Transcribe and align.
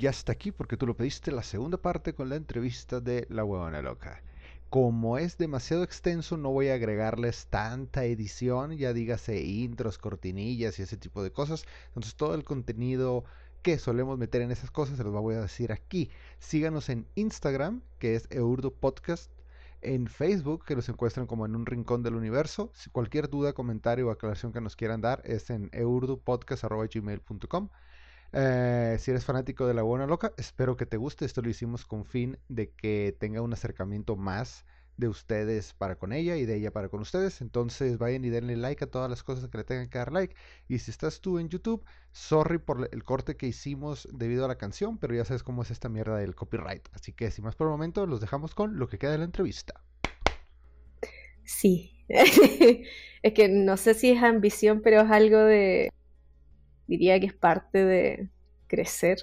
ya 0.00 0.10
está 0.10 0.32
aquí 0.32 0.50
porque 0.50 0.78
tú 0.78 0.86
lo 0.86 0.96
pediste 0.96 1.30
la 1.30 1.42
segunda 1.42 1.76
parte 1.76 2.14
con 2.14 2.30
la 2.30 2.36
entrevista 2.36 3.00
de 3.00 3.26
La 3.28 3.44
Huevona 3.44 3.82
Loca. 3.82 4.22
Como 4.70 5.18
es 5.18 5.36
demasiado 5.36 5.82
extenso, 5.82 6.38
no 6.38 6.50
voy 6.50 6.68
a 6.68 6.74
agregarles 6.74 7.48
tanta 7.50 8.04
edición, 8.04 8.78
ya 8.78 8.94
dígase 8.94 9.42
intros, 9.42 9.98
cortinillas 9.98 10.78
y 10.78 10.82
ese 10.82 10.96
tipo 10.96 11.22
de 11.22 11.32
cosas. 11.32 11.66
Entonces 11.88 12.14
todo 12.14 12.34
el 12.34 12.44
contenido 12.44 13.24
que 13.62 13.78
solemos 13.78 14.16
meter 14.16 14.40
en 14.40 14.52
esas 14.52 14.70
cosas 14.70 14.96
se 14.96 15.04
los 15.04 15.12
voy 15.12 15.34
a 15.34 15.42
decir 15.42 15.70
aquí. 15.70 16.08
Síganos 16.38 16.88
en 16.88 17.06
Instagram, 17.14 17.82
que 17.98 18.14
es 18.14 18.26
Eurdo 18.30 18.72
Podcast. 18.72 19.30
En 19.82 20.06
Facebook, 20.06 20.64
que 20.64 20.76
los 20.76 20.88
encuentran 20.88 21.26
como 21.26 21.44
en 21.44 21.54
un 21.56 21.66
rincón 21.66 22.02
del 22.02 22.14
universo. 22.14 22.70
Si 22.74 22.88
cualquier 22.88 23.28
duda, 23.28 23.52
comentario 23.52 24.08
o 24.08 24.10
aclaración 24.10 24.52
que 24.52 24.62
nos 24.62 24.76
quieran 24.76 25.02
dar 25.02 25.20
es 25.24 25.50
en 25.50 25.68
eurdopodcast.gmail.com. 25.72 27.68
Eh, 28.32 28.96
si 29.00 29.10
eres 29.10 29.24
fanático 29.24 29.66
de 29.66 29.74
La 29.74 29.82
Buena 29.82 30.06
Loca, 30.06 30.32
espero 30.36 30.76
que 30.76 30.86
te 30.86 30.96
guste. 30.96 31.24
Esto 31.24 31.42
lo 31.42 31.50
hicimos 31.50 31.84
con 31.84 32.04
fin 32.04 32.38
de 32.48 32.70
que 32.70 33.16
tenga 33.18 33.42
un 33.42 33.52
acercamiento 33.52 34.16
más 34.16 34.64
de 34.96 35.08
ustedes 35.08 35.72
para 35.72 35.96
con 35.96 36.12
ella 36.12 36.36
y 36.36 36.44
de 36.44 36.56
ella 36.56 36.70
para 36.70 36.88
con 36.88 37.00
ustedes. 37.00 37.40
Entonces 37.40 37.98
vayan 37.98 38.24
y 38.24 38.28
denle 38.28 38.56
like 38.56 38.84
a 38.84 38.86
todas 38.86 39.10
las 39.10 39.24
cosas 39.24 39.48
que 39.48 39.58
le 39.58 39.64
tengan 39.64 39.88
que 39.88 39.98
dar 39.98 40.12
like. 40.12 40.36
Y 40.68 40.78
si 40.78 40.90
estás 40.90 41.20
tú 41.20 41.38
en 41.38 41.48
YouTube, 41.48 41.84
sorry 42.12 42.58
por 42.58 42.88
el 42.92 43.02
corte 43.02 43.36
que 43.36 43.46
hicimos 43.46 44.06
debido 44.12 44.44
a 44.44 44.48
la 44.48 44.58
canción, 44.58 44.98
pero 44.98 45.14
ya 45.14 45.24
sabes 45.24 45.42
cómo 45.42 45.62
es 45.62 45.70
esta 45.70 45.88
mierda 45.88 46.16
del 46.18 46.36
copyright. 46.36 46.86
Así 46.92 47.12
que 47.12 47.30
sin 47.30 47.44
más 47.44 47.56
por 47.56 47.66
el 47.66 47.72
momento, 47.72 48.06
los 48.06 48.20
dejamos 48.20 48.54
con 48.54 48.78
lo 48.78 48.88
que 48.88 48.98
queda 48.98 49.12
de 49.12 49.18
la 49.18 49.24
entrevista. 49.24 49.82
Sí. 51.44 51.96
es 52.08 53.32
que 53.34 53.48
no 53.48 53.76
sé 53.76 53.94
si 53.94 54.10
es 54.10 54.22
ambición, 54.22 54.82
pero 54.82 55.00
es 55.00 55.10
algo 55.10 55.38
de 55.38 55.90
diría 56.90 57.20
que 57.20 57.26
es 57.26 57.34
parte 57.34 57.84
de 57.84 58.28
crecer. 58.66 59.18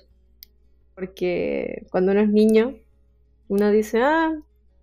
Porque 0.95 1.85
cuando 1.91 2.13
uno 2.13 2.21
es 2.21 2.29
niño, 2.29 2.75
uno 3.49 3.69
dice, 3.71 4.01
ah, 4.01 4.33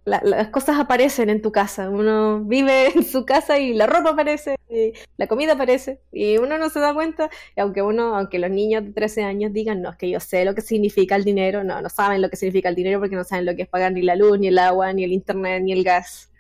las 0.05 0.49
cosas 0.49 0.79
aparecen 0.79 1.31
en 1.31 1.41
tu 1.41 1.51
casa. 1.51 1.89
Uno 1.89 2.45
vive 2.45 2.89
en 2.95 3.05
su 3.05 3.25
casa 3.25 3.59
y 3.59 3.73
la 3.73 3.87
ropa 3.87 4.11
aparece, 4.11 4.57
y 4.69 4.93
la 5.17 5.27
comida 5.27 5.55
aparece, 5.55 6.01
y 6.13 6.37
uno 6.37 6.59
no 6.59 6.69
se 6.69 6.79
da 6.79 6.93
cuenta. 6.93 7.31
Y 7.57 7.61
aunque 7.61 7.81
uno, 7.81 8.15
aunque 8.17 8.39
los 8.39 8.51
niños 8.51 8.85
de 8.85 8.93
13 8.93 9.25
años 9.25 9.53
digan, 9.55 9.81
no, 9.81 9.91
es 9.91 9.97
que 9.97 10.11
yo 10.11 10.21
sé 10.21 10.45
lo 10.45 10.55
que 10.55 10.61
significa 10.61 11.17
el 11.17 11.25
dinero, 11.25 11.65
no, 11.65 11.81
no 11.81 11.89
saben 11.89 12.21
lo 12.21 12.29
que 12.29 12.37
significa 12.37 12.69
el 12.69 12.75
dinero 12.75 13.01
porque 13.01 13.17
no 13.17 13.25
saben 13.25 13.47
lo 13.47 13.57
que 13.57 13.63
es 13.63 13.69
pagar 13.69 13.93
ni 13.93 14.03
la 14.03 14.15
luz, 14.15 14.39
ni 14.39 14.49
el 14.49 14.59
agua, 14.59 14.93
ni 14.93 15.05
el 15.05 15.13
internet, 15.13 15.63
ni 15.65 15.73
el 15.73 15.83
gas. 15.83 16.31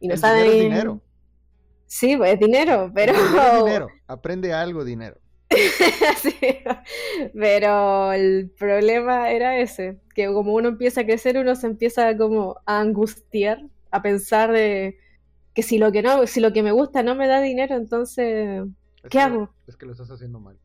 y 0.00 0.06
no 0.06 0.16
saben. 0.16 0.48
Dinero 0.48 1.02
Sí, 1.88 2.18
pues 2.18 2.34
es 2.34 2.38
dinero, 2.38 2.92
pero. 2.94 3.14
dinero. 3.64 3.88
Aprende 4.06 4.52
algo, 4.52 4.84
dinero. 4.84 5.16
pero 7.34 8.12
el 8.12 8.50
problema 8.58 9.30
era 9.30 9.58
ese, 9.58 9.98
que 10.14 10.26
como 10.26 10.54
uno 10.54 10.68
empieza 10.68 11.02
a 11.02 11.06
crecer, 11.06 11.38
uno 11.38 11.54
se 11.54 11.66
empieza 11.66 12.16
como 12.16 12.56
a 12.66 12.80
angustiar, 12.80 13.62
a 13.90 14.02
pensar 14.02 14.52
de 14.52 14.98
que 15.54 15.62
si 15.62 15.78
lo 15.78 15.90
que 15.90 16.02
no, 16.02 16.26
si 16.26 16.40
lo 16.40 16.52
que 16.52 16.62
me 16.62 16.72
gusta 16.72 17.02
no 17.02 17.14
me 17.14 17.26
da 17.26 17.40
dinero, 17.40 17.76
entonces, 17.76 18.64
¿qué 19.10 19.20
hago? 19.20 19.50
Es 19.66 19.76
que 19.76 19.86
lo 19.86 19.92
estás 19.92 20.10
haciendo 20.10 20.38
mal. 20.38 20.58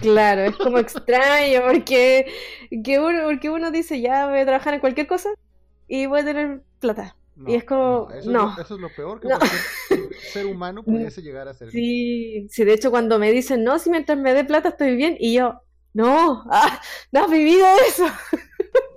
Claro, 0.00 0.42
es 0.42 0.56
como 0.56 0.78
extraño 0.78 1.60
porque, 1.66 2.26
que 2.84 2.98
uno, 2.98 3.24
porque 3.24 3.50
uno 3.50 3.70
dice, 3.70 4.00
ya 4.00 4.28
voy 4.28 4.40
a 4.40 4.44
trabajar 4.44 4.74
en 4.74 4.80
cualquier 4.80 5.06
cosa 5.06 5.30
y 5.86 6.06
voy 6.06 6.20
a 6.20 6.24
tener 6.24 6.62
plata 6.80 7.16
y 7.46 7.54
es 7.54 7.64
como, 7.64 8.08
no. 8.26 8.52
Eso, 8.58 8.74
Es 8.74 8.80
lo, 8.80 8.88
peor 8.90 9.20
que 9.20 9.28
cualquier 9.28 10.14
ser 10.32 10.46
humano 10.46 10.82
pudiese 10.82 11.22
llegar 11.22 11.48
a 11.48 11.54
ser. 11.54 11.70
Sí, 11.70 12.46
sí, 12.50 12.64
de 12.64 12.74
hecho 12.74 12.90
cuando 12.90 13.18
me 13.18 13.32
dicen, 13.32 13.64
no, 13.64 13.78
si 13.78 13.90
mientras 13.90 14.18
me 14.18 14.34
dé 14.34 14.44
plata 14.44 14.70
estoy 14.70 14.96
bien, 14.96 15.16
y 15.18 15.34
yo, 15.34 15.62
no, 15.94 16.44
ah, 16.50 16.80
no 17.10 17.24
has 17.24 17.30
vivido 17.30 17.66
eso. 17.88 18.06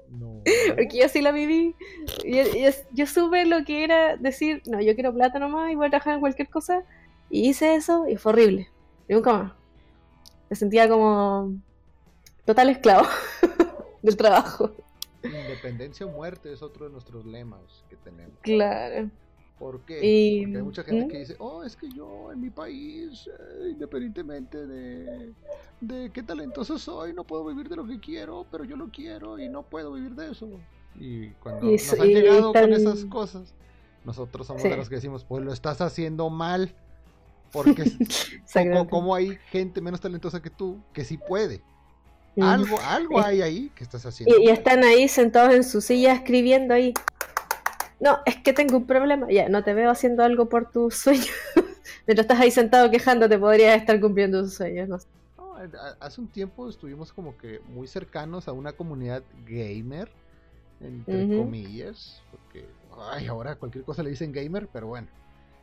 No. 0.07 0.43
Porque 0.75 0.97
yo 1.01 1.09
sí 1.09 1.21
la 1.21 1.33
viví. 1.33 1.75
Y, 2.23 2.37
yo 2.93 3.05
supe 3.05 3.45
lo 3.45 3.65
que 3.65 3.83
era 3.83 4.15
decir, 4.15 4.61
no, 4.65 4.79
yo 4.79 4.95
quiero 4.95 5.13
plata 5.13 5.39
nomás 5.39 5.69
y 5.73 5.75
voy 5.75 5.87
a 5.87 5.89
trabajar 5.89 6.13
en 6.13 6.21
cualquier 6.21 6.49
cosa. 6.49 6.85
Y 7.29 7.49
hice 7.49 7.75
eso 7.75 8.07
y 8.07 8.15
fue 8.15 8.31
horrible. 8.31 8.69
Y 9.09 9.13
nunca 9.13 9.33
más. 9.33 9.51
Me 10.49 10.55
sentía 10.55 10.87
como 10.87 11.53
total 12.45 12.69
esclavo 12.69 13.05
del 14.03 14.15
trabajo. 14.15 14.71
Independencia 15.27 16.05
o 16.05 16.09
muerte 16.09 16.51
es 16.51 16.61
otro 16.61 16.85
de 16.85 16.91
nuestros 16.91 17.25
lemas 17.25 17.83
que 17.89 17.95
tenemos. 17.97 18.37
Claro. 18.41 19.09
¿Por 19.59 19.81
qué? 19.85 19.95
Porque 19.95 20.57
hay 20.57 20.63
mucha 20.63 20.83
gente 20.83 21.07
que 21.07 21.19
dice, 21.19 21.35
oh, 21.39 21.63
es 21.63 21.75
que 21.77 21.89
yo 21.89 22.31
en 22.31 22.41
mi 22.41 22.49
país, 22.49 23.27
eh, 23.27 23.69
independientemente 23.71 24.67
de, 24.67 25.33
de 25.79 26.09
qué 26.11 26.23
talentoso 26.23 26.77
soy, 26.77 27.13
no 27.13 27.23
puedo 27.23 27.45
vivir 27.45 27.69
de 27.69 27.77
lo 27.77 27.87
que 27.87 27.99
quiero, 27.99 28.45
pero 28.51 28.65
yo 28.65 28.75
lo 28.75 28.89
quiero 28.89 29.39
y 29.39 29.47
no 29.47 29.63
puedo 29.63 29.93
vir 29.93 30.13
de 30.13 30.31
eso. 30.31 30.49
Y 30.99 31.29
cuando 31.35 31.67
nos 31.67 31.93
han 31.93 32.07
llegado 32.07 32.53
con 32.53 32.73
esas 32.73 33.05
cosas, 33.05 33.53
nosotros 34.03 34.47
somos 34.47 34.63
de 34.63 34.75
los 34.75 34.89
que 34.89 34.95
decimos, 34.95 35.23
pues 35.23 35.43
lo 35.43 35.53
estás 35.53 35.81
haciendo 35.81 36.29
mal. 36.29 36.73
Porque 37.51 37.85
como 38.89 39.15
hay 39.15 39.37
gente 39.49 39.79
menos 39.79 40.01
talentosa 40.01 40.41
que 40.41 40.49
tú 40.49 40.81
que 40.91 41.05
sí 41.05 41.17
puede. 41.17 41.61
Algo, 42.41 42.79
algo 42.81 43.21
hay 43.21 43.41
ahí 43.41 43.71
que 43.75 43.83
estás 43.83 44.05
haciendo. 44.05 44.37
Y, 44.39 44.49
están 44.49 44.83
ahí 44.83 45.07
sentados 45.07 45.53
en 45.53 45.63
su 45.63 45.81
silla 45.81 46.13
escribiendo 46.13 46.73
ahí. 46.73 46.93
No, 47.99 48.19
es 48.25 48.35
que 48.37 48.53
tengo 48.53 48.77
un 48.77 48.85
problema. 48.85 49.27
Ya, 49.31 49.47
no 49.49 49.63
te 49.63 49.73
veo 49.73 49.89
haciendo 49.89 50.23
algo 50.23 50.49
por 50.49 50.69
tu 50.69 50.91
sueño. 50.91 51.31
Mientras 52.07 52.25
estás 52.25 52.39
ahí 52.39 52.51
sentado 52.51 52.91
quejándote, 52.91 53.39
podrías 53.39 53.77
estar 53.77 53.99
cumpliendo 53.99 54.41
tus 54.43 54.55
sueños. 54.55 54.89
No, 54.89 55.55
hace 55.99 56.21
un 56.21 56.27
tiempo 56.27 56.69
estuvimos 56.69 57.13
como 57.13 57.37
que 57.37 57.61
muy 57.69 57.87
cercanos 57.87 58.47
a 58.47 58.51
una 58.51 58.73
comunidad 58.73 59.23
gamer, 59.47 60.09
entre 60.81 61.37
comillas, 61.37 62.21
porque 62.31 62.65
ay, 63.11 63.27
ahora 63.27 63.55
cualquier 63.55 63.83
cosa 63.85 64.03
le 64.03 64.09
dicen 64.09 64.31
gamer, 64.31 64.67
pero 64.71 64.87
bueno. 64.87 65.07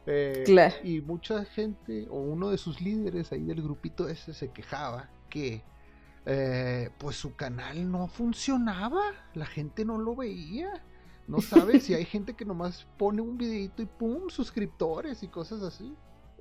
Eh, 0.07 0.43
claro. 0.45 0.75
Y 0.83 1.01
mucha 1.01 1.45
gente, 1.45 2.09
o 2.11 2.19
uno 2.19 2.51
de 2.51 2.59
sus 2.59 2.81
líderes 2.81 3.31
ahí 3.31 3.45
del 3.45 3.63
grupito 3.63 4.09
ese, 4.09 4.35
se 4.35 4.49
quejaba 4.49 5.09
que 5.29 5.63
eh, 6.25 6.91
pues 6.99 7.17
su 7.17 7.35
canal 7.35 7.91
no 7.91 8.07
funcionaba, 8.07 9.03
la 9.35 9.47
gente 9.47 9.85
no 9.85 9.99
lo 9.99 10.15
veía. 10.15 10.83
No 11.27 11.41
sabe 11.41 11.81
si 11.81 11.95
hay 11.95 12.05
gente 12.05 12.35
que 12.35 12.45
nomás 12.45 12.87
pone 12.97 13.23
un 13.23 13.37
videito 13.37 13.83
y 13.83 13.87
pum, 13.87 14.29
suscriptores 14.29 15.23
y 15.23 15.29
cosas 15.29 15.63
así. 15.63 15.95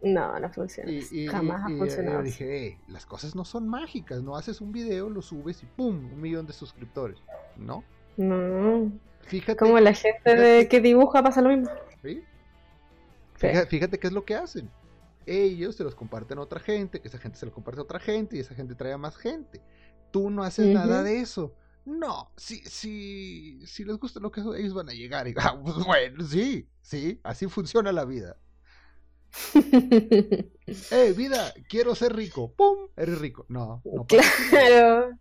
No, 0.04 0.40
no 0.40 0.50
funciona. 0.50 0.92
Jamás 1.30 1.64
ha 1.64 1.70
funcionado. 1.70 2.18
Yo 2.20 2.24
dije, 2.24 2.80
las 2.88 3.06
cosas 3.06 3.36
no 3.36 3.46
son 3.46 3.68
mágicas, 3.68 4.24
no 4.24 4.36
haces 4.36 4.60
un 4.60 4.72
video, 4.72 5.10
lo 5.10 5.22
subes 5.22 5.62
y 5.62 5.68
pum, 5.68 6.12
un 6.12 6.22
millón 6.22 6.48
de 6.48 6.54
suscriptores. 6.54 7.20
¿No? 7.56 7.84
No. 8.18 8.92
Fíjate. 9.22 9.58
Como 9.58 9.80
la 9.80 9.94
gente 9.94 10.36
de 10.36 10.68
que 10.68 10.82
dibuja 10.82 11.22
pasa 11.22 11.42
lo 11.42 11.50
mismo. 11.50 11.70
¿Sí? 12.02 12.24
Fíjate, 13.36 13.68
fíjate 13.68 14.00
qué 14.00 14.08
es 14.08 14.14
lo 14.14 14.26
que 14.26 14.36
hacen 14.36 14.70
ellos 15.26 15.76
se 15.76 15.84
los 15.84 15.96
comparten 15.96 16.38
a 16.38 16.42
otra 16.42 16.60
gente, 16.60 17.00
que 17.02 17.08
esa 17.08 17.18
gente 17.18 17.38
se 17.38 17.46
lo 17.46 17.52
comparte 17.52 17.80
a 17.80 17.84
otra 17.84 18.00
gente 18.00 18.38
y 18.38 18.40
esa 18.40 18.56
gente 18.56 18.76
trae 18.76 18.94
a 18.94 18.98
más 18.98 19.18
gente. 19.18 19.62
Tú 20.12 20.30
no 20.30 20.44
haces 20.44 20.68
nada 20.68 21.04
de 21.04 21.20
eso. 21.20 21.56
No, 21.86 22.32
si, 22.38 22.58
si, 22.58 23.60
si 23.66 23.84
les 23.84 23.98
gusta 23.98 24.20
lo 24.20 24.32
que 24.32 24.42
ellos 24.42 24.74
van 24.74 24.90
a 24.90 24.94
llegar. 24.94 25.28
Y, 25.28 25.34
ah, 25.38 25.60
pues, 25.62 25.78
bueno, 25.86 26.24
sí, 26.26 26.68
sí, 26.82 27.20
así 27.24 27.48
funciona 27.48 27.92
la 27.92 28.06
vida. 28.06 28.38
eh, 29.56 31.14
vida, 31.16 31.54
quiero 31.70 31.96
ser 31.96 32.16
rico. 32.16 32.54
¡Pum! 32.54 32.90
Eres 32.96 33.20
rico. 33.20 33.46
No, 33.50 33.82
no 33.86 34.06
Claro. 34.06 35.18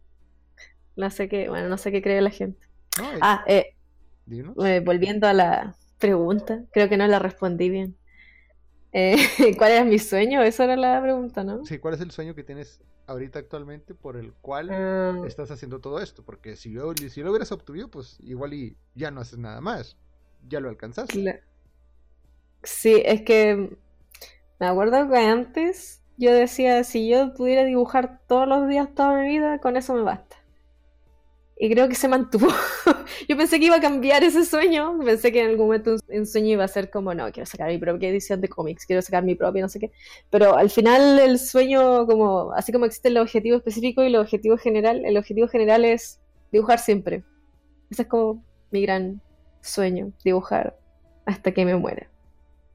No 0.96 1.10
sé 1.10 1.28
qué, 1.28 1.48
bueno, 1.48 1.68
no 1.68 1.78
sé 1.78 1.92
qué 1.92 2.02
cree 2.02 2.20
la 2.20 2.30
gente. 2.30 2.60
ah, 3.22 3.44
eh, 3.46 3.76
eh, 4.30 4.82
volviendo 4.84 5.26
a 5.26 5.32
la 5.32 5.76
pregunta, 5.98 6.64
creo 6.72 6.88
que 6.88 6.96
no 6.96 7.06
la 7.06 7.18
respondí 7.18 7.70
bien. 7.70 7.96
Eh, 8.92 9.16
¿Cuál 9.58 9.72
era 9.72 9.84
mi 9.84 9.98
sueño? 9.98 10.42
Esa 10.42 10.64
era 10.64 10.76
la 10.76 11.00
pregunta, 11.00 11.44
¿no? 11.44 11.64
Sí, 11.64 11.78
¿cuál 11.78 11.94
es 11.94 12.00
el 12.00 12.10
sueño 12.10 12.34
que 12.34 12.44
tienes 12.44 12.80
ahorita 13.06 13.38
actualmente 13.38 13.94
por 13.94 14.16
el 14.16 14.32
cual 14.32 14.70
ah. 14.70 15.22
estás 15.26 15.50
haciendo 15.50 15.80
todo 15.80 16.00
esto? 16.00 16.24
Porque 16.24 16.56
si, 16.56 16.72
yo, 16.72 16.92
si 16.94 17.22
lo 17.22 17.30
hubieras 17.30 17.52
obtenido, 17.52 17.88
pues 17.88 18.18
igual 18.20 18.54
y 18.54 18.76
ya 18.94 19.10
no 19.10 19.20
haces 19.20 19.38
nada 19.38 19.60
más. 19.60 19.96
Ya 20.48 20.60
lo 20.60 20.68
alcanzaste. 20.68 21.42
Sí, 22.62 23.02
es 23.04 23.22
que 23.22 23.76
me 24.58 24.66
acuerdo 24.66 25.08
que 25.08 25.16
antes 25.16 26.02
yo 26.16 26.32
decía, 26.32 26.84
si 26.84 27.08
yo 27.08 27.32
pudiera 27.34 27.64
dibujar 27.64 28.20
todos 28.26 28.46
los 28.46 28.68
días 28.68 28.94
toda 28.94 29.20
mi 29.20 29.28
vida, 29.28 29.58
con 29.58 29.76
eso 29.76 29.94
me 29.94 30.02
basta 30.02 30.29
y 31.62 31.68
creo 31.70 31.90
que 31.90 31.94
se 31.94 32.08
mantuvo. 32.08 32.48
Yo 33.28 33.36
pensé 33.36 33.60
que 33.60 33.66
iba 33.66 33.76
a 33.76 33.80
cambiar 33.82 34.24
ese 34.24 34.46
sueño, 34.46 34.98
pensé 35.04 35.30
que 35.30 35.42
en 35.42 35.50
algún 35.50 35.66
momento 35.66 35.96
un, 36.08 36.26
sueño 36.26 36.48
iba 36.48 36.64
a 36.64 36.68
ser 36.68 36.88
como, 36.88 37.12
no, 37.12 37.30
quiero 37.30 37.44
sacar 37.44 37.68
mi 37.68 37.76
propia 37.76 38.08
edición 38.08 38.40
de 38.40 38.48
cómics, 38.48 38.86
quiero 38.86 39.02
sacar 39.02 39.24
mi 39.24 39.34
propia, 39.34 39.60
no 39.60 39.68
sé 39.68 39.78
qué. 39.78 39.92
Pero 40.30 40.56
al 40.56 40.70
final 40.70 41.18
el 41.18 41.38
sueño, 41.38 42.06
como 42.06 42.52
así 42.52 42.72
como 42.72 42.86
existe 42.86 43.08
el 43.08 43.18
objetivo 43.18 43.58
específico 43.58 44.02
y 44.02 44.06
el 44.06 44.16
objetivo 44.16 44.56
general, 44.56 45.04
el 45.04 45.18
objetivo 45.18 45.48
general 45.48 45.84
es 45.84 46.18
dibujar 46.50 46.78
siempre. 46.78 47.24
Ese 47.90 48.02
es 48.02 48.08
como 48.08 48.42
mi 48.70 48.80
gran 48.80 49.20
sueño, 49.60 50.12
dibujar 50.24 50.78
hasta 51.26 51.52
que 51.52 51.66
me 51.66 51.76
muera. 51.76 52.08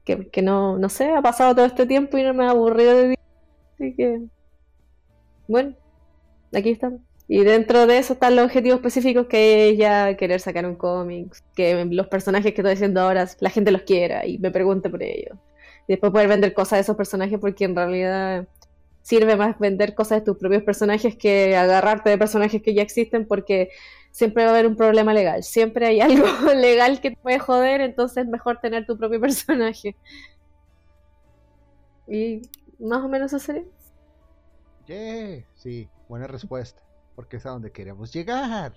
Que, 0.04 0.28
que 0.28 0.42
no, 0.42 0.78
no 0.78 0.88
sé, 0.90 1.10
ha 1.10 1.22
pasado 1.22 1.56
todo 1.56 1.66
este 1.66 1.86
tiempo 1.86 2.18
y 2.18 2.22
no 2.22 2.34
me 2.34 2.44
ha 2.44 2.50
aburrido 2.50 2.92
de 2.92 3.02
dibujar. 3.08 3.26
Así 3.74 3.96
que, 3.96 4.22
bueno, 5.48 5.74
aquí 6.52 6.70
estamos. 6.70 7.05
Y 7.28 7.42
dentro 7.42 7.86
de 7.86 7.98
eso 7.98 8.12
están 8.12 8.36
los 8.36 8.44
objetivos 8.44 8.76
específicos 8.76 9.26
que 9.26 9.70
es 9.70 9.78
ya 9.78 10.16
querer 10.16 10.40
sacar 10.40 10.64
un 10.64 10.76
cómic, 10.76 11.36
que 11.56 11.84
los 11.86 12.06
personajes 12.06 12.54
que 12.54 12.60
estoy 12.60 12.74
haciendo 12.74 13.00
ahora 13.00 13.28
la 13.40 13.50
gente 13.50 13.72
los 13.72 13.82
quiera 13.82 14.24
y 14.26 14.38
me 14.38 14.52
pregunte 14.52 14.88
por 14.88 15.02
ellos. 15.02 15.36
Y 15.88 15.94
después 15.94 16.12
poder 16.12 16.28
vender 16.28 16.54
cosas 16.54 16.78
de 16.78 16.80
esos 16.82 16.96
personajes 16.96 17.38
porque 17.40 17.64
en 17.64 17.74
realidad 17.74 18.46
sirve 19.02 19.36
más 19.36 19.58
vender 19.58 19.94
cosas 19.94 20.20
de 20.20 20.24
tus 20.24 20.36
propios 20.36 20.62
personajes 20.62 21.16
que 21.16 21.56
agarrarte 21.56 22.10
de 22.10 22.18
personajes 22.18 22.62
que 22.62 22.74
ya 22.74 22.82
existen 22.82 23.26
porque 23.26 23.70
siempre 24.12 24.44
va 24.44 24.50
a 24.50 24.52
haber 24.52 24.66
un 24.66 24.76
problema 24.76 25.12
legal. 25.12 25.42
Siempre 25.42 25.86
hay 25.86 26.00
algo 26.00 26.26
legal 26.54 27.00
que 27.00 27.10
te 27.10 27.16
puede 27.16 27.40
joder, 27.40 27.80
entonces 27.80 28.24
es 28.24 28.28
mejor 28.28 28.60
tener 28.60 28.86
tu 28.86 28.96
propio 28.96 29.20
personaje. 29.20 29.96
Y 32.06 32.42
más 32.78 33.04
o 33.04 33.08
menos 33.08 33.32
eso 33.32 33.44
sería. 33.44 33.64
Yeah, 34.86 35.44
sí, 35.56 35.88
buena 36.08 36.28
respuesta 36.28 36.85
porque 37.16 37.38
es 37.38 37.46
a 37.46 37.50
donde 37.50 37.72
queremos 37.72 38.12
llegar. 38.12 38.74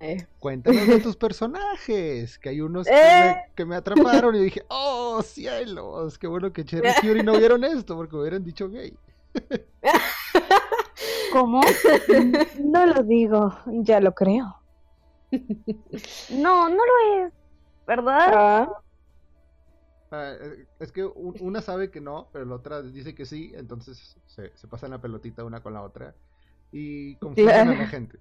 Eh. 0.00 0.26
Cuéntanos 0.38 0.86
de 0.86 1.00
tus 1.00 1.16
personajes, 1.16 2.38
que 2.38 2.48
hay 2.50 2.60
unos 2.60 2.86
eh. 2.86 3.36
que, 3.54 3.64
me, 3.64 3.74
atraparon 3.74 4.34
y 4.36 4.40
dije, 4.40 4.64
oh 4.68 5.20
cielos, 5.22 6.18
qué 6.18 6.26
bueno 6.26 6.52
que 6.52 6.64
Cherry 6.64 6.88
y 6.88 7.06
Fury 7.06 7.22
no 7.22 7.36
vieron 7.36 7.64
esto 7.64 7.96
porque 7.96 8.16
hubieran 8.16 8.44
dicho 8.44 8.68
gay. 8.70 8.96
¿Cómo? 11.32 11.60
No 12.60 12.86
lo 12.86 13.02
digo, 13.02 13.56
ya 13.66 14.00
lo 14.00 14.14
creo. 14.14 14.56
No, 16.30 16.68
no 16.68 16.76
lo 16.76 17.26
es, 17.26 17.32
¿verdad? 17.86 18.32
Ah. 18.32 18.72
Ah, 20.12 20.34
eh, 20.40 20.66
es 20.78 20.92
que 20.92 21.04
una 21.04 21.60
sabe 21.60 21.90
que 21.90 22.00
no, 22.00 22.28
pero 22.32 22.44
la 22.44 22.54
otra 22.54 22.82
dice 22.82 23.16
que 23.16 23.26
sí, 23.26 23.52
entonces 23.56 24.16
se, 24.26 24.56
se 24.56 24.68
pasan 24.68 24.92
la 24.92 25.00
pelotita 25.00 25.42
una 25.42 25.60
con 25.60 25.74
la 25.74 25.82
otra 25.82 26.14
y 26.76 27.14
confunden 27.16 27.68
a 27.68 27.74
la 27.74 27.86
gente. 27.86 28.18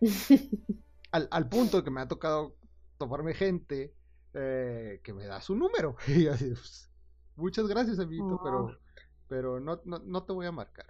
Al, 1.10 1.26
al, 1.30 1.48
punto 1.48 1.82
que 1.82 1.90
me 1.90 2.02
ha 2.02 2.08
tocado 2.08 2.54
tomarme 2.98 3.32
gente 3.32 3.94
eh, 4.34 5.00
que 5.02 5.14
me 5.14 5.24
da 5.24 5.40
su 5.40 5.54
número. 5.54 5.96
Y 6.06 6.26
así, 6.26 6.50
pues, 6.50 6.90
muchas 7.36 7.66
gracias, 7.66 7.98
amiguito, 7.98 8.40
pero, 8.42 8.64
oh. 8.64 8.72
pero 9.26 9.60
no, 9.60 9.80
no, 9.84 9.98
no, 10.00 10.22
te 10.24 10.32
voy 10.32 10.46
a 10.46 10.52
marcar. 10.52 10.86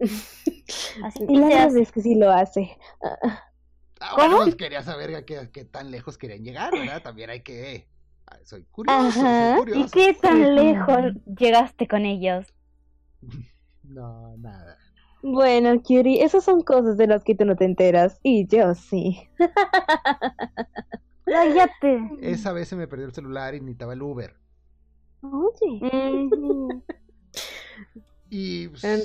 Así 0.00 1.24
y 1.28 1.36
la 1.36 1.48
verdad 1.48 1.76
es 1.76 1.90
que 1.90 2.02
sí 2.02 2.14
lo 2.14 2.30
hace. 2.30 2.76
Ah, 4.00 4.14
¿Cómo? 4.16 4.38
Pues, 4.38 4.54
quería 4.54 4.82
saber 4.82 5.14
a 5.14 5.24
qué, 5.24 5.50
qué, 5.52 5.64
tan 5.64 5.90
lejos 5.90 6.18
querían 6.18 6.44
llegar, 6.44 6.72
¿verdad? 6.72 7.02
También 7.02 7.30
hay 7.30 7.42
que... 7.42 7.88
Ah, 8.26 8.38
soy 8.44 8.64
curioso, 8.64 9.10
soy 9.10 9.58
curioso. 9.58 9.80
¿Y 9.80 9.90
qué 9.90 10.14
tan 10.14 10.54
lejos 10.54 11.14
llegaste 11.36 11.88
con 11.88 12.04
ellos? 12.04 12.46
No, 13.82 14.36
nada. 14.38 14.78
Bueno, 15.26 15.82
Curie, 15.82 16.22
esas 16.22 16.44
son 16.44 16.62
cosas 16.62 16.98
de 16.98 17.06
las 17.06 17.24
que 17.24 17.34
tú 17.34 17.46
no 17.46 17.56
te 17.56 17.64
enteras. 17.64 18.20
Y 18.22 18.46
yo 18.46 18.74
sí. 18.74 19.26
Cállate. 21.24 22.10
Esa 22.20 22.52
vez 22.52 22.68
se 22.68 22.76
me 22.76 22.86
perdió 22.86 23.06
el 23.06 23.14
celular 23.14 23.54
y 23.54 23.60
necesitaba 23.60 23.94
el 23.94 24.02
Uber. 24.02 24.36
Oye. 25.22 25.80
y 28.28 28.68
pues, 28.68 28.84
en, 28.84 29.02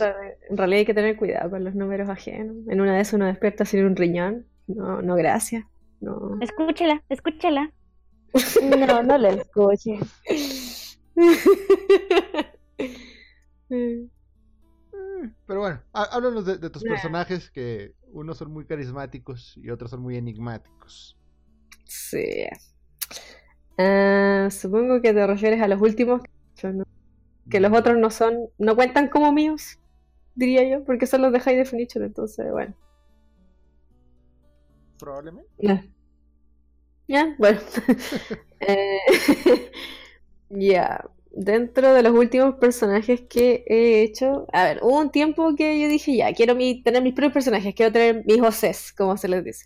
realidad 0.57 0.79
hay 0.79 0.85
que 0.85 0.93
tener 0.93 1.15
cuidado 1.15 1.51
con 1.51 1.63
los 1.63 1.73
números 1.73 2.09
ajenos. 2.09 2.67
En 2.67 2.81
una 2.81 2.95
de 2.95 2.99
esas 2.99 3.13
uno 3.13 3.25
despierta 3.25 3.63
sin 3.63 3.85
un 3.85 3.95
riñón. 3.95 4.45
No, 4.67 5.01
no, 5.01 5.15
gracias. 5.15 5.63
No. 6.01 6.37
Escúchela, 6.41 7.01
escúchela. 7.07 7.71
No, 8.61 9.03
no 9.03 9.17
la 9.17 9.29
escuche. 9.29 9.99
Pero 15.45 15.59
bueno, 15.59 15.81
háblanos 15.93 16.45
de, 16.45 16.69
tus 16.69 16.83
personajes 16.83 17.49
que 17.51 17.93
unos 18.11 18.37
son 18.37 18.51
muy 18.51 18.65
carismáticos 18.65 19.55
y 19.57 19.69
otros 19.69 19.91
son 19.91 20.01
muy 20.01 20.17
enigmáticos. 20.17 21.17
Sí. 21.85 22.45
Ah, 23.77 24.49
supongo 24.51 25.01
que 25.01 25.13
te 25.13 25.25
refieres 25.25 25.61
a 25.61 25.67
los 25.67 25.81
últimos, 25.81 26.21
que 27.49 27.59
los 27.59 27.71
otros 27.71 27.97
no 27.97 28.09
son, 28.09 28.49
no 28.57 28.75
cuentan 28.75 29.07
como 29.07 29.31
míos, 29.31 29.79
diría 30.35 30.69
yo, 30.69 30.83
porque 30.83 31.07
son 31.07 31.21
los 31.21 31.31
de 31.31 31.39
High 31.39 31.57
Definition, 31.57 32.03
entonces 32.03 32.51
bueno. 32.51 32.75
Probablemente. 34.99 35.49
Ya, 37.07 37.35
bueno. 37.37 37.59
Eh, 38.61 39.71
ya 40.49 41.09
dentro 41.31 41.93
de 41.93 42.03
los 42.03 42.13
últimos 42.13 42.55
personajes 42.55 43.21
que 43.21 43.63
he 43.67 44.01
hecho, 44.01 44.47
a 44.51 44.63
ver, 44.63 44.79
hubo 44.81 44.99
un 44.99 45.11
tiempo 45.11 45.55
que 45.55 45.79
yo 45.79 45.87
dije, 45.87 46.15
ya, 46.15 46.33
quiero 46.33 46.55
tener 46.55 47.01
mis 47.03 47.13
propios 47.13 47.33
personajes, 47.33 47.75
quiero 47.75 47.91
tener 47.91 48.23
mis 48.25 48.39
voces, 48.39 48.91
como 48.93 49.17
se 49.17 49.27
les 49.27 49.43
dice. 49.43 49.65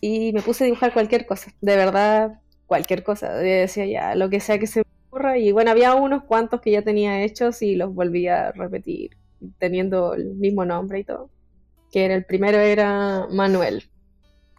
Y 0.00 0.32
me 0.32 0.42
puse 0.42 0.64
a 0.64 0.66
dibujar 0.66 0.92
cualquier 0.92 1.26
cosa, 1.26 1.52
de 1.60 1.76
verdad, 1.76 2.40
cualquier 2.66 3.02
cosa. 3.02 3.34
Yo 3.36 3.42
decía, 3.42 3.86
ya, 3.86 4.14
lo 4.14 4.30
que 4.30 4.40
sea 4.40 4.58
que 4.58 4.66
se 4.66 4.80
me 4.80 4.84
ocurra. 5.08 5.38
Y 5.38 5.52
bueno, 5.52 5.70
había 5.72 5.94
unos 5.94 6.24
cuantos 6.24 6.60
que 6.60 6.70
ya 6.70 6.82
tenía 6.82 7.22
hechos 7.22 7.62
y 7.62 7.76
los 7.76 7.94
volví 7.94 8.28
a 8.28 8.52
repetir, 8.52 9.16
teniendo 9.58 10.14
el 10.14 10.34
mismo 10.36 10.64
nombre 10.64 11.00
y 11.00 11.04
todo. 11.04 11.30
Que 11.92 12.06
el 12.06 12.24
primero 12.24 12.58
era 12.58 13.26
Manuel, 13.30 13.90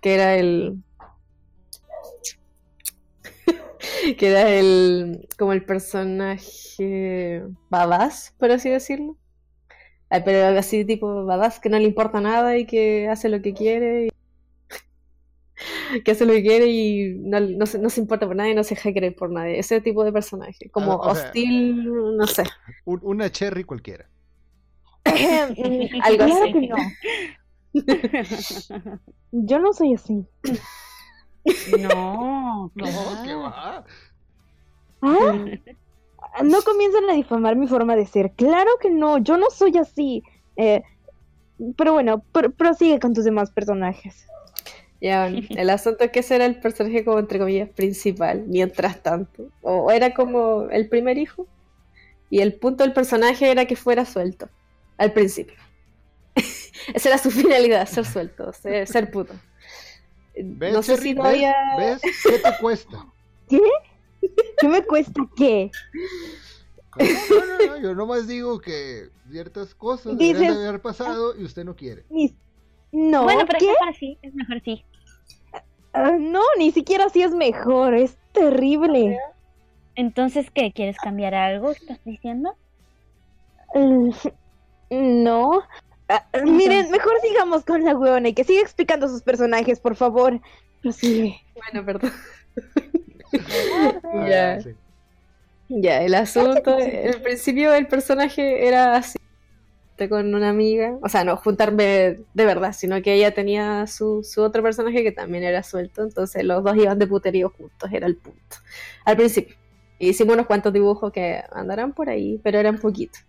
que 0.02 0.14
era 0.14 0.36
el 0.36 0.84
que 4.18 4.28
era 4.30 4.50
el 4.50 5.28
como 5.38 5.54
el 5.54 5.64
personaje 5.64 7.44
badass, 7.70 8.34
por 8.38 8.52
así 8.52 8.70
decirlo. 8.70 9.18
Pero 10.10 10.60
así 10.60 10.84
tipo 10.84 11.26
badass 11.26 11.60
que 11.60 11.70
no 11.70 11.78
le 11.78 11.86
importa 11.86 12.20
nada 12.20 12.58
y 12.58 12.66
que 12.66 13.08
hace 13.08 13.30
lo 13.30 13.42
que 13.42 13.54
quiere. 13.54 14.10
que 16.04 16.12
hace 16.12 16.26
lo 16.26 16.34
que 16.34 16.44
quiere 16.44 16.68
y 16.68 17.16
no, 17.20 17.66
se, 17.66 17.80
no, 17.80 17.90
se, 17.90 18.02
importa 18.02 18.28
por 18.28 18.36
nadie, 18.36 18.54
no 18.54 18.64
se 18.64 18.76
deja 18.76 18.92
querer 18.92 19.16
por 19.16 19.32
nadie. 19.32 19.58
Ese 19.58 19.80
tipo 19.80 20.04
de 20.04 20.12
personaje. 20.12 20.70
Como 20.70 20.94
ah, 21.04 21.12
hostil, 21.12 21.86
no 22.18 22.28
sé. 22.28 22.44
una 22.86 23.32
cherry 23.32 23.64
cualquiera. 23.64 24.10
Algo 26.04 26.24
así. 26.24 26.70
Yo 29.32 29.60
no 29.60 29.72
soy 29.72 29.94
así. 29.94 30.26
No, 31.80 32.72
no, 32.76 33.24
¿qué 33.24 33.34
va? 33.34 33.86
¿Ah? 35.02 35.46
No 36.44 36.62
comiencen 36.62 37.10
a 37.10 37.14
difamar 37.14 37.56
mi 37.56 37.68
forma 37.68 37.96
de 37.96 38.06
ser. 38.06 38.32
Claro 38.32 38.72
que 38.80 38.90
no, 38.90 39.18
yo 39.18 39.38
no 39.38 39.50
soy 39.50 39.78
así. 39.78 40.24
Eh, 40.56 40.82
pero 41.76 41.94
bueno, 41.94 42.24
prosigue 42.58 43.00
con 43.00 43.14
tus 43.14 43.26
demás 43.26 43.52
personajes. 43.52 44.28
Ya, 45.02 45.28
el 45.28 45.70
asunto 45.72 46.04
es 46.04 46.12
que 46.12 46.20
ese 46.20 46.36
era 46.36 46.46
el 46.46 46.60
personaje 46.60 47.04
como 47.04 47.18
entre 47.18 47.40
comillas 47.40 47.70
principal, 47.70 48.44
mientras 48.48 49.02
tanto. 49.02 49.50
O 49.62 49.92
era 49.92 50.14
como 50.14 50.70
el 50.70 50.88
primer 50.90 51.18
hijo. 51.18 51.48
Y 52.30 52.40
el 52.40 52.54
punto 52.54 52.84
del 52.84 52.94
personaje 52.94 53.50
era 53.52 53.66
que 53.66 53.76
fuera 53.76 54.06
suelto, 54.06 54.48
al 54.98 55.12
principio. 55.12 55.58
Esa 56.94 57.10
era 57.10 57.18
su 57.18 57.32
finalidad, 57.32 57.88
ser 57.88 58.06
suelto, 58.06 58.54
ser 58.54 59.12
puto. 59.12 59.34
No 60.38 60.84
sé 60.84 60.98
si 60.98 61.16
todavía... 61.16 61.56
¿Ves? 61.78 62.02
¿Qué 62.24 62.40
te 62.40 62.58
cuesta? 62.60 63.06
¿Qué? 63.50 63.62
¿Qué 64.60 64.68
me 64.68 64.84
cuesta 64.84 65.22
qué? 65.36 65.72
No, 66.98 67.46
no, 67.46 67.66
no, 67.66 67.78
yo 67.82 67.96
nomás 67.96 68.28
digo 68.28 68.60
que 68.60 69.10
ciertas 69.30 69.74
cosas 69.74 70.18
Dices... 70.18 70.40
deberían 70.40 70.62
de 70.62 70.68
haber 70.68 70.82
pasado 70.82 71.40
y 71.40 71.44
usted 71.44 71.64
no 71.64 71.76
quiere. 71.76 72.04
No, 72.92 73.24
bueno, 73.24 73.46
pero 73.48 73.60
¿qué? 73.60 73.66
es 73.66 73.78
mejor 73.80 73.96
sí, 73.96 74.18
es 74.22 74.34
mejor 74.36 74.62
sí. 74.64 74.86
Uh, 75.94 76.20
no, 76.20 76.42
ni 76.58 76.72
siquiera 76.72 77.06
así 77.06 77.22
es 77.22 77.32
mejor, 77.32 77.94
es 77.94 78.18
terrible. 78.34 79.18
Entonces, 79.96 80.50
¿qué? 80.52 80.72
¿Quieres 80.72 80.98
cambiar 80.98 81.34
algo? 81.34 81.72
¿Estás 81.72 82.00
diciendo? 82.06 82.56
Uh, 83.74 84.14
no, 84.90 85.64
miren, 86.44 86.90
mejor 86.92 87.14
sigamos 87.22 87.64
con 87.66 87.84
la 87.84 87.96
huevona 87.96 88.30
y 88.30 88.34
que 88.34 88.44
siga 88.44 88.62
explicando 88.62 89.08
sus 89.08 89.22
personajes, 89.22 89.80
por 89.80 89.96
favor. 89.96 90.40
Prosigue. 90.82 91.42
Bueno, 91.56 91.86
perdón. 91.86 92.12
ya. 94.28 94.60
Ya, 95.70 96.02
el 96.02 96.16
asunto, 96.16 96.78
el 96.80 97.22
principio 97.22 97.74
el 97.74 97.88
personaje 97.88 98.68
era 98.68 98.98
así, 98.98 99.18
con 100.10 100.34
una 100.34 100.50
amiga, 100.50 100.98
o 101.02 101.08
sea, 101.08 101.24
no 101.24 101.38
juntarme 101.38 102.20
de 102.34 102.46
verdad, 102.46 102.74
sino 102.74 103.02
que 103.02 103.14
ella 103.14 103.34
tenía 103.34 103.88
su, 103.88 104.24
su 104.24 104.42
otro 104.42 104.64
personaje 104.64 105.04
que 105.04 105.12
también 105.12 105.44
era 105.44 105.64
suelto, 105.64 106.04
entonces 106.04 106.44
los 106.44 106.64
dos 106.64 106.76
iban 106.76 107.00
de 107.00 107.08
puterío 107.08 107.50
juntos, 107.50 107.90
era 107.94 108.08
el 108.08 108.18
punto. 108.18 108.58
Al 109.06 109.16
principio. 109.16 109.56
Hicimos 110.00 110.34
unos 110.34 110.48
cuantos 110.48 110.74
dibujos 110.74 111.12
que 111.12 111.44
andarán 111.52 111.94
por 111.94 112.10
ahí, 112.10 112.40
pero 112.44 112.58
eran 112.58 112.80
poquitos. 112.80 113.24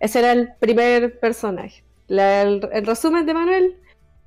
Ese 0.00 0.20
era 0.20 0.32
el 0.32 0.54
primer 0.58 1.20
personaje 1.20 1.84
el, 2.08 2.62
resumen 2.86 3.26
de 3.26 3.34
Manuel 3.34 3.76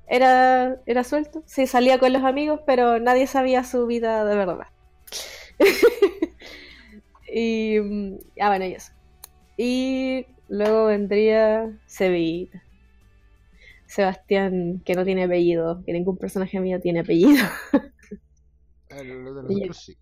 era, 0.06 0.80
era 0.86 1.04
suelto. 1.04 1.42
Sí, 1.46 1.66
salía 1.66 1.98
con 1.98 2.12
los 2.12 2.22
amigos, 2.22 2.60
pero 2.66 2.98
nadie 2.98 3.26
sabía 3.26 3.64
su 3.64 3.86
vida 3.86 4.24
de 4.24 4.36
verdad. 4.36 4.68
y. 7.32 7.78
Ah, 8.40 8.48
bueno, 8.48 8.66
y 8.66 8.74
eso. 8.74 8.92
Y 9.56 10.26
luego 10.48 10.86
vendría 10.86 11.78
Sevillita. 11.86 12.62
Sebastián 13.86 14.80
que 14.86 14.94
no 14.94 15.04
tiene 15.04 15.24
apellido, 15.24 15.82
que 15.84 15.92
ningún 15.92 16.16
personaje 16.16 16.58
mío 16.60 16.80
tiene 16.80 17.00
apellido. 17.00 17.44
Lo 18.90 19.34
de 19.34 19.42
Y- 19.52 19.60
nosotros 19.60 19.76
sí. 19.84 19.96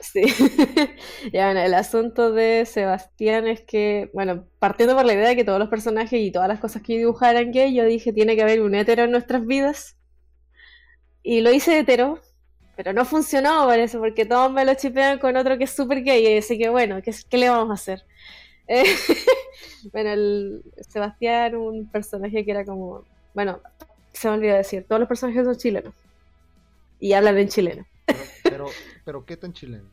Sí. 0.00 0.22
Ya, 1.32 1.46
bueno, 1.46 1.60
el 1.60 1.74
asunto 1.74 2.32
de 2.32 2.66
Sebastián 2.66 3.46
es 3.46 3.62
que, 3.62 4.10
bueno, 4.12 4.46
partiendo 4.58 4.94
por 4.94 5.04
la 5.04 5.14
idea 5.14 5.28
de 5.28 5.36
que 5.36 5.44
todos 5.44 5.58
los 5.58 5.68
personajes 5.68 6.20
y 6.20 6.30
todas 6.30 6.48
las 6.48 6.60
cosas 6.60 6.82
que 6.82 6.94
yo 6.94 6.98
dibujara 6.98 7.40
eran 7.40 7.52
gay, 7.52 7.74
yo 7.74 7.84
dije, 7.84 8.12
tiene 8.12 8.36
que 8.36 8.42
haber 8.42 8.60
un 8.62 8.74
hetero 8.74 9.04
en 9.04 9.10
nuestras 9.10 9.46
vidas. 9.46 9.96
Y 11.22 11.40
lo 11.40 11.50
hice 11.52 11.78
hetero, 11.78 12.20
pero 12.76 12.92
no 12.92 13.04
funcionó, 13.04 13.66
parece, 13.66 13.98
porque 13.98 14.26
todos 14.26 14.52
me 14.52 14.64
lo 14.64 14.74
chipean 14.74 15.18
con 15.18 15.36
otro 15.36 15.56
que 15.58 15.64
es 15.64 15.70
súper 15.70 16.02
gay, 16.02 16.36
así 16.38 16.58
que 16.58 16.68
bueno, 16.68 17.00
¿qué, 17.02 17.38
le 17.38 17.48
vamos 17.48 17.70
a 17.70 17.74
hacer? 17.74 18.04
Bueno, 19.92 20.10
el 20.12 20.62
Sebastián, 20.88 21.56
un 21.56 21.86
personaje 21.90 22.44
que 22.44 22.50
era 22.50 22.64
como, 22.64 23.04
bueno, 23.34 23.60
se 24.12 24.28
me 24.28 24.34
olvidó 24.34 24.56
decir, 24.56 24.86
todos 24.88 24.98
los 24.98 25.08
personajes 25.08 25.44
son 25.44 25.56
chilenos 25.56 25.94
y 27.00 27.12
hablan 27.12 27.38
en 27.38 27.48
chileno. 27.48 27.86
Pero, 28.06 28.20
pero, 28.42 28.66
pero 29.04 29.26
¿qué 29.26 29.36
tan 29.36 29.52
chileno? 29.52 29.88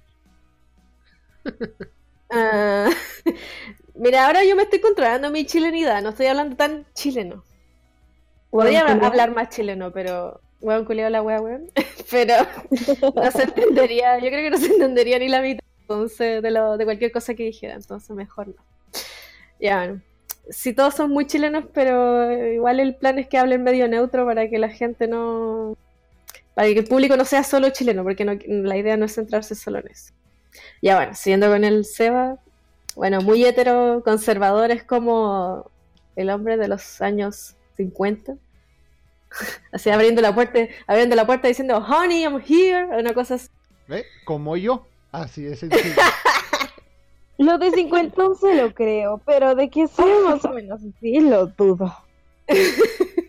Ah, 2.34 2.90
mira, 3.94 4.26
ahora 4.26 4.46
yo 4.46 4.56
me 4.56 4.64
estoy 4.64 4.80
controlando 4.80 5.30
mi 5.32 5.46
chilenidad, 5.46 6.02
no 6.02 6.12
estoy 6.12 6.28
hablando 6.28 6.56
tan 6.56 6.86
chileno. 6.94 7.44
Podría 8.50 8.86
hablar 8.86 9.36
más 9.36 9.50
chileno, 9.50 9.92
pero 9.92 10.40
hueón 10.62 10.86
culiao 10.86 11.10
la 11.10 11.22
wea 11.22 11.42
weón. 11.42 11.70
Pero 12.10 12.36
no 13.16 13.32
se 13.32 13.44
entendería, 13.44 14.18
yo 14.20 14.28
creo 14.28 14.44
que 14.44 14.50
no 14.50 14.58
se 14.58 14.68
entendería 14.68 15.20
ni 15.20 15.28
la 15.28 15.42
mitad 15.42 15.62
entonces 15.82 16.42
de 16.42 16.52
lo, 16.52 16.78
de 16.78 16.86
cualquier 16.86 17.12
cosa 17.12 17.34
que 17.34 17.44
dijera, 17.44 17.76
entonces 17.76 18.10
mejor 18.16 18.48
no. 18.48 18.56
Ya 19.60 19.78
bueno. 19.78 20.02
Sí, 20.50 20.74
todos 20.74 20.96
son 20.96 21.12
muy 21.12 21.28
chilenos, 21.28 21.66
pero 21.74 22.32
igual 22.32 22.80
el 22.80 22.96
plan 22.96 23.20
es 23.20 23.28
que 23.28 23.38
hablen 23.38 23.64
medio 23.64 23.88
neutro 23.88 24.26
para 24.26 24.50
que 24.50 24.58
la 24.58 24.70
gente 24.70 25.08
no. 25.08 25.78
Para 26.54 26.68
que 26.70 26.80
el 26.80 26.86
público 26.86 27.16
no 27.18 27.26
sea 27.26 27.44
solo 27.44 27.70
chileno, 27.70 28.04
porque 28.04 28.26
no- 28.26 28.38
la 28.48 28.78
idea 28.78 28.98
no 28.98 29.06
es 29.06 29.16
centrarse 29.16 29.56
solo 29.56 29.80
en 29.80 29.88
eso. 29.88 30.14
Ya 30.82 30.96
bueno, 30.98 31.14
siguiendo 31.16 31.48
con 31.50 31.64
el 31.64 31.86
Seba, 31.86 32.38
bueno, 32.96 33.22
muy 33.22 33.44
hetero, 33.46 34.02
conservador, 34.04 34.72
es 34.72 34.84
como 34.84 35.70
el 36.16 36.30
hombre 36.30 36.58
de 36.58 36.68
los 36.68 37.02
años 37.02 37.56
50. 37.78 38.36
Así 39.72 39.90
abriendo 39.90 40.22
la 40.22 40.36
puerta, 40.36 40.60
abriendo 40.88 41.16
la 41.16 41.26
puerta 41.26 41.48
diciendo, 41.48 41.78
honey, 41.78 42.24
I'm 42.24 42.42
here, 42.46 42.86
una 43.00 43.14
cosa 43.14 43.36
así. 43.36 43.48
¿Eh? 43.90 44.06
Como 44.26 44.58
yo. 44.58 44.86
Así 45.12 45.44
de 45.44 45.56
sencillo. 45.56 45.96
Lo 47.38 47.58
de 47.58 47.72
50 47.72 48.22
se 48.40 48.54
lo 48.56 48.72
creo, 48.74 49.20
pero 49.26 49.56
de 49.56 49.68
que 49.70 49.88
sea 49.88 50.06
más 50.26 50.46
o 50.46 50.50
menos 50.50 50.80
así 50.84 51.20
lo 51.22 51.48
dudo. 51.48 51.92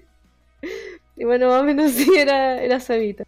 Y 1.16 1.24
bueno, 1.24 1.48
más 1.48 1.60
o 1.62 1.64
menos 1.64 1.92
sí 1.92 2.10
era, 2.16 2.62
era 2.62 2.80
Sebita. 2.80 3.24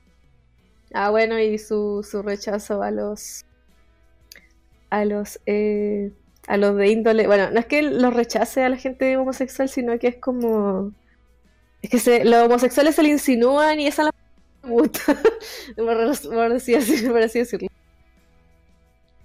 Ah, 0.93 1.11
bueno, 1.11 1.39
y 1.39 1.59
su, 1.59 2.07
su 2.09 2.23
rechazo 2.23 2.83
a 2.83 2.91
los. 2.91 3.45
a 4.91 5.05
los. 5.05 5.41
eh, 5.47 6.13
a 6.47 6.57
los 6.57 6.77
de 6.77 6.89
índole. 6.89 7.27
Bueno, 7.27 7.51
no 7.51 7.59
es 7.59 7.67
que 7.67 7.83
los 7.83 8.13
rechace 8.15 8.63
a 8.63 8.69
la 8.69 8.77
gente 8.77 9.17
homosexual, 9.17 9.69
sino 9.69 9.99
que 9.99 10.09
es 10.09 10.17
como. 10.17 10.93
Es 11.83 11.91
que 11.91 11.99
se, 11.99 12.25
los 12.25 12.45
homosexuales 12.47 12.95
se 12.95 13.03
le 13.03 13.11
insinúan 13.11 13.81
y 13.81 13.87
esa 13.87 14.05
la 14.05 14.11
me 14.63 14.71
gusta. 14.71 15.17
por, 15.77 16.19
por 16.29 16.53
así, 16.53 16.75
así- 16.75 17.09
por 17.09 17.23
así 17.23 17.41
decirlo. 17.41 17.69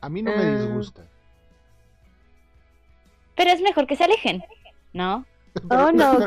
A 0.01 0.09
mí 0.09 0.21
no 0.21 0.31
me 0.35 0.43
Ah. 0.43 0.59
disgusta. 0.59 1.05
Pero 3.35 3.51
es 3.51 3.61
mejor 3.61 3.87
que 3.87 3.95
se 3.95 4.03
alejen, 4.03 4.43
¿no? 4.93 5.25
Oh, 5.69 5.91
no, 5.93 6.19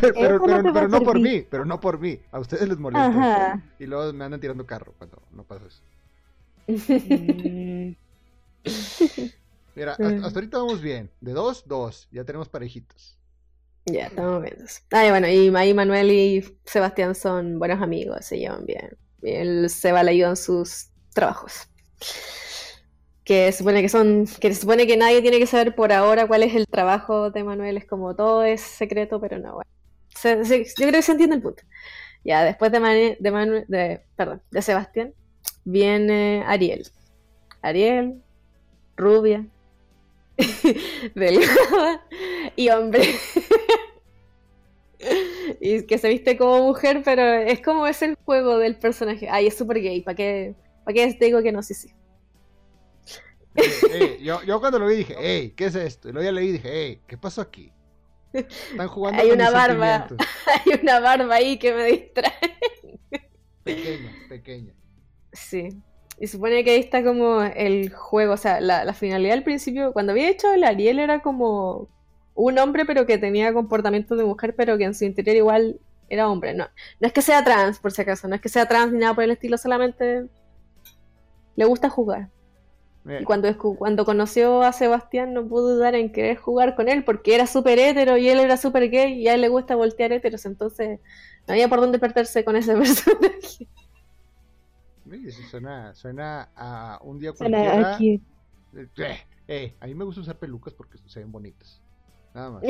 pero, 0.00 0.38
no 0.38 0.46
pero- 0.46 0.72
va 0.72 0.88
no 0.88 1.00
por 1.02 1.18
mí, 1.20 1.42
pero 1.50 1.64
no 1.64 1.80
por 1.80 1.98
mí. 1.98 2.20
A 2.32 2.38
ustedes 2.40 2.68
les 2.68 2.78
molesta. 2.78 3.06
Ajá. 3.06 3.62
Y 3.78 3.86
luego 3.86 4.12
me 4.12 4.24
andan 4.24 4.40
tirando 4.40 4.66
carro 4.66 4.94
cuando 4.98 5.22
no 5.32 5.44
pasa 5.44 5.64
eso. 5.66 5.82
Mm, 6.68 7.94
Mira, 9.74 9.92
hasta, 9.92 10.08
Mm. 10.08 10.24
hasta 10.24 10.38
ahorita 10.38 10.58
vamos 10.58 10.80
bien. 10.80 11.10
De 11.20 11.32
dos, 11.32 11.64
dos. 11.66 12.08
Ya 12.10 12.24
tenemos 12.24 12.48
parejitos. 12.48 13.16
Ya, 13.86 14.06
estamos 14.06 14.42
viendo 14.42 14.64
eso. 14.64 14.80
Ah, 14.90 15.06
y 15.06 15.10
bueno, 15.10 15.28
y 15.28 15.54
ahí 15.54 15.72
Manuel 15.74 16.10
y 16.10 16.58
Sebastián 16.64 17.14
son 17.14 17.58
buenos 17.60 17.80
amigos, 17.80 18.24
se 18.24 18.38
llevan 18.38 18.64
bien. 18.66 19.68
Seba 19.68 20.02
le 20.02 20.10
ayuda 20.12 20.30
en 20.30 20.36
sus 20.36 20.88
trabajos. 21.14 21.68
Que 23.26 23.52
supone 23.52 23.82
que 23.82 23.90
son, 23.90 24.26
que 24.40 24.54
supone 24.54 24.86
que 24.86 24.96
nadie 24.96 25.22
tiene 25.22 25.40
que 25.40 25.46
saber 25.48 25.74
por 25.74 25.92
ahora 25.92 26.28
cuál 26.28 26.44
es 26.44 26.54
el 26.54 26.66
trabajo 26.68 27.30
de 27.32 27.44
Manuel, 27.44 27.76
es 27.76 27.86
como 27.86 28.16
todo 28.16 28.44
es 28.44 28.60
secreto, 28.62 29.20
pero 29.20 29.38
no, 29.38 29.54
bueno. 29.56 29.70
Yo 30.24 30.74
creo 30.76 30.92
que 30.92 31.02
se 31.02 31.12
entiende 31.12 31.36
el 31.36 31.42
punto. 31.42 31.62
Ya, 32.24 32.44
después 32.44 32.72
de, 32.72 32.80
Manu- 32.80 33.66
de, 33.68 34.02
perdón, 34.16 34.42
de 34.50 34.62
Sebastián, 34.62 35.14
viene 35.64 36.44
Ariel. 36.46 36.86
Ariel, 37.62 38.22
rubia, 38.96 39.46
delgada 41.14 42.02
y 42.56 42.68
hombre. 42.70 43.04
y 45.60 45.86
que 45.86 45.98
se 45.98 46.08
viste 46.08 46.36
como 46.36 46.62
mujer, 46.66 47.02
pero 47.04 47.22
es 47.22 47.60
como 47.62 47.86
es 47.86 48.02
el 48.02 48.16
juego 48.24 48.58
del 48.58 48.78
personaje. 48.78 49.28
Ay, 49.30 49.46
es 49.48 49.56
súper 49.56 49.80
gay, 49.80 50.02
¿para 50.02 50.14
qué, 50.14 50.54
¿para 50.84 50.94
qué 50.94 51.14
te 51.14 51.26
digo 51.26 51.42
que 51.42 51.52
no? 51.52 51.62
Sí, 51.62 51.74
sí. 51.74 51.88
Yo, 54.20 54.42
yo 54.42 54.60
cuando 54.60 54.78
lo 54.78 54.86
vi 54.86 54.96
dije, 54.96 55.14
hey, 55.18 55.54
¿qué 55.56 55.66
es 55.66 55.74
esto? 55.74 56.08
Y 56.08 56.12
luego 56.12 56.24
ya 56.24 56.32
leí 56.32 56.48
y 56.48 56.52
dije, 56.52 56.70
hey, 56.72 57.00
¿qué 57.06 57.16
pasó 57.16 57.40
aquí? 57.40 57.72
Están 58.32 58.88
jugando 58.88 59.22
Hay 59.22 59.28
con 59.28 59.38
una 59.38 59.44
mis 59.46 59.54
barba. 59.54 60.08
Hay 60.46 60.80
una 60.82 61.00
barba 61.00 61.34
ahí 61.34 61.58
que 61.58 61.72
me 61.72 61.84
distrae. 61.84 62.32
Pequeña, 63.62 64.12
pequeña. 64.28 64.72
Sí. 65.32 65.68
Y 66.18 66.26
supone 66.26 66.64
que 66.64 66.70
ahí 66.70 66.80
está 66.80 67.04
como 67.04 67.42
el 67.42 67.92
juego, 67.92 68.34
o 68.34 68.36
sea, 68.36 68.60
la, 68.60 68.84
la 68.84 68.94
finalidad 68.94 69.34
al 69.34 69.44
principio, 69.44 69.92
cuando 69.92 70.12
había 70.12 70.30
hecho 70.30 70.52
el 70.52 70.64
Ariel 70.64 70.98
era 70.98 71.20
como 71.20 71.88
un 72.34 72.58
hombre 72.58 72.84
pero 72.84 73.06
que 73.06 73.18
tenía 73.18 73.52
comportamientos 73.52 74.16
de 74.18 74.24
mujer 74.24 74.54
pero 74.54 74.76
que 74.76 74.84
en 74.84 74.94
su 74.94 75.04
interior 75.04 75.36
igual 75.36 75.80
era 76.08 76.28
hombre. 76.28 76.54
No, 76.54 76.68
no 77.00 77.06
es 77.06 77.12
que 77.12 77.22
sea 77.22 77.44
trans 77.44 77.78
por 77.78 77.92
si 77.92 78.02
acaso, 78.02 78.28
no 78.28 78.34
es 78.34 78.40
que 78.40 78.48
sea 78.48 78.66
trans 78.66 78.92
ni 78.92 78.98
nada 78.98 79.14
por 79.14 79.24
el 79.24 79.30
estilo, 79.30 79.58
solamente 79.58 80.26
le 81.56 81.64
gusta 81.64 81.88
jugar. 81.88 82.30
Mira, 83.06 83.22
Y 83.22 83.24
cuando, 83.24 83.46
escu- 83.48 83.78
cuando 83.78 84.04
conoció 84.04 84.62
a 84.62 84.72
Sebastián 84.72 85.32
no 85.32 85.46
pudo 85.46 85.76
dudar 85.76 85.94
en 85.94 86.10
querer 86.10 86.36
jugar 86.36 86.74
con 86.74 86.88
él 86.88 87.04
porque 87.04 87.36
era 87.36 87.46
súper 87.46 87.78
hétero 87.78 88.16
y 88.16 88.28
él 88.28 88.40
era 88.40 88.56
súper 88.56 88.90
gay 88.90 89.12
y 89.14 89.28
a 89.28 89.34
él 89.34 89.42
le 89.42 89.48
gusta 89.48 89.76
voltear 89.76 90.10
héteros, 90.12 90.44
entonces 90.44 90.98
no 91.46 91.52
había 91.54 91.68
por 91.68 91.80
dónde 91.80 92.00
perderse 92.00 92.44
con 92.44 92.56
ese 92.56 92.74
personaje. 92.76 93.68
suena, 95.50 95.94
suena 95.94 96.48
a 96.56 96.98
un 97.02 97.20
día 97.20 97.32
cualquiera. 97.32 97.94
aquí. 97.94 98.20
Eh, 98.74 99.18
eh, 99.46 99.74
a 99.78 99.86
mí 99.86 99.94
me 99.94 100.04
gusta 100.04 100.22
usar 100.22 100.36
pelucas 100.36 100.74
porque 100.74 100.98
se 101.06 101.20
ven 101.20 101.30
bonitas. 101.30 101.80
Nada 102.34 102.50
más. 102.50 102.64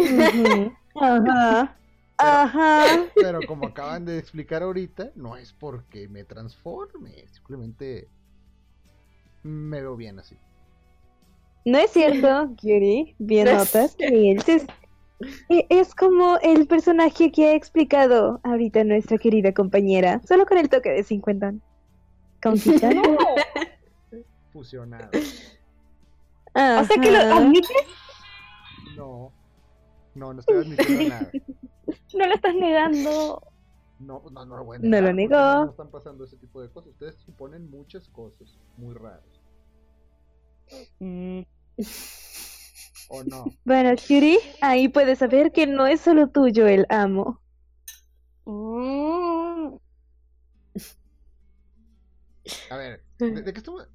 Ajá. 0.95 1.76
Ajá. 2.19 2.85
Pero 3.14 3.40
como 3.47 3.66
acaban 3.66 4.05
de 4.05 4.19
explicar 4.19 4.62
ahorita, 4.62 5.11
no 5.16 5.37
es 5.37 5.52
porque 5.52 6.09
me 6.09 6.25
transforme, 6.25 7.26
simplemente 7.31 8.09
me 9.47 9.81
veo 9.81 9.97
bien 9.97 10.19
así. 10.19 10.37
No 11.65 11.79
es 11.79 11.91
cierto, 11.91 12.55
Yuri. 12.62 13.15
Bien 13.19 13.47
No 13.47 13.55
notas. 13.59 13.97
Es, 13.99 14.49
e- 15.49 15.67
es 15.71 15.95
como 15.95 16.38
el 16.43 16.67
personaje 16.67 17.33
que 17.33 17.47
ha 17.49 17.55
explicado 17.55 18.41
ahorita 18.45 18.85
nuestra 18.85 19.19
querida 19.19 19.53
compañera, 19.53 20.21
solo 20.29 20.47
con 20.47 20.59
el 20.59 20.69
toque 20.69 20.91
de 20.91 21.03
50. 21.03 21.55
¿Countita? 22.43 22.91
Fusionado. 24.53 25.11
O 26.59 26.85
sea 26.85 26.97
que 27.03 27.11
lo 27.11 27.19
Ajá. 27.19 27.37
admites, 27.37 27.69
No, 28.97 29.31
no, 30.15 30.33
no 30.33 30.41
estoy 30.41 30.57
admitiendo 30.57 31.05
nada. 31.11 31.31
no 32.15 32.26
lo 32.26 32.35
estás 32.35 32.55
negando. 32.55 33.43
No, 33.99 34.23
no, 34.31 34.47
no 34.47 34.57
lo 34.57 34.65
voy 34.65 34.76
a 34.76 34.81
No 34.81 35.00
lo 35.03 35.12
negó. 35.12 35.35
No, 35.35 35.65
no 35.67 35.71
están 35.73 35.91
pasando 35.91 36.25
ese 36.25 36.38
tipo 36.38 36.62
de 36.62 36.71
cosas. 36.71 36.93
Ustedes 36.93 37.17
suponen 37.17 37.69
muchas 37.71 38.09
cosas 38.09 38.59
muy 38.79 38.95
raras. 38.95 39.36
Mm, 40.99 41.40
¿O 43.08 43.23
no? 43.25 43.44
Bueno, 43.64 43.94
Yuri, 43.94 44.38
ahí 44.61 44.88
puedes 44.88 45.18
saber 45.18 45.52
que 45.52 45.66
no 45.66 45.87
es 45.87 46.00
solo 46.00 46.28
tuyo 46.28 46.66
el 46.66 46.87
amo. 46.88 47.40
mm, 48.44 49.76
A 52.70 52.76
ver, 52.76 53.04
¿de, 53.18 53.42
de 53.42 53.52
qué 53.52 53.58
estamos? 53.58 53.88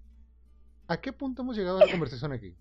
¿A 0.88 1.00
qué 1.00 1.14
punto 1.14 1.42
hemos 1.42 1.56
llegado 1.58 1.78
a 1.78 1.82
la 1.86 1.92
conversación 1.92 2.32
aquí? 2.34 2.56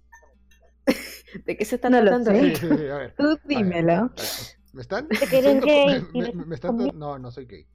¿De 1.45 1.57
qué 1.57 1.65
se 1.65 1.77
están 1.77 1.93
No 1.93 2.01
lo 2.03 2.11
tratando? 2.11 2.31
sé. 2.33 2.41
Sí, 2.41 2.69
sí, 2.69 2.77
sí, 2.79 2.89
a 2.89 2.97
ver. 2.97 3.15
Tú 3.17 3.39
dímelo. 3.45 3.93
a 3.93 4.01
ver, 4.09 4.29
¿Me 4.73 4.83
están? 4.83 5.09
que 5.09 5.17
eres 5.17 5.31
diciendo- 5.61 5.67
gay, 5.67 5.87
me- 5.87 6.01
me- 6.13 6.25
eres 6.25 6.35
me 6.47 6.55
están- 6.55 6.77
no, 6.95 7.19
no 7.19 7.31
soy 7.31 7.47
gay. 7.47 7.67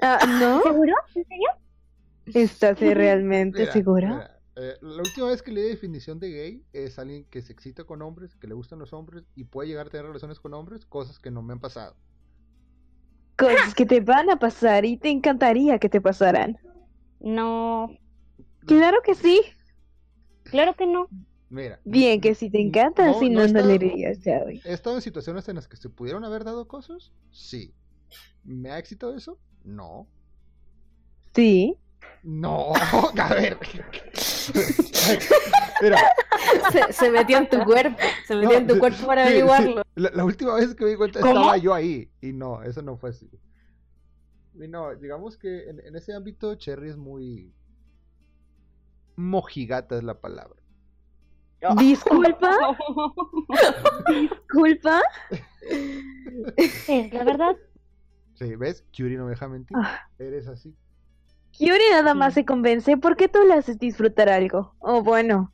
Ah, 0.00 0.20
¿no? 0.26 0.62
¿Seguro? 0.62 0.92
¿En 1.14 1.24
serio? 1.26 1.48
¿Estás 2.26 2.80
realmente 2.80 3.60
Mira, 3.60 3.72
seguro? 3.72 4.06
mira, 4.08 4.35
Eh, 4.56 4.76
la 4.80 5.02
última 5.02 5.28
vez 5.28 5.42
que 5.42 5.52
leí 5.52 5.68
definición 5.68 6.18
de 6.18 6.30
gay 6.30 6.64
es 6.72 6.98
alguien 6.98 7.24
que 7.26 7.42
se 7.42 7.52
excita 7.52 7.84
con 7.84 8.00
hombres, 8.00 8.34
que 8.36 8.46
le 8.46 8.54
gustan 8.54 8.78
los 8.78 8.92
hombres 8.94 9.24
y 9.34 9.44
puede 9.44 9.68
llegar 9.68 9.86
a 9.86 9.90
tener 9.90 10.06
relaciones 10.06 10.40
con 10.40 10.54
hombres, 10.54 10.86
cosas 10.86 11.18
que 11.18 11.30
no 11.30 11.42
me 11.42 11.52
han 11.52 11.60
pasado. 11.60 11.94
Cosas 13.36 13.74
que 13.74 13.84
te 13.84 14.00
van 14.00 14.30
a 14.30 14.38
pasar 14.38 14.86
y 14.86 14.96
te 14.96 15.10
encantaría 15.10 15.78
que 15.78 15.90
te 15.90 16.00
pasaran. 16.00 16.58
No, 17.20 17.90
Claro 18.66 18.98
que 19.04 19.14
sí. 19.14 19.42
claro 20.44 20.74
que 20.74 20.86
no. 20.86 21.08
Mira, 21.48 21.78
Bien 21.84 22.20
que 22.20 22.34
si 22.34 22.50
te 22.50 22.60
encanta, 22.60 23.06
No, 23.06 23.20
si 23.20 23.30
no 23.30 23.46
no, 23.46 23.60
no 23.60 23.66
le 23.66 23.78
dirías. 23.78 24.18
¿he 24.26 24.72
estado 24.72 24.96
en 24.96 25.02
situaciones 25.02 25.48
en 25.48 25.56
las 25.56 25.68
que 25.68 25.76
se 25.76 25.88
pudieron 25.88 26.24
haber 26.24 26.44
dado 26.44 26.66
cosas? 26.66 27.12
Sí. 27.30 27.72
¿Me 28.42 28.70
ha 28.70 28.78
excitado 28.78 29.14
eso? 29.16 29.38
No. 29.64 30.08
Sí. 31.34 31.76
No, 32.22 32.72
a 33.18 33.34
ver. 33.34 33.58
Mira, 35.82 35.98
Se, 36.72 36.92
se 36.92 37.10
metió 37.10 37.38
en 37.38 37.48
tu 37.48 37.58
cuerpo. 37.64 37.96
Se 38.26 38.34
metió 38.34 38.50
No, 38.50 38.56
en 38.56 38.66
tu 38.66 38.74
sí, 38.74 38.80
cuerpo 38.80 39.06
para 39.06 39.26
sí, 39.26 39.32
sí. 39.32 39.40
averiguarlo. 39.40 39.82
La, 39.94 40.10
la 40.10 40.24
última 40.24 40.54
vez 40.54 40.74
que 40.74 40.84
me 40.84 40.90
di 40.90 40.96
cuenta 40.96 41.20
¿Cómo? 41.20 41.32
estaba 41.32 41.56
yo 41.56 41.74
ahí. 41.74 42.10
Y 42.20 42.32
no, 42.32 42.62
eso 42.62 42.82
no 42.82 42.96
fue 42.96 43.10
así. 43.10 43.30
Y 44.54 44.68
no, 44.68 44.94
digamos 44.94 45.36
que 45.36 45.68
en, 45.68 45.80
en 45.80 45.96
ese 45.96 46.14
ámbito 46.14 46.54
Cherry 46.56 46.90
es 46.90 46.96
muy... 46.96 47.52
Mojigata 49.16 49.96
es 49.96 50.04
la 50.04 50.20
palabra. 50.20 50.56
Disculpa, 51.78 52.76
disculpa. 54.08 55.00
Es 56.56 57.12
la 57.12 57.24
verdad. 57.24 57.56
Sí, 58.34 58.54
¿ves? 58.56 58.84
Curie 58.94 59.16
no 59.16 59.24
me 59.24 59.30
deja 59.30 59.48
mentir. 59.48 59.76
Ah. 59.80 60.00
Eres 60.18 60.46
así. 60.48 60.76
Yuri 61.58 61.84
nada 61.90 62.14
más 62.14 62.34
se 62.34 62.44
convence 62.44 62.96
porque 62.96 63.28
tú 63.28 63.40
le 63.46 63.54
haces 63.54 63.78
disfrutar 63.78 64.28
algo. 64.28 64.74
O 64.78 65.02
bueno, 65.02 65.52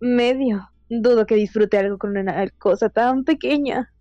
medio. 0.00 0.70
Dudo 0.88 1.26
que 1.26 1.34
disfrute 1.34 1.78
algo 1.78 1.98
con 1.98 2.16
una 2.16 2.48
cosa 2.58 2.88
tan 2.88 3.24
pequeña. 3.24 3.92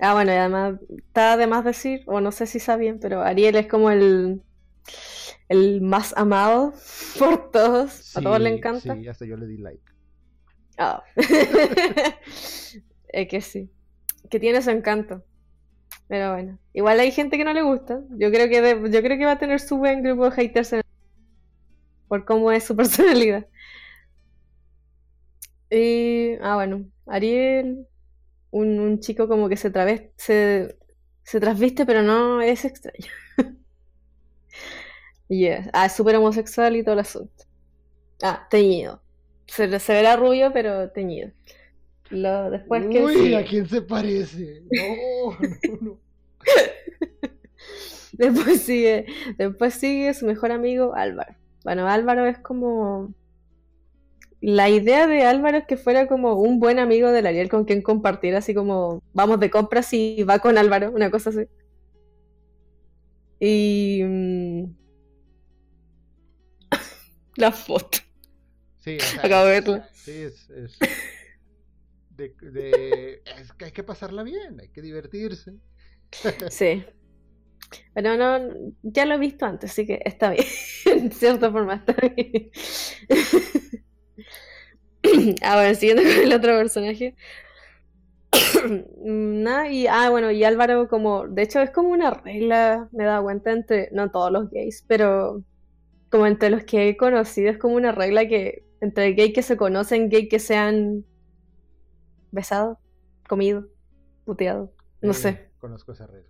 Ah, 0.00 0.14
bueno, 0.14 0.32
y 0.32 0.36
además 0.36 0.80
está 0.96 1.36
de 1.36 1.46
más 1.46 1.64
decir, 1.64 2.02
o 2.06 2.20
no 2.20 2.32
sé 2.32 2.46
si 2.46 2.60
sabían, 2.60 2.98
pero 3.00 3.20
Ariel 3.22 3.56
es 3.56 3.66
como 3.66 3.90
el, 3.90 4.42
el 5.48 5.80
más 5.80 6.16
amado 6.16 6.72
por 7.18 7.50
todos. 7.50 8.16
a 8.16 8.20
todos 8.22 8.40
le 8.40 8.50
encanta. 8.50 8.94
Sí, 8.94 9.08
hasta 9.08 9.26
yo 9.26 9.36
le 9.36 9.46
di 9.46 9.58
like. 9.58 9.82
Ah. 10.78 11.02
es 13.08 13.28
que 13.28 13.40
sí. 13.40 13.70
Que 14.30 14.38
tiene 14.38 14.62
su 14.62 14.70
encanto. 14.70 15.24
Pero 16.08 16.32
bueno. 16.32 16.58
Igual 16.72 17.00
hay 17.00 17.10
gente 17.12 17.36
que 17.38 17.44
no 17.44 17.52
le 17.52 17.62
gusta. 17.62 18.00
Yo 18.10 18.30
creo 18.30 18.48
que 18.48 18.90
yo 18.90 19.02
creo 19.02 19.18
que 19.18 19.24
va 19.26 19.32
a 19.32 19.38
tener 19.38 19.60
su 19.60 19.78
buen 19.78 20.02
grupo 20.02 20.24
de 20.26 20.30
haters 20.32 20.72
en- 20.74 20.82
por 22.08 22.24
cómo 22.24 22.50
es 22.52 22.64
su 22.64 22.76
personalidad. 22.76 23.46
Y 25.70 26.34
ah 26.42 26.54
bueno, 26.56 26.86
Ariel, 27.06 27.86
un, 28.50 28.80
un 28.80 29.00
chico 29.00 29.28
como 29.28 29.48
que 29.48 29.56
se 29.56 29.72
traves- 29.72 30.10
se, 30.18 30.78
se 31.24 31.40
trasviste, 31.40 31.86
pero 31.86 32.02
no 32.02 32.40
es 32.42 32.64
extraño. 32.64 33.06
Yeah. 35.28 35.68
Ah, 35.72 35.88
súper 35.88 36.16
homosexual 36.16 36.76
y 36.76 36.82
todo 36.82 36.94
el 36.94 37.00
asunto. 37.00 37.44
Ah, 38.22 38.46
teñido. 38.50 39.02
Se, 39.48 39.80
se 39.80 39.94
verá 39.94 40.16
rubio, 40.16 40.52
pero 40.52 40.90
teñido. 40.92 41.32
Lo, 42.10 42.50
después 42.50 42.86
que 42.88 43.04
Uy, 43.04 43.14
sigue. 43.14 43.36
¿a 43.36 43.44
quién 43.44 43.68
se 43.68 43.82
parece? 43.82 44.62
No, 44.70 45.38
no, 45.40 45.78
no. 45.80 45.98
Después 48.12 48.62
sigue, 48.62 49.06
después 49.36 49.74
sigue 49.74 50.12
su 50.12 50.26
mejor 50.26 50.50
amigo 50.50 50.94
Álvaro. 50.94 51.36
Bueno, 51.64 51.86
Álvaro 51.88 52.26
es 52.26 52.38
como... 52.38 53.14
La 54.40 54.68
idea 54.68 55.06
de 55.06 55.24
Álvaro 55.24 55.58
es 55.58 55.66
que 55.66 55.76
fuera 55.76 56.06
como 56.08 56.34
un 56.34 56.58
buen 56.60 56.78
amigo 56.78 57.10
del 57.10 57.26
Ariel 57.26 57.48
con 57.48 57.64
quien 57.64 57.82
compartir, 57.82 58.34
así 58.36 58.54
como 58.54 59.02
vamos 59.12 59.40
de 59.40 59.50
compras 59.50 59.92
y 59.92 60.22
va 60.24 60.38
con 60.40 60.58
Álvaro, 60.58 60.90
una 60.92 61.10
cosa 61.10 61.30
así. 61.30 61.46
Y... 63.40 64.02
mm, 64.04 64.64
La 67.36 67.52
foto. 67.52 67.98
Sí, 68.78 68.96
o 68.96 69.00
sea, 69.00 69.22
Acabo 69.22 69.46
de 69.46 69.50
verla. 69.60 69.88
Sí, 69.92 70.12
es... 70.12 70.50
es... 70.50 70.78
De, 72.18 73.22
es 73.40 73.52
que 73.52 73.66
hay 73.66 73.70
que 73.70 73.84
pasarla 73.84 74.24
bien, 74.24 74.58
hay 74.60 74.68
que 74.68 74.82
divertirse. 74.82 75.54
Sí. 76.50 76.84
Pero 77.92 78.16
no, 78.16 78.72
ya 78.82 79.04
lo 79.04 79.14
he 79.14 79.18
visto 79.18 79.44
antes, 79.44 79.70
así 79.70 79.86
que 79.86 80.00
está 80.04 80.30
bien. 80.30 80.44
En 80.86 81.12
cierta 81.12 81.50
forma 81.50 81.74
está 81.74 81.94
bien. 82.14 82.50
Ah, 85.42 85.54
bueno, 85.54 85.74
siguiendo 85.74 86.02
con 86.02 86.12
el 86.12 86.32
otro 86.34 86.58
personaje. 86.58 87.14
Nada, 88.98 89.70
y 89.70 89.86
ah, 89.86 90.10
bueno, 90.10 90.30
y 90.30 90.44
Álvaro 90.44 90.88
como, 90.88 91.26
de 91.28 91.42
hecho 91.42 91.60
es 91.60 91.70
como 91.70 91.90
una 91.90 92.10
regla, 92.10 92.88
me 92.92 93.04
he 93.04 93.06
dado 93.06 93.22
cuenta 93.22 93.52
entre, 93.52 93.88
no 93.92 94.10
todos 94.10 94.30
los 94.30 94.50
gays, 94.50 94.84
pero 94.86 95.44
como 96.10 96.26
entre 96.26 96.50
los 96.50 96.64
que 96.64 96.88
he 96.88 96.96
conocido 96.96 97.50
es 97.50 97.58
como 97.58 97.76
una 97.76 97.92
regla 97.92 98.28
que 98.28 98.64
entre 98.80 99.12
gay 99.12 99.32
que 99.32 99.42
se 99.42 99.56
conocen, 99.56 100.10
gay 100.10 100.28
que 100.28 100.40
se 100.40 100.56
han 100.56 101.04
besado, 102.30 102.78
comido, 103.28 103.66
puteado, 104.24 104.72
no 105.00 105.10
Eh, 105.12 105.14
sé. 105.14 105.50
Conozco 105.58 105.92
esa 105.92 106.06
regla. 106.06 106.28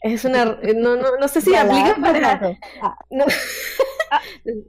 Es 0.00 0.24
una, 0.26 0.58
eh, 0.62 0.74
no, 0.76 0.96
no, 0.96 1.16
no 1.18 1.28
sé 1.28 1.40
si 1.40 1.54
aplica 1.54 1.96
para, 2.00 2.40
no, 3.10 3.24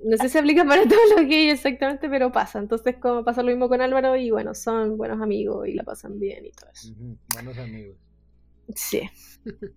no 0.06 0.18
sé 0.18 0.30
si 0.30 0.38
aplica 0.38 0.64
para 0.64 0.84
todos 0.88 1.02
los 1.18 1.28
gays 1.28 1.54
exactamente, 1.56 2.08
pero 2.10 2.32
pasa. 2.32 2.60
Entonces, 2.60 2.96
como 3.02 3.24
pasa 3.26 3.44
lo 3.44 3.50
mismo 3.50 3.68
con 3.68 3.82
Álvaro, 3.82 4.16
y 4.16 4.32
bueno, 4.32 4.54
son 4.56 4.98
buenos 4.98 5.22
amigos 5.22 5.68
y 5.68 5.74
la 5.74 5.84
pasan 5.84 6.20
bien 6.20 6.46
y 6.46 6.52
todo 6.52 6.70
eso. 6.72 6.94
Buenos 7.34 7.58
amigos. 7.58 7.98
Sí. 8.74 9.02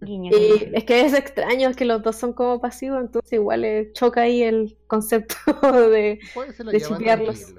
Y 0.07 0.31
es 0.72 0.85
que 0.85 1.04
es 1.04 1.12
extraño, 1.12 1.68
es 1.68 1.76
que 1.76 1.85
los 1.85 2.02
dos 2.02 2.16
son 2.16 2.33
como 2.33 2.59
pasivos, 2.61 3.00
entonces 3.02 3.33
igual 3.35 3.64
eh, 3.64 3.90
choca 3.92 4.22
ahí 4.22 4.42
el 4.42 4.78
concepto 4.87 5.35
de. 5.90 6.20
De 6.70 6.81
chipearlos. 6.81 7.54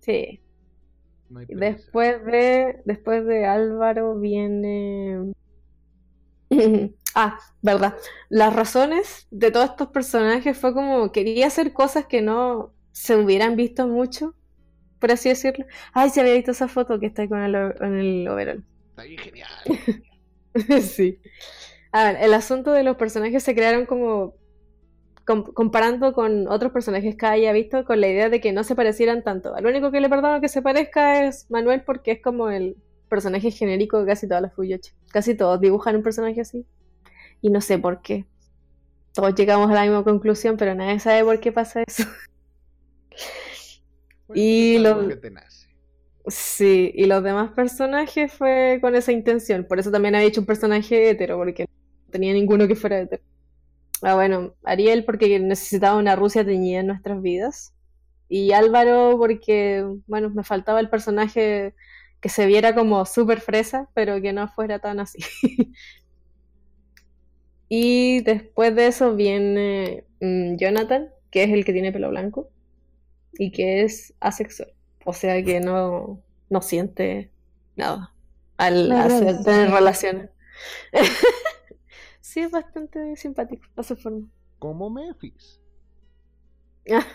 Sí. 0.00 0.40
No 1.28 1.40
hay. 1.40 1.46
Después 1.48 2.24
de, 2.24 2.80
después 2.84 3.24
de 3.26 3.46
Álvaro 3.46 4.18
viene. 4.18 5.32
Ah, 7.18 7.38
verdad. 7.62 7.96
Las 8.28 8.54
razones 8.54 9.26
de 9.30 9.50
todos 9.50 9.70
estos 9.70 9.88
personajes 9.88 10.58
fue 10.58 10.74
como 10.74 11.12
quería 11.12 11.46
hacer 11.46 11.72
cosas 11.72 12.06
que 12.06 12.20
no 12.20 12.74
se 12.92 13.16
hubieran 13.16 13.56
visto 13.56 13.86
mucho, 13.88 14.34
por 15.00 15.12
así 15.12 15.30
decirlo. 15.30 15.66
Ay, 15.94 16.10
se 16.10 16.20
había 16.22 16.34
visto 16.34 16.52
esa 16.52 16.68
foto 16.68 17.00
que 17.00 17.06
está 17.06 17.22
ahí 17.22 17.28
con 17.28 17.40
el, 17.42 17.54
en 17.56 17.94
el 17.94 18.28
overall. 18.28 18.64
Está 18.90 19.04
bien 19.04 19.18
genial. 19.18 19.48
Sí. 20.82 21.20
A 21.92 22.04
ver, 22.04 22.16
el 22.22 22.34
asunto 22.34 22.72
de 22.72 22.82
los 22.84 22.96
personajes 22.96 23.42
se 23.42 23.54
crearon 23.54 23.86
como 23.86 24.34
com- 24.34 24.45
comparando 25.26 26.12
con 26.12 26.46
otros 26.48 26.72
personajes 26.72 27.16
que 27.16 27.26
haya 27.26 27.52
visto 27.52 27.84
con 27.84 28.00
la 28.00 28.08
idea 28.08 28.28
de 28.30 28.40
que 28.40 28.52
no 28.52 28.62
se 28.64 28.74
parecieran 28.76 29.22
tanto. 29.24 29.54
Al 29.54 29.66
único 29.66 29.90
que 29.90 30.00
le 30.00 30.08
perdono 30.08 30.40
que 30.40 30.48
se 30.48 30.62
parezca 30.62 31.26
es 31.26 31.50
Manuel 31.50 31.82
porque 31.84 32.12
es 32.12 32.22
como 32.22 32.48
el 32.48 32.76
personaje 33.08 33.50
genérico 33.50 34.00
de 34.00 34.06
casi 34.06 34.28
todas 34.28 34.42
las 34.42 34.54
Fuyoshi. 34.54 34.92
Casi 35.10 35.34
todos 35.34 35.60
dibujan 35.60 35.96
un 35.96 36.02
personaje 36.02 36.40
así. 36.40 36.64
Y 37.42 37.50
no 37.50 37.60
sé 37.60 37.78
por 37.78 38.02
qué. 38.02 38.24
Todos 39.14 39.34
llegamos 39.34 39.70
a 39.70 39.74
la 39.74 39.82
misma 39.82 40.04
conclusión, 40.04 40.56
pero 40.56 40.74
nadie 40.74 40.98
sabe 41.00 41.24
por 41.24 41.40
qué 41.40 41.52
pasa 41.52 41.82
eso. 41.86 42.04
Pues, 44.26 44.38
Y 44.40 44.76
es 44.76 44.84
algo 44.84 45.02
lo- 45.02 45.08
que 45.08 45.16
te 45.16 45.30
nace. 45.30 45.68
Sí, 46.28 46.90
y 46.94 47.06
los 47.06 47.22
demás 47.22 47.52
personajes 47.52 48.32
fue 48.32 48.78
con 48.80 48.96
esa 48.96 49.12
intención. 49.12 49.64
Por 49.64 49.78
eso 49.78 49.92
también 49.92 50.16
había 50.16 50.26
hecho 50.26 50.40
un 50.40 50.46
personaje 50.46 51.10
hetero, 51.10 51.36
porque 51.36 51.64
no 51.64 52.10
tenía 52.10 52.32
ninguno 52.32 52.66
que 52.66 52.74
fuera 52.74 52.98
hetero. 53.00 53.22
Ah, 54.02 54.14
bueno, 54.14 54.54
Ariel 54.64 55.04
porque 55.04 55.38
necesitaba 55.40 55.98
una 55.98 56.16
Rusia 56.16 56.44
teñida 56.44 56.80
en 56.80 56.88
nuestras 56.88 57.20
vidas. 57.22 57.72
Y 58.28 58.52
Álvaro 58.52 59.16
porque, 59.18 59.86
bueno, 60.06 60.30
me 60.30 60.44
faltaba 60.44 60.80
el 60.80 60.90
personaje 60.90 61.74
que 62.20 62.28
se 62.28 62.46
viera 62.46 62.74
como 62.74 63.04
súper 63.06 63.40
fresa, 63.40 63.88
pero 63.94 64.20
que 64.20 64.32
no 64.32 64.48
fuera 64.48 64.78
tan 64.78 65.00
así. 65.00 65.20
Y 67.68 68.20
después 68.22 68.74
de 68.74 68.86
eso 68.86 69.16
viene 69.16 70.04
mm, 70.20 70.56
Jonathan, 70.56 71.08
que 71.30 71.44
es 71.44 71.50
el 71.50 71.64
que 71.64 71.72
tiene 71.72 71.92
pelo 71.92 72.10
blanco 72.10 72.48
y 73.32 73.50
que 73.50 73.82
es 73.82 74.14
asexual. 74.20 74.72
O 75.04 75.12
sea 75.12 75.42
que 75.42 75.60
no, 75.60 76.22
no 76.48 76.62
siente 76.62 77.30
nada 77.74 78.12
al 78.56 78.88
tener 79.44 79.70
relaciones. 79.70 80.30
sí, 82.36 82.40
es 82.42 82.50
bastante 82.50 83.16
simpático 83.16 83.64
a 83.76 83.82
su 83.82 83.96
forma. 83.96 84.28
Como 84.58 84.90
Memphis. 84.90 85.58
Ah. 86.92 87.06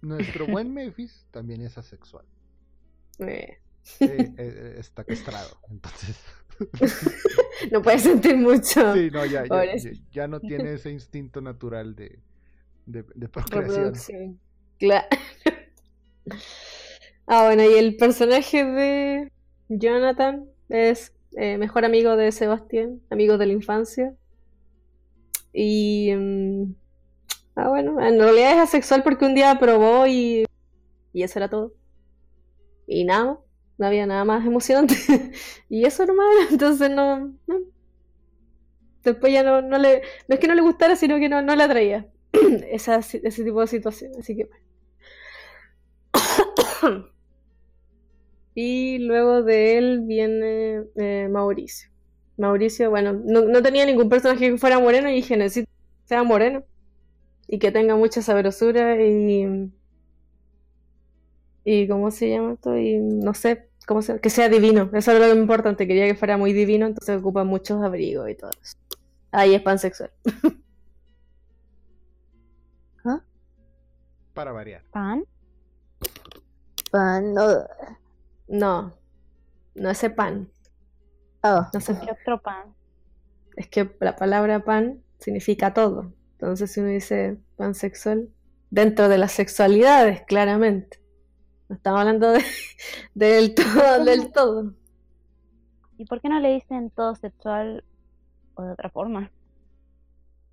Nuestro 0.00 0.46
buen 0.46 0.72
Memphis 0.74 1.26
también 1.30 1.60
es 1.60 1.76
asexual. 1.76 2.24
Eh, 3.18 3.58
Eh, 4.00 4.32
eh, 4.38 4.74
está 4.78 5.04
castrado, 5.04 5.60
entonces. 5.68 6.16
no 7.72 7.82
puede 7.82 7.98
sentir 7.98 8.36
mucho 8.36 8.94
Sí, 8.94 9.10
no, 9.10 9.24
ya, 9.26 9.44
ya, 9.46 9.76
ya- 9.76 9.90
ya 10.10 10.28
no 10.28 10.40
tiene 10.40 10.74
ese 10.74 10.90
instinto 10.90 11.40
natural 11.40 11.94
de, 11.94 12.18
de, 12.86 13.02
de 13.14 13.28
procreación. 13.28 14.38
Claro. 14.78 15.08
Ah, 17.26 17.44
bueno, 17.46 17.62
y 17.64 17.74
el 17.78 17.96
personaje 17.96 18.64
de 18.64 19.32
Jonathan 19.68 20.46
es 20.68 21.12
eh, 21.36 21.58
mejor 21.58 21.84
amigo 21.84 22.16
de 22.16 22.32
Sebastián, 22.32 23.00
amigo 23.10 23.38
de 23.38 23.46
la 23.46 23.52
infancia. 23.52 24.14
Y. 25.52 26.12
mm, 26.14 26.74
ah, 27.56 27.68
bueno, 27.68 28.00
en 28.00 28.18
realidad 28.18 28.52
es 28.52 28.58
asexual 28.58 29.02
porque 29.02 29.24
un 29.24 29.34
día 29.34 29.58
probó 29.58 30.06
y. 30.06 30.44
Y 31.12 31.22
eso 31.22 31.38
era 31.38 31.48
todo. 31.48 31.74
Y 32.86 33.04
nada, 33.04 33.38
no 33.78 33.86
había 33.86 34.06
nada 34.06 34.24
más 34.24 34.46
emocionante. 34.46 34.94
y 35.68 35.84
eso 35.84 36.06
nomás, 36.06 36.26
entonces 36.50 36.90
no. 36.90 37.32
Después 39.02 39.32
ya 39.32 39.42
no, 39.42 39.62
no 39.62 39.78
le. 39.78 40.02
No 40.28 40.34
es 40.34 40.40
que 40.40 40.48
no 40.48 40.54
le 40.54 40.62
gustara, 40.62 40.96
sino 40.96 41.18
que 41.18 41.28
no, 41.28 41.42
no 41.42 41.56
le 41.56 41.64
atraía. 41.64 42.06
Esa, 42.70 42.96
ese 42.98 43.44
tipo 43.44 43.60
de 43.60 43.66
situación. 43.66 44.12
Así 44.18 44.36
que. 44.36 44.48
Y 48.54 48.98
luego 48.98 49.42
de 49.42 49.78
él 49.78 50.00
viene 50.02 50.82
eh, 50.96 51.28
Mauricio. 51.30 51.90
Mauricio, 52.40 52.90
bueno, 52.90 53.12
no, 53.12 53.42
no 53.42 53.62
tenía 53.62 53.86
ningún 53.86 54.08
personaje 54.08 54.50
que 54.50 54.58
fuera 54.58 54.78
moreno 54.78 55.10
y 55.10 55.14
dije, 55.14 55.36
necesito 55.36 55.70
que 55.70 56.08
sea 56.08 56.22
moreno 56.22 56.64
y 57.46 57.58
que 57.58 57.70
tenga 57.70 57.96
mucha 57.96 58.22
sabrosura 58.22 59.00
y... 59.02 59.70
¿Y 61.62 61.86
cómo 61.88 62.10
se 62.10 62.30
llama 62.30 62.54
esto? 62.54 62.76
Y 62.76 62.98
no 62.98 63.34
sé, 63.34 63.68
cómo 63.86 64.00
se, 64.00 64.18
que 64.18 64.30
sea 64.30 64.48
divino. 64.48 64.90
Eso 64.94 65.12
era 65.12 65.28
lo 65.28 65.38
importante, 65.38 65.86
quería 65.86 66.06
que 66.06 66.14
fuera 66.14 66.38
muy 66.38 66.52
divino, 66.54 66.86
entonces 66.86 67.20
ocupa 67.20 67.44
muchos 67.44 67.82
abrigos 67.82 68.30
y 68.30 68.34
todo 68.34 68.50
eso. 68.62 68.76
Ahí 69.30 69.54
es 69.54 69.62
pansexual. 69.62 70.10
Para 74.34 74.52
variar. 74.52 74.82
¿Pan? 74.90 75.24
Pan, 76.90 77.34
no. 77.34 77.66
No, 78.48 78.94
no 79.74 79.90
ese 79.90 80.08
pan. 80.08 80.48
Oh, 81.42 81.66
No 81.72 81.80
sé, 81.80 81.94
¿Qué 82.00 82.10
otro 82.12 82.40
pan? 82.40 82.74
es 83.56 83.68
que 83.68 83.90
la 84.00 84.16
palabra 84.16 84.64
pan 84.64 85.02
significa 85.18 85.74
todo. 85.74 86.12
Entonces, 86.32 86.72
si 86.72 86.80
uno 86.80 86.88
dice 86.90 87.38
pansexual, 87.56 88.28
dentro 88.70 89.08
de 89.08 89.18
las 89.18 89.32
sexualidades, 89.32 90.22
claramente. 90.22 91.00
No 91.68 91.76
estamos 91.76 92.00
hablando 92.00 92.32
de, 92.32 92.44
del 93.14 93.54
todo, 93.54 94.04
del 94.04 94.32
todo. 94.32 94.74
¿Y 95.98 96.04
por 96.06 96.20
qué 96.20 96.28
no 96.28 96.40
le 96.40 96.54
dicen 96.54 96.90
todo 96.90 97.14
sexual 97.14 97.84
o 98.54 98.62
de 98.64 98.72
otra 98.72 98.90
forma? 98.90 99.30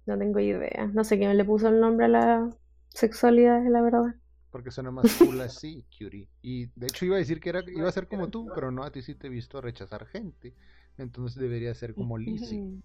No 0.08 0.18
tengo 0.18 0.40
idea. 0.40 0.88
No 0.92 1.04
sé 1.04 1.20
quién 1.20 1.38
le 1.38 1.46
puso 1.46 1.68
el 1.68 1.80
nombre 1.80 2.08
a 2.08 2.10
la 2.10 2.50
sexualidad, 2.90 3.62
la 3.70 3.82
verdad. 3.84 4.16
Porque 4.52 4.72
suena 4.72 4.92
más 4.92 5.12
cool 5.12 5.40
así, 5.42 5.86
Curie. 5.98 6.30
Y 6.42 6.68
de 6.76 6.88
hecho 6.88 7.06
iba 7.06 7.16
a 7.16 7.20
decir 7.20 7.40
que 7.40 7.50
era, 7.50 7.64
iba 7.68 7.88
a 7.88 7.92
ser 7.92 8.08
como 8.08 8.30
tú, 8.30 8.52
pero 8.54 8.72
no, 8.72 8.84
a 8.84 8.92
ti 8.92 9.02
sí 9.02 9.16
te 9.16 9.28
he 9.28 9.30
visto 9.30 9.62
rechazar 9.62 10.06
gente. 10.08 10.54
Entonces 10.98 11.40
debería 11.42 11.74
ser 11.76 11.96
como 11.96 12.18
Lizzie. 12.20 12.82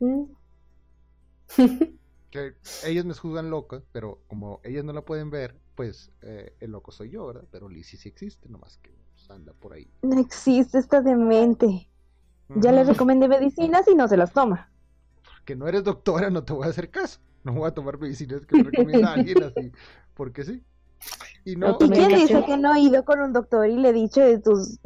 Mm. 0.00 0.24
Que 2.30 2.54
ellos 2.84 3.04
me 3.04 3.14
juzgan 3.14 3.50
loca, 3.50 3.82
pero 3.92 4.20
como 4.28 4.60
ellas 4.64 4.84
no 4.84 4.92
la 4.92 5.04
pueden 5.04 5.30
ver, 5.30 5.56
pues 5.74 6.12
eh, 6.22 6.54
el 6.60 6.70
loco 6.72 6.92
soy 6.92 7.10
yo, 7.10 7.26
¿verdad? 7.26 7.44
Pero 7.50 7.68
Lizzie 7.68 7.98
sí 7.98 8.08
existe, 8.08 8.48
nomás 8.48 8.78
que 8.78 8.90
pues, 9.14 9.30
anda 9.30 9.52
por 9.52 9.72
ahí. 9.72 9.90
no 10.02 10.18
existe, 10.20 10.78
está 10.78 11.00
demente. 11.00 11.88
Ya 12.54 12.72
le 12.72 12.82
Ujú. 12.82 12.90
recomendé 12.92 13.28
medicinas 13.28 13.86
y 13.88 13.94
no 13.94 14.08
se 14.08 14.16
las 14.16 14.32
toma. 14.32 14.70
Que 15.44 15.56
no 15.56 15.66
eres 15.68 15.84
doctora, 15.84 16.30
no 16.30 16.44
te 16.44 16.52
voy 16.52 16.66
a 16.66 16.70
hacer 16.70 16.90
caso. 16.90 17.20
No 17.44 17.54
voy 17.54 17.68
a 17.68 17.74
tomar 17.74 17.98
medicinas 17.98 18.44
que 18.46 18.54
me 18.56 18.62
recomienda 18.64 19.12
alguien 19.14 19.42
así. 19.42 19.72
Porque 20.14 20.44
sí. 20.44 20.62
Y 21.44 21.56
no, 21.56 21.78
¿Y 21.80 21.90
quién 21.90 22.14
dice 22.14 22.44
que 22.44 22.56
no 22.58 22.74
he 22.74 22.80
ido 22.80 23.04
con 23.04 23.20
un 23.20 23.32
doctor 23.32 23.68
y 23.68 23.76
le 23.76 23.90
he 23.90 23.92
dicho 23.92 24.20
de 24.20 24.38
tus 24.38 24.78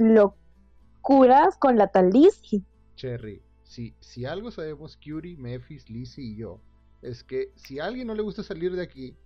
locuras 1.05 1.57
con 1.59 1.77
la 1.77 1.89
tal 1.89 2.11
Lizzie? 2.11 2.63
Cherry, 2.97 3.43
si, 3.63 3.95
si 4.01 4.25
algo 4.25 4.51
sabemos 4.51 4.97
Curie, 4.97 5.37
Mephis, 5.37 5.89
Lizzie 5.91 6.25
y 6.25 6.37
yo, 6.37 6.61
es 7.03 7.23
que 7.23 7.53
si 7.57 7.79
a 7.79 7.85
alguien 7.87 8.07
no 8.07 8.15
le 8.15 8.23
gusta 8.23 8.43
salir 8.43 8.75
de 8.75 8.83
aquí, 8.83 9.17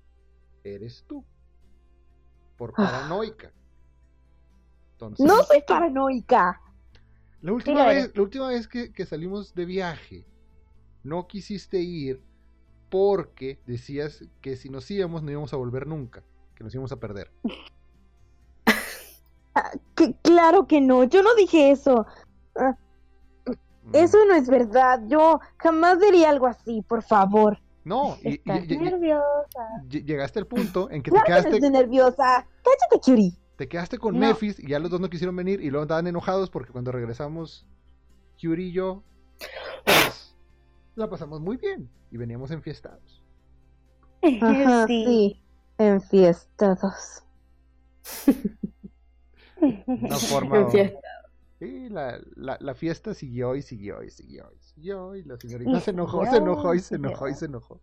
eres 0.65 1.05
tú. 1.07 1.25
Por 2.57 2.73
paranoica. 2.75 3.53
Entonces, 4.93 5.25
No 5.25 5.43
soy 5.45 5.63
paranoica. 5.67 6.61
la 7.41 7.53
última 7.53 7.87
vez, 7.87 8.05
eres. 8.05 8.17
la 8.17 8.23
última 8.23 8.49
vez 8.49 8.67
que, 8.67 8.93
que 8.93 9.07
salimos 9.07 9.55
de 9.55 9.65
viaje, 9.65 10.27
no 11.05 11.29
quisiste 11.29 11.81
ir 11.81 12.21
porque 12.91 13.61
decías 13.67 14.25
que 14.41 14.57
si 14.57 14.71
nos 14.71 14.91
íbamos 14.91 15.23
no 15.23 15.31
íbamos 15.31 15.53
a 15.53 15.57
volver 15.57 15.87
nunca, 15.87 16.25
que 16.57 16.65
nos 16.65 16.75
íbamos 16.75 16.91
a 16.91 16.99
perder. 16.99 17.31
Ah, 19.99 20.05
que- 20.07 20.15
claro 20.23 20.67
que 20.67 20.81
no, 20.81 21.05
yo 21.05 21.23
no 21.23 21.35
dije 21.35 21.71
eso. 21.71 22.07
Mm. 23.47 23.95
Eso 23.95 24.19
no 24.27 24.35
es 24.35 24.49
verdad. 24.49 25.01
Yo 25.07 25.41
jamás 25.57 25.99
diría 26.01 26.29
algo 26.31 26.47
así, 26.47 26.83
por 26.83 27.03
favor. 27.03 27.59
No, 27.85 28.17
y, 28.23 28.35
Estás 28.35 28.65
y- 28.69 28.75
y- 28.75 28.79
nerviosa. 28.79 29.25
llegaste 29.89 30.39
al 30.41 30.47
punto 30.47 30.91
en 30.91 31.03
que 31.03 31.11
te 31.11 31.15
que 31.15 31.21
no 31.21 31.25
quedaste, 31.25 31.55
estoy 31.55 31.71
nerviosa. 31.71 32.47
Cállate, 32.63 33.01
Curie. 33.03 33.33
te 33.57 33.67
quedaste 33.67 33.97
con 33.99 34.15
No. 34.15 34.21
Mephis 34.21 34.59
y 34.61 34.69
ya 34.69 34.79
los 34.79 34.91
dos 34.91 35.01
no 35.01 35.09
quisieron 35.09 35.35
venir 35.35 35.61
y 35.63 35.71
luego 35.71 35.83
andaban 35.83 36.07
enojados 36.07 36.51
porque 36.51 36.71
cuando 36.71 36.93
regresamos, 36.93 37.67
Curie 38.41 38.67
y 38.69 38.73
yo, 38.73 39.03
pues 39.87 40.37
la 40.97 41.09
pasamos 41.09 41.41
muy 41.41 41.57
bien 41.57 41.89
y 42.11 42.19
veníamos 42.19 42.51
enfiestados. 42.51 43.23
Ajá, 44.43 44.87
Sí. 44.87 45.05
sí. 45.07 45.43
Enfiestados. 45.79 47.23
Una 49.61 50.17
forma. 50.17 50.71
Sí, 50.71 51.89
la, 51.89 52.21
la, 52.37 52.57
la 52.61 52.75
fiesta 52.75 53.15
siguió 53.15 53.57
y 53.57 53.63
siguió 53.63 54.03
y 54.05 54.11
siguió 54.11 54.49
y 54.55 54.63
siguió 54.63 55.17
y 55.17 55.25
la 55.25 55.37
señorita 55.37 55.81
se 55.81 55.91
enojó, 55.91 56.25
se 56.25 56.37
enojó 56.37 56.75
y 56.75 56.79
se 56.79 56.95
enojó 56.95 57.29
y 57.29 57.35
se 57.35 57.47
enojó. 57.47 57.81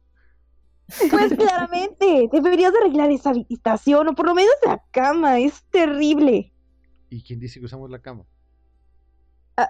Pues 1.09 1.33
claramente, 1.33 2.29
deberías 2.31 2.71
arreglar 2.79 3.09
esa 3.11 3.31
habitación 3.31 4.07
o 4.07 4.15
por 4.15 4.27
lo 4.27 4.35
menos 4.35 4.53
la 4.65 4.81
cama. 4.91 5.39
Es 5.39 5.63
terrible. 5.71 6.53
¿Y 7.09 7.23
quién 7.23 7.39
dice 7.39 7.59
que 7.59 7.65
usamos 7.65 7.89
la 7.89 7.99
cama? 7.99 8.23
Ay, 9.57 9.67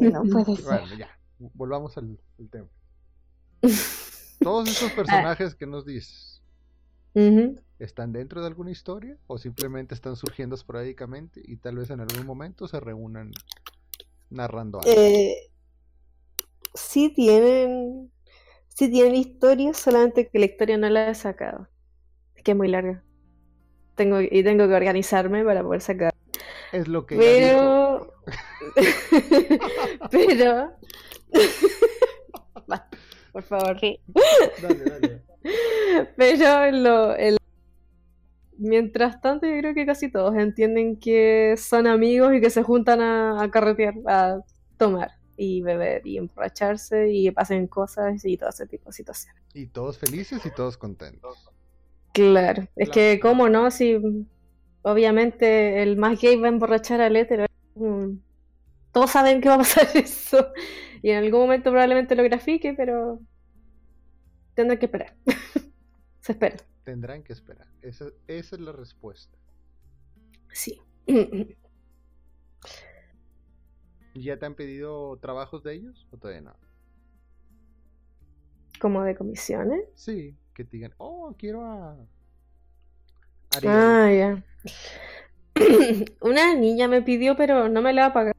no 0.00 0.22
puede 0.30 0.56
ser. 0.56 0.64
Bueno, 0.64 0.94
ya, 0.96 1.08
volvamos 1.38 1.96
al, 1.98 2.18
al 2.38 2.48
tema. 2.50 2.68
Todos 4.40 4.68
estos 4.68 4.92
personajes 4.96 5.54
que 5.54 5.66
nos 5.66 5.84
dices. 5.84 6.42
¿Están 7.84 8.12
dentro 8.12 8.40
de 8.40 8.46
alguna 8.46 8.70
historia 8.70 9.16
o 9.26 9.38
simplemente 9.38 9.94
están 9.94 10.16
surgiendo 10.16 10.54
esporádicamente 10.54 11.42
y 11.44 11.56
tal 11.56 11.76
vez 11.76 11.90
en 11.90 12.00
algún 12.00 12.24
momento 12.24 12.68
se 12.68 12.78
reúnan 12.80 13.32
narrando 14.30 14.78
algo? 14.78 14.90
Eh, 14.90 15.50
sí 16.74 17.10
tienen, 17.10 18.12
sí 18.68 18.90
tienen 18.90 19.16
historia, 19.16 19.74
solamente 19.74 20.28
que 20.28 20.38
la 20.38 20.46
historia 20.46 20.78
no 20.78 20.88
la 20.88 21.10
he 21.10 21.14
sacado. 21.14 21.68
Es 22.34 22.42
que 22.42 22.52
es 22.52 22.56
muy 22.56 22.68
larga. 22.68 23.02
Tengo, 23.96 24.20
y 24.20 24.42
tengo 24.42 24.68
que 24.68 24.74
organizarme 24.74 25.44
para 25.44 25.62
poder 25.62 25.80
sacar. 25.80 26.14
es 26.72 26.88
lo 26.88 27.04
que. 27.04 27.16
Pero, 27.16 28.14
pero, 30.10 30.72
por 33.32 33.42
favor. 33.42 33.76
Dale, 34.62 34.84
dale. 34.84 35.22
Pero 36.16 36.70
lo, 36.70 37.16
el... 37.16 37.41
mientras 38.62 39.20
tanto, 39.20 39.46
yo 39.46 39.58
creo 39.58 39.74
que 39.74 39.86
casi 39.86 40.10
todos 40.10 40.34
entienden 40.36 40.98
que 40.98 41.56
son 41.58 41.86
amigos 41.86 42.34
y 42.34 42.40
que 42.40 42.50
se 42.50 42.62
juntan 42.62 43.00
a, 43.00 43.42
a 43.42 43.50
carretear, 43.50 43.94
a 44.06 44.40
tomar 44.78 45.12
y 45.36 45.62
beber 45.62 46.06
y 46.06 46.18
emborracharse 46.18 47.10
y 47.10 47.30
pasen 47.30 47.66
cosas 47.66 48.24
y 48.24 48.36
todo 48.36 48.50
ese 48.50 48.66
tipo 48.66 48.90
de 48.90 48.92
situaciones. 48.94 49.42
Y 49.54 49.66
todos 49.66 49.98
felices 49.98 50.44
y 50.46 50.50
todos 50.50 50.76
contentos. 50.78 51.50
Claro, 52.12 52.62
es 52.76 52.90
Claro. 52.90 52.92
que 52.92 53.20
cómo 53.20 53.48
no, 53.48 53.70
si 53.70 53.98
obviamente 54.82 55.82
el 55.82 55.96
más 55.96 56.20
gay 56.20 56.36
va 56.36 56.46
a 56.46 56.50
emborrachar 56.50 57.00
al 57.00 57.16
hétero, 57.16 57.46
todos 58.92 59.10
saben 59.10 59.40
que 59.40 59.48
va 59.48 59.56
a 59.56 59.58
pasar 59.58 59.88
eso 59.94 60.52
y 61.02 61.10
en 61.10 61.18
algún 61.24 61.40
momento 61.40 61.70
probablemente 61.70 62.14
lo 62.14 62.22
grafique, 62.24 62.74
pero 62.74 63.20
tendrán 64.54 64.78
que 64.78 64.86
esperar. 64.86 65.14
Se 66.20 66.32
espera, 66.32 66.56
Tendrán 66.84 67.22
que 67.22 67.32
esperar. 67.32 67.68
Esa, 67.80 68.06
esa 68.26 68.56
es 68.56 68.60
la 68.62 68.72
respuesta. 68.72 69.36
sí. 70.52 70.80
¿Y 74.14 74.24
¿Ya 74.24 74.38
te 74.38 74.46
han 74.46 74.54
pedido 74.54 75.16
trabajos 75.18 75.62
de 75.62 75.74
ellos 75.74 76.06
o 76.10 76.18
todavía 76.18 76.42
no? 76.42 76.56
Como 78.80 79.02
de 79.04 79.14
comisiones. 79.16 79.84
Sí, 79.94 80.36
que 80.54 80.64
te 80.64 80.76
digan, 80.76 80.94
oh, 80.98 81.34
quiero 81.38 81.64
a 81.64 81.96
Ariel. 83.50 83.74
Ah, 83.74 84.12
ya. 84.12 84.44
Una 86.20 86.54
niña 86.56 86.88
me 86.88 87.02
pidió, 87.02 87.36
pero 87.36 87.68
no 87.68 87.82
me 87.82 87.92
la 87.92 88.02
va 88.02 88.08
a 88.08 88.12
pagar. 88.12 88.34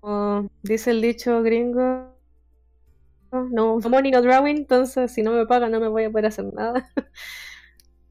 Como 0.00 0.48
dice 0.62 0.90
el 0.92 1.00
dicho 1.02 1.42
gringo, 1.42 2.13
no, 3.42 3.78
no 3.78 3.88
money 3.88 4.10
no 4.10 4.22
drawing, 4.22 4.56
entonces 4.56 5.12
si 5.12 5.22
no 5.22 5.32
me 5.32 5.46
pagan 5.46 5.72
no 5.72 5.80
me 5.80 5.88
voy 5.88 6.04
a 6.04 6.10
poder 6.10 6.26
hacer 6.26 6.46
nada. 6.52 6.90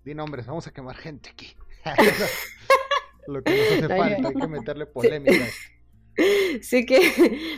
Di 0.03 0.13
nombres, 0.13 0.45
vamos 0.45 0.67
a 0.67 0.71
quemar 0.71 0.95
gente 0.95 1.29
aquí. 1.29 1.55
Lo 3.27 3.41
que 3.41 3.51
nos 3.51 3.71
hace 3.71 3.87
falta, 3.87 4.27
hay 4.27 4.33
que 4.33 4.47
meterle 4.47 4.85
polémica. 4.85 5.45
Sí 6.61 6.85
que, 6.85 6.99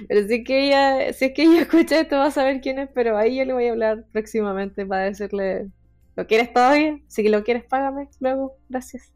pero 0.08 0.28
sí 0.28 0.44
que 0.44 0.68
ella, 0.68 1.12
si 1.14 1.26
es 1.26 1.34
que 1.34 1.44
ella 1.44 1.62
escucha 1.64 2.00
esto 2.00 2.16
va 2.16 2.28
a 2.28 2.32
saber 2.32 2.62
quién 2.62 2.80
es, 2.80 2.90
pero 2.94 3.18
ahí 3.18 3.38
yo 3.38 3.46
le 3.46 3.54
voy 3.54 3.68
a 3.68 3.72
hablar 3.72 4.06
próximamente 4.12 4.86
para 4.86 5.04
decirle, 5.04 5.70
¿lo 6.16 6.26
quieres 6.26 6.54
todavía? 6.54 7.00
Si 7.08 7.28
lo 7.28 7.44
quieres, 7.44 7.66
págame 7.66 8.10
luego, 8.20 8.58
gracias. 8.70 9.12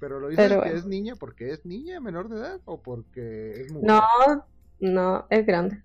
Pero 0.00 0.20
lo 0.20 0.28
dices 0.28 0.48
Pero 0.48 0.62
que 0.62 0.74
es 0.74 0.86
niña 0.86 1.16
porque 1.16 1.50
es 1.50 1.66
niña 1.66 2.00
menor 2.00 2.28
de 2.28 2.36
edad 2.36 2.60
o 2.64 2.80
porque 2.80 3.62
es 3.62 3.72
mujer. 3.72 3.88
No, 3.88 4.46
no, 4.78 5.26
es 5.28 5.44
grande. 5.44 5.82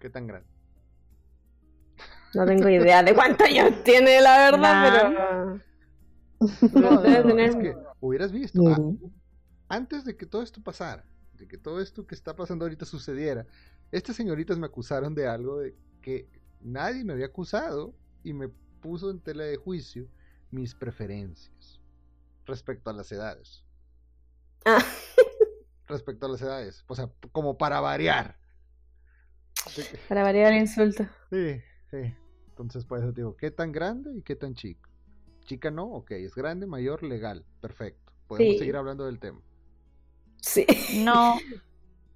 ¿Qué 0.00 0.10
tan 0.10 0.26
grande? 0.26 0.48
No 2.34 2.44
tengo 2.46 2.68
idea 2.68 3.02
de 3.02 3.14
cuántos 3.14 3.46
años 3.46 3.82
tiene, 3.84 4.20
la 4.20 4.50
verdad, 4.50 5.10
Nah. 5.10 5.58
pero 6.72 6.80
No, 6.80 6.90
no, 6.90 7.02
debe 7.02 7.18
no, 7.22 7.26
tener- 7.28 7.48
es 7.50 7.56
que 7.56 7.76
hubieras 8.00 8.32
visto. 8.32 8.62
ah, 8.68 8.78
antes 9.68 10.04
de 10.04 10.16
que 10.16 10.26
todo 10.26 10.42
esto 10.42 10.62
pasara, 10.62 11.04
de 11.34 11.46
que 11.48 11.58
todo 11.58 11.80
esto 11.80 12.06
que 12.06 12.14
está 12.14 12.34
pasando 12.36 12.64
ahorita 12.64 12.84
sucediera, 12.84 13.46
estas 13.92 14.16
señoritas 14.16 14.58
me 14.58 14.66
acusaron 14.66 15.14
de 15.14 15.26
algo 15.26 15.58
de 15.58 15.74
que 16.02 16.28
nadie 16.60 17.04
me 17.04 17.12
había 17.12 17.26
acusado 17.26 17.94
y 18.22 18.32
me 18.32 18.48
puso 18.80 19.10
en 19.10 19.20
tela 19.20 19.44
de 19.44 19.56
juicio 19.56 20.06
mis 20.50 20.74
preferencias 20.74 21.80
respecto 22.46 22.90
a 22.90 22.92
las 22.92 23.10
edades. 23.12 23.64
Ah. 24.64 24.82
Respecto 25.86 26.26
a 26.26 26.28
las 26.30 26.42
edades. 26.42 26.84
O 26.86 26.94
sea, 26.94 27.10
como 27.32 27.56
para 27.58 27.80
variar. 27.80 28.38
Para 30.08 30.22
variar 30.22 30.52
el 30.52 30.60
insulto. 30.60 31.06
Sí, 31.30 31.60
sí. 31.90 32.14
Entonces, 32.50 32.84
por 32.84 32.98
eso 32.98 33.12
te 33.12 33.20
digo, 33.20 33.36
¿qué 33.36 33.50
tan 33.50 33.70
grande 33.72 34.12
y 34.16 34.22
qué 34.22 34.34
tan 34.36 34.54
chico? 34.54 34.88
Chica 35.46 35.70
no, 35.70 35.84
ok, 35.92 36.10
es 36.12 36.34
grande, 36.34 36.66
mayor, 36.66 37.02
legal, 37.02 37.44
perfecto. 37.60 38.12
Podemos 38.26 38.52
Sí. 38.54 38.58
seguir 38.58 38.76
hablando 38.76 39.06
del 39.06 39.18
tema. 39.20 39.40
Sí. 40.42 40.66
No, 41.04 41.38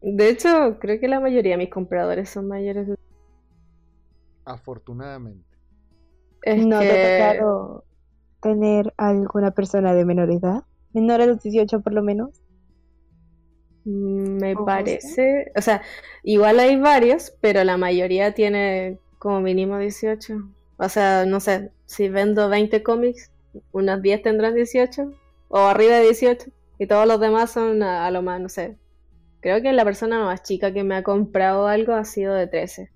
De 0.02 0.28
hecho, 0.30 0.78
creo 0.80 0.98
que 0.98 1.06
la 1.08 1.20
mayoría 1.20 1.52
de 1.52 1.58
mis 1.58 1.70
compradores 1.70 2.28
son 2.28 2.48
mayores 2.48 2.88
de 2.88 2.96
Afortunadamente. 4.44 5.56
Es 6.42 6.66
¿No 6.66 6.80
te 6.80 6.88
que- 6.88 6.92
ha 6.92 7.32
tocado 7.37 7.85
tener 8.40 8.92
alguna 8.96 9.52
persona 9.52 9.94
de 9.94 10.04
menor 10.04 10.30
edad? 10.32 10.64
Menor 10.92 11.20
a 11.20 11.26
los 11.26 11.40
18 11.40 11.80
por 11.80 11.92
lo 11.94 12.02
menos. 12.02 12.30
Mm, 13.85 14.38
Me 14.40 14.54
¿O 14.54 14.64
parece, 14.64 15.52
o 15.56 15.62
sea, 15.62 15.82
igual 16.24 16.58
hay 16.61 16.76
varios, 16.80 17.32
pero 17.40 17.62
la 17.64 17.76
mayoría 17.76 18.35
tiene 18.35 18.98
como 19.22 19.40
mínimo 19.40 19.78
18. 19.78 20.48
O 20.78 20.88
sea, 20.88 21.24
no 21.26 21.38
sé, 21.38 21.70
si 21.87 22.08
vendo 22.08 22.48
20 22.48 22.82
cómics, 22.82 23.30
unas 23.70 24.02
10 24.02 24.20
tendrán 24.20 24.56
18 24.56 25.12
o 25.46 25.58
arriba 25.58 25.98
de 25.98 26.06
18 26.06 26.50
y 26.76 26.88
todos 26.88 27.06
los 27.06 27.20
demás 27.20 27.52
son 27.52 27.85
a, 27.85 28.04
a 28.04 28.11
lo 28.11 28.22
más, 28.22 28.40
no 28.40 28.48
sé. 28.48 28.76
Creo 29.40 29.62
que 29.62 29.72
la 29.72 29.85
persona 29.85 30.24
más 30.24 30.42
chica 30.42 30.72
que 30.72 30.82
me 30.82 30.96
ha 30.96 31.04
comprado 31.04 31.68
algo 31.68 31.92
ha 31.92 32.04
sido 32.04 32.35
de 32.35 32.48
13 32.48 32.90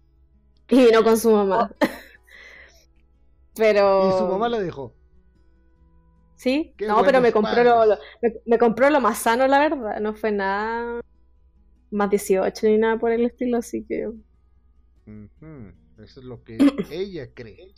y 0.68 0.86
vino 0.86 1.04
con 1.04 1.16
su 1.16 1.30
mamá. 1.30 1.72
Pero 3.54 4.08
Y 4.08 4.18
su 4.18 4.26
mamá 4.26 4.48
la 4.48 4.58
dejó. 4.58 4.94
Sí, 6.34 6.74
Qué 6.76 6.88
no, 6.88 7.04
pero 7.04 7.20
me 7.20 7.32
compró 7.32 7.62
lo, 7.62 7.96
me, 8.20 8.34
me 8.44 8.58
compró 8.58 8.90
lo 8.90 9.00
más 9.00 9.18
sano, 9.18 9.46
la 9.46 9.60
verdad. 9.60 10.00
No 10.00 10.12
fue 10.12 10.32
nada 10.32 11.00
más 11.92 12.10
18 12.10 12.66
ni 12.66 12.78
nada 12.78 12.98
por 12.98 13.12
el 13.12 13.24
estilo, 13.24 13.58
así 13.58 13.84
que. 13.84 14.08
Ujú, 14.08 15.85
Eso 15.98 16.20
es 16.20 16.26
lo 16.26 16.42
que 16.44 16.56
ella 16.90 17.32
cree. 17.34 17.72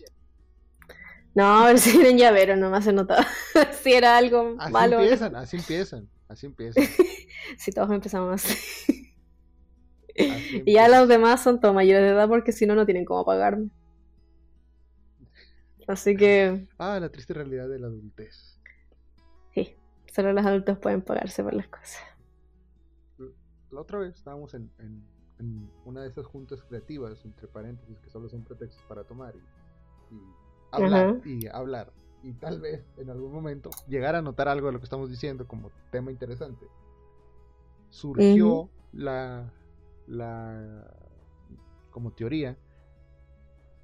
No, 1.35 1.63
pero 1.67 1.79
si 1.79 2.01
era 2.01 2.11
un 2.11 2.19
llavero, 2.19 2.57
no 2.57 2.71
me 2.71 2.79
hace 2.79 2.93
notar. 2.93 3.25
si 3.83 3.93
era 3.93 4.17
algo 4.17 4.57
Así 4.59 4.73
malo. 4.73 5.01
empiezan, 5.01 5.37
así 5.37 5.57
empiezan, 5.57 6.09
así 6.29 6.47
empiezan. 6.47 6.85
Si 7.57 7.71
todos 7.71 7.91
empezamos 7.91 8.35
así. 8.35 9.15
así 10.19 10.63
y 10.67 10.73
ya 10.73 10.89
los 10.89 11.07
demás 11.09 11.41
son 11.43 11.61
todos 11.61 11.75
mayores 11.75 12.03
de 12.03 12.09
edad 12.11 12.29
porque 12.29 12.51
si 12.53 12.67
no, 12.67 12.75
no 12.75 12.85
tienen 12.85 13.05
cómo 13.05 13.25
pagarme. 13.25 13.71
Así 15.87 16.17
que, 16.17 16.67
Ah, 16.79 16.99
la 17.01 17.09
triste 17.11 17.33
realidad 17.35 17.69
de 17.69 17.79
la 17.79 17.87
adultez. 17.87 18.59
sí, 19.55 19.77
solo 20.13 20.33
los 20.33 20.45
adultos 20.45 20.79
pueden 20.79 21.01
pagarse 21.03 21.43
por 21.43 21.55
las 21.55 21.69
cosas. 21.69 22.03
La 23.71 23.81
otra 23.81 23.99
vez 24.01 24.15
estábamos 24.17 24.53
en, 24.55 24.71
en- 24.79 25.08
en 25.39 25.71
una 25.85 26.03
de 26.03 26.09
esas 26.09 26.27
juntas 26.27 26.63
creativas, 26.63 27.25
entre 27.25 27.47
paréntesis, 27.49 27.99
que 28.01 28.11
solo 28.11 28.29
son 28.29 28.43
pretextos 28.45 28.83
para 28.89 29.05
tomar 29.05 29.35
y, 29.37 30.15
y 30.15 30.21
hablar 30.73 31.21
y 31.25 31.47
hablar. 31.49 31.93
Y 32.23 32.33
tal 32.33 32.61
vez 32.61 32.85
en 32.97 33.11
algún 33.11 33.33
momento 33.33 33.71
llegar 33.87 34.17
a 34.17 34.23
notar 34.23 34.49
algo 34.49 34.67
de 34.67 34.73
lo 34.73 34.79
que 34.81 34.85
estamos 34.85 35.09
diciendo 35.09 35.47
como 35.47 35.71
tema 35.91 36.11
interesante. 36.11 36.67
Surgió 37.91 38.69
la, 38.93 39.53
la 40.07 40.91
como 41.91 42.13
teoría 42.13 42.59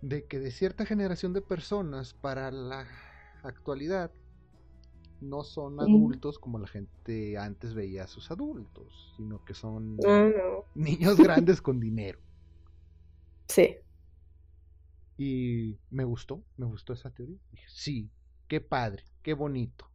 de 0.03 0.25
que 0.27 0.39
de 0.39 0.51
cierta 0.51 0.85
generación 0.85 1.33
de 1.33 1.41
personas 1.41 2.15
para 2.15 2.51
la 2.51 2.87
actualidad 3.43 4.11
no 5.25 5.43
son 5.45 5.81
adultos 5.81 6.39
como 6.39 6.59
la 6.59 6.67
gente 6.69 7.37
antes 7.39 7.75
veía 7.75 8.05
a 8.05 8.07
sus 8.07 8.31
adultos, 8.31 9.13
sino 9.17 9.45
que 9.45 9.55
son 9.55 9.97
no. 9.97 10.65
niños 10.75 11.17
grandes 11.19 11.61
con 11.63 11.81
dinero. 11.81 12.19
Sí. 13.49 13.77
Y 15.17 15.77
me 15.91 16.05
gustó, 16.05 16.43
me 16.57 16.67
gustó 16.67 16.93
esa 16.93 17.11
teoría. 17.11 17.39
Dije, 17.51 17.65
sí, 17.69 18.11
qué 18.49 18.61
padre, 18.61 19.05
qué 19.23 19.35
bonito. 19.35 19.89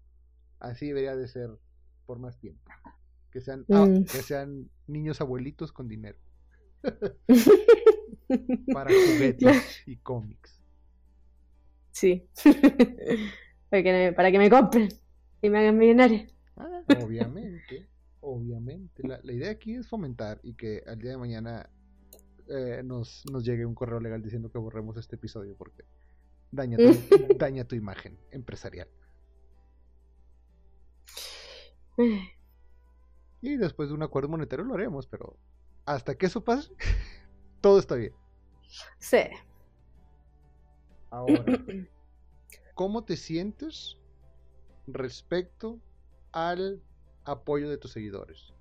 Así 0.60 0.88
debería 0.88 1.16
de 1.16 1.28
ser 1.28 1.50
por 2.06 2.20
más 2.20 2.38
tiempo. 2.40 2.72
Que 3.32 3.42
sean, 3.42 3.66
ah, 3.72 3.86
Mm. 3.86 4.04
que 4.06 4.22
sean 4.24 4.70
niños 4.88 5.22
abuelitos 5.22 5.72
con 5.72 5.88
dinero. 5.88 6.18
Para 8.74 8.92
juguetes 8.92 9.82
y 9.88 9.98
cómics. 9.98 10.60
Sí. 11.92 12.28
para, 13.70 13.84
que 13.84 13.92
me, 13.92 14.14
para 14.14 14.32
que 14.32 14.38
me 14.38 14.50
compren 14.50 14.88
y 15.42 15.50
me 15.50 15.60
hagan 15.60 15.78
millonaria. 15.78 16.30
Ah, 16.58 16.84
obviamente, 17.04 17.88
obviamente. 18.22 19.08
La, 19.08 19.20
la 19.24 19.34
idea 19.34 19.52
aquí 19.52 19.76
es 19.76 19.88
fomentar 19.88 20.40
y 20.44 20.54
que 20.54 20.84
al 20.86 21.00
día 21.00 21.12
de 21.12 21.18
mañana 21.18 21.70
eh, 22.50 22.82
nos, 22.84 23.24
nos 23.32 23.46
llegue 23.46 23.64
un 23.64 23.76
correo 23.76 24.00
legal 24.00 24.24
diciendo 24.24 24.52
que 24.52 24.58
borremos 24.58 24.98
este 24.98 25.16
episodio 25.18 25.56
porque 25.56 25.84
daña 26.52 26.78
tu, 26.78 26.84
daña 27.38 27.64
tu 27.64 27.76
imagen 27.76 28.18
empresarial. 28.32 28.88
Y 33.42 33.56
después 33.56 33.88
de 33.88 33.96
un 33.96 34.04
acuerdo 34.04 34.28
monetario 34.28 34.66
lo 34.66 34.74
haremos, 34.74 35.08
pero 35.08 35.38
hasta 35.86 36.18
que 36.18 36.26
eso 36.26 36.44
pase, 36.44 36.74
todo 37.62 37.80
está 37.80 37.96
bien. 37.96 38.12
Sí. 38.98 39.20
Ahora, 41.10 41.46
¿cómo 42.74 43.06
te 43.06 43.16
sientes 43.16 43.98
respecto 44.94 45.80
al 46.32 46.82
apoyo 47.26 47.70
de 47.70 47.78
tus 47.78 47.92
seguidores? 47.92 48.54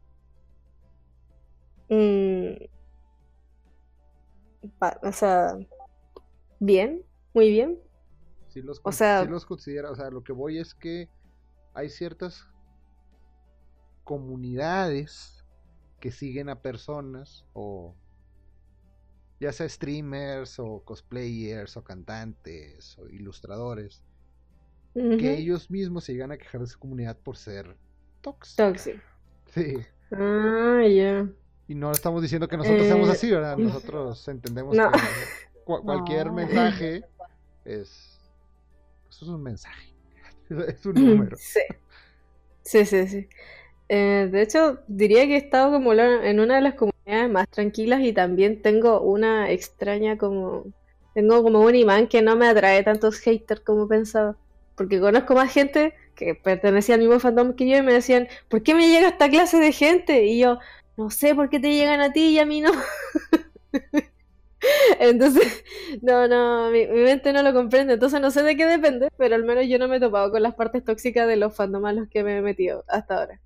Mm, 1.88 2.54
pa- 4.78 4.98
o 5.02 5.12
sea, 5.12 5.56
bien, 6.60 7.02
muy 7.34 7.50
bien. 7.50 7.78
Si 8.48 8.62
los, 8.62 8.80
O 8.82 8.92
sea- 8.92 9.24
los 9.24 9.46
considera, 9.46 9.90
o 9.90 9.94
sea, 9.94 10.10
lo 10.10 10.22
que 10.22 10.32
voy 10.32 10.58
es 10.58 10.74
que 10.74 11.08
hay 11.74 11.88
ciertas 11.90 12.46
comunidades 14.04 15.44
que 16.00 16.10
siguen 16.10 16.48
a 16.48 16.62
personas 16.62 17.44
o 17.52 17.94
ya 19.40 19.52
sea 19.52 19.68
streamers 19.68 20.58
o 20.58 20.82
cosplayers 20.84 21.76
o 21.76 21.84
cantantes 21.84 22.98
o 22.98 23.08
ilustradores 23.08 24.02
Que 24.94 25.34
ellos 25.38 25.70
mismos 25.70 26.04
se 26.04 26.12
llegan 26.12 26.32
a 26.32 26.38
quejar 26.38 26.60
de 26.60 26.66
su 26.66 26.78
comunidad 26.78 27.16
por 27.16 27.36
ser 27.36 27.76
tóxicos. 28.20 28.56
Tóxico. 28.56 28.98
Sí. 29.46 29.74
Ah, 30.10 30.82
ya. 30.88 31.28
Y 31.68 31.74
no 31.74 31.92
estamos 31.92 32.22
diciendo 32.22 32.48
que 32.48 32.56
nosotros 32.56 32.86
seamos 32.86 33.08
Eh, 33.08 33.12
así, 33.12 33.30
¿verdad? 33.30 33.56
Nosotros 33.56 34.26
entendemos 34.28 34.74
no. 34.76 34.90
que 34.90 34.98
cua- 35.64 35.82
cualquier 35.84 36.26
No. 36.28 36.32
mensaje 36.32 37.04
es, 37.64 38.18
pues, 39.04 39.22
es 39.22 39.28
un 39.28 39.42
mensaje. 39.42 39.94
Es 40.68 40.86
un 40.86 40.94
número. 40.94 41.36
Sí. 41.36 41.60
Sí, 42.62 42.84
sí, 42.86 43.06
sí. 43.06 43.28
Eh, 43.90 44.28
de 44.32 44.42
hecho, 44.42 44.80
diría 44.88 45.26
que 45.26 45.34
he 45.34 45.38
estado 45.38 45.70
como 45.72 45.92
en 45.92 46.40
una 46.40 46.56
de 46.56 46.60
las 46.62 46.74
comunidades 46.74 47.30
más 47.30 47.48
tranquilas 47.50 48.00
y 48.00 48.12
también 48.12 48.62
tengo 48.62 49.00
una 49.02 49.50
extraña 49.50 50.16
como... 50.18 50.64
Tengo 51.14 51.42
como 51.42 51.60
un 51.60 51.74
imán 51.74 52.06
que 52.06 52.22
no 52.22 52.36
me 52.36 52.46
atrae 52.46 52.82
tantos 52.82 53.18
haters 53.18 53.60
como 53.60 53.88
pensaba. 53.88 54.36
Porque 54.78 55.00
conozco 55.00 55.34
más 55.34 55.52
gente 55.52 55.94
que 56.14 56.34
pertenecía 56.34 56.94
al 56.94 57.02
mismo 57.02 57.20
fandom 57.20 57.54
que 57.54 57.68
yo 57.68 57.76
y 57.76 57.82
me 57.82 57.92
decían, 57.92 58.28
¿por 58.48 58.62
qué 58.62 58.74
me 58.74 58.88
llega 58.88 59.08
esta 59.08 59.28
clase 59.28 59.58
de 59.58 59.72
gente? 59.72 60.24
Y 60.24 60.38
yo, 60.38 60.58
no 60.96 61.10
sé 61.10 61.34
por 61.34 61.50
qué 61.50 61.60
te 61.60 61.72
llegan 61.72 62.00
a 62.00 62.12
ti 62.12 62.30
y 62.30 62.38
a 62.38 62.46
mí 62.46 62.60
no. 62.60 62.70
Entonces, 65.00 65.64
no, 66.02 66.28
no, 66.28 66.70
mi, 66.70 66.86
mi 66.86 67.02
mente 67.02 67.32
no 67.32 67.42
lo 67.42 67.52
comprende. 67.52 67.94
Entonces 67.94 68.20
no 68.20 68.30
sé 68.30 68.42
de 68.42 68.56
qué 68.56 68.66
depende, 68.66 69.08
pero 69.18 69.34
al 69.34 69.44
menos 69.44 69.66
yo 69.68 69.78
no 69.78 69.88
me 69.88 69.96
he 69.96 70.00
topado 70.00 70.30
con 70.30 70.42
las 70.42 70.54
partes 70.54 70.84
tóxicas 70.84 71.26
de 71.26 71.36
los 71.36 71.54
fandoms 71.54 71.86
a 71.86 71.92
los 71.92 72.08
que 72.08 72.22
me 72.24 72.38
he 72.38 72.42
metido 72.42 72.84
hasta 72.88 73.18
ahora. 73.18 73.40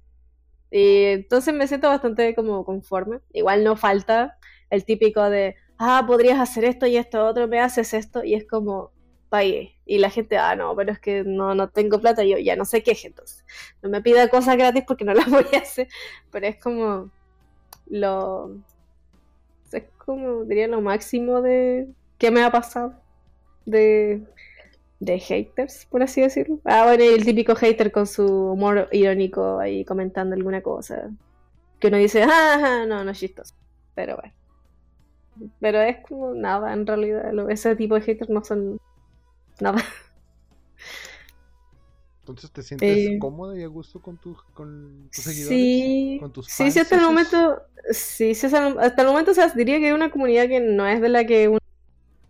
Y 0.70 1.04
entonces 1.04 1.54
me 1.54 1.66
siento 1.68 1.88
bastante 1.88 2.34
como 2.34 2.64
conforme. 2.64 3.20
Igual 3.32 3.64
no 3.64 3.76
falta 3.76 4.38
el 4.70 4.84
típico 4.84 5.28
de, 5.30 5.56
ah, 5.78 6.04
podrías 6.06 6.40
hacer 6.40 6.64
esto 6.64 6.86
y 6.86 6.96
esto 6.96 7.26
otro, 7.26 7.48
me 7.48 7.60
haces 7.60 7.94
esto, 7.94 8.24
y 8.24 8.34
es 8.34 8.46
como, 8.46 8.92
pagué. 9.32 9.78
Y 9.86 9.96
la 9.96 10.10
gente, 10.10 10.36
ah, 10.36 10.54
no, 10.56 10.76
pero 10.76 10.92
es 10.92 10.98
que 10.98 11.24
no, 11.24 11.54
no 11.54 11.70
tengo 11.70 11.98
plata, 11.98 12.22
yo 12.22 12.36
ya 12.36 12.54
no 12.54 12.66
sé 12.66 12.82
qué, 12.82 12.94
entonces. 13.02 13.44
No 13.82 13.88
me 13.88 14.02
pida 14.02 14.28
cosas 14.28 14.58
gratis 14.58 14.84
porque 14.86 15.06
no 15.06 15.14
las 15.14 15.26
voy 15.30 15.46
a 15.54 15.58
hacer, 15.60 15.88
pero 16.30 16.46
es 16.46 16.56
como 16.62 17.10
lo... 17.86 18.58
Es 19.72 19.84
como, 19.96 20.44
diría, 20.44 20.68
lo 20.68 20.82
máximo 20.82 21.40
de... 21.40 21.88
¿Qué 22.18 22.30
me 22.30 22.44
ha 22.44 22.52
pasado? 22.52 22.94
De... 23.64 24.22
De 25.00 25.18
haters, 25.18 25.86
por 25.86 26.02
así 26.02 26.20
decirlo. 26.20 26.60
Ah, 26.64 26.84
bueno, 26.84 27.02
y 27.02 27.08
el 27.08 27.24
típico 27.24 27.56
hater 27.56 27.90
con 27.90 28.06
su 28.06 28.26
humor 28.52 28.88
irónico 28.92 29.58
ahí 29.58 29.84
comentando 29.86 30.36
alguna 30.36 30.60
cosa. 30.60 31.10
Que 31.80 31.88
uno 31.88 31.96
dice, 31.96 32.22
ah, 32.22 32.84
no, 32.86 33.02
no 33.02 33.10
es 33.10 33.18
chistoso. 33.18 33.54
Pero 33.94 34.16
bueno. 34.16 34.34
Pero 35.58 35.80
es 35.80 35.98
como 36.06 36.34
nada, 36.34 36.72
en 36.74 36.86
realidad. 36.86 37.50
Ese 37.50 37.74
tipo 37.76 37.94
de 37.94 38.02
haters 38.02 38.30
no 38.30 38.44
son 38.44 38.78
nada. 39.60 39.82
Entonces 42.20 42.52
te 42.52 42.62
sientes 42.62 43.10
Eh, 43.10 43.18
cómoda 43.18 43.58
y 43.58 43.62
a 43.62 43.66
gusto 43.66 44.00
con, 44.00 44.16
tu, 44.18 44.36
con 44.54 45.10
tus 45.14 45.24
seguidores, 45.24 45.68
Sí, 45.70 46.16
con 46.16 46.32
tus 46.32 46.46
sí, 46.46 46.70
sí, 46.70 46.80
hasta 46.80 46.96
el 46.96 47.02
momento, 47.02 47.62
sí, 47.90 48.34
sí, 48.34 48.46
hasta 48.46 49.02
el- 49.02 49.06
momento, 49.06 49.32
o 49.32 49.34
sea, 49.34 49.48
diría 49.48 49.78
que 49.78 49.88
es 49.88 49.94
una 49.94 50.10
comunidad 50.10 50.48
que 50.48 50.60
no 50.60 50.86
es 50.86 51.00
de 51.00 51.08
la 51.08 51.24
que 51.26 51.48
uno 51.48 51.58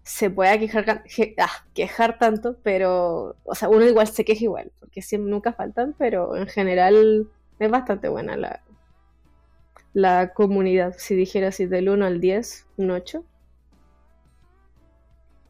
se 0.05 0.31
pueda 0.31 0.59
quejar, 0.59 1.05
ah, 1.39 1.51
quejar 1.75 2.19
tanto, 2.19 2.59
pero, 2.65 3.37
o 3.45 3.55
sea, 3.57 3.69
uno 3.71 3.85
igual 3.87 4.09
se 4.09 4.25
queja 4.25 4.45
igual, 4.45 4.73
porque 4.81 5.03
siempre, 5.03 5.31
nunca 5.31 5.53
faltan, 5.55 5.95
pero 5.99 6.37
en 6.37 6.49
general 6.49 7.31
es 7.59 7.71
bastante 7.71 8.09
buena 8.09 8.37
la, 8.37 8.63
la 9.95 10.35
comunidad, 10.35 10.97
si 10.99 11.15
dijera 11.15 11.49
así, 11.49 11.65
del 11.65 11.89
1 11.89 12.05
al 12.05 12.21
10, 12.21 12.67
un 12.77 12.91
8. 12.91 13.25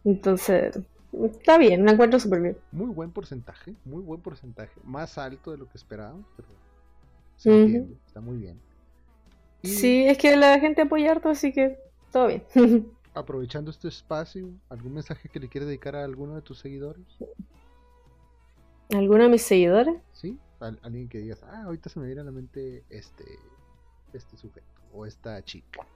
Entonces, 0.04 0.78
está 1.12 1.58
bien, 1.58 1.84
la 1.84 1.92
encuentro 1.92 2.18
súper 2.18 2.40
bien. 2.40 2.58
Muy 2.72 2.90
buen 2.90 3.10
porcentaje, 3.10 3.74
muy 3.84 4.02
buen 4.02 4.20
porcentaje. 4.20 4.80
Más 4.84 5.18
alto 5.18 5.50
de 5.50 5.58
lo 5.58 5.68
que 5.68 5.78
esperábamos, 5.78 6.24
pero 6.36 6.48
se 7.36 7.50
Ujú. 7.50 7.58
entiende, 7.60 7.96
está 8.06 8.20
muy 8.20 8.36
bien. 8.38 8.58
Y 9.62 9.68
Sí, 9.68 10.04
es 10.06 10.18
que 10.18 10.36
la 10.36 10.58
gente 10.58 10.82
apoya 10.82 11.12
harto, 11.12 11.28
así 11.28 11.52
que 11.52 11.78
todo 12.12 12.26
bien. 12.28 12.42
aprovechando 13.14 13.70
este 13.70 13.88
espacio, 13.88 14.48
¿algún 14.70 14.94
mensaje 14.94 15.28
que 15.28 15.38
le 15.38 15.48
quieres 15.48 15.68
dedicar 15.68 15.94
a 15.96 16.04
alguno 16.04 16.34
de 16.34 16.42
tus 16.42 16.58
seguidores? 16.58 17.04
¿Alguno 18.90 19.24
de 19.24 19.28
mis 19.30 19.42
seguidores? 19.42 19.96
¿Sí? 20.12 20.38
Al- 20.60 20.78
alguien 20.82 21.08
que 21.08 21.18
digas, 21.18 21.42
ah, 21.44 21.64
ahorita 21.64 21.88
se 21.90 21.98
me 22.00 22.06
viene 22.06 22.20
a 22.22 22.24
la 22.24 22.30
mente 22.30 22.84
este, 22.90 23.24
este 24.12 24.36
sujeto 24.36 24.66
o 24.92 25.06
esta 25.06 25.42
chica. 25.44 25.86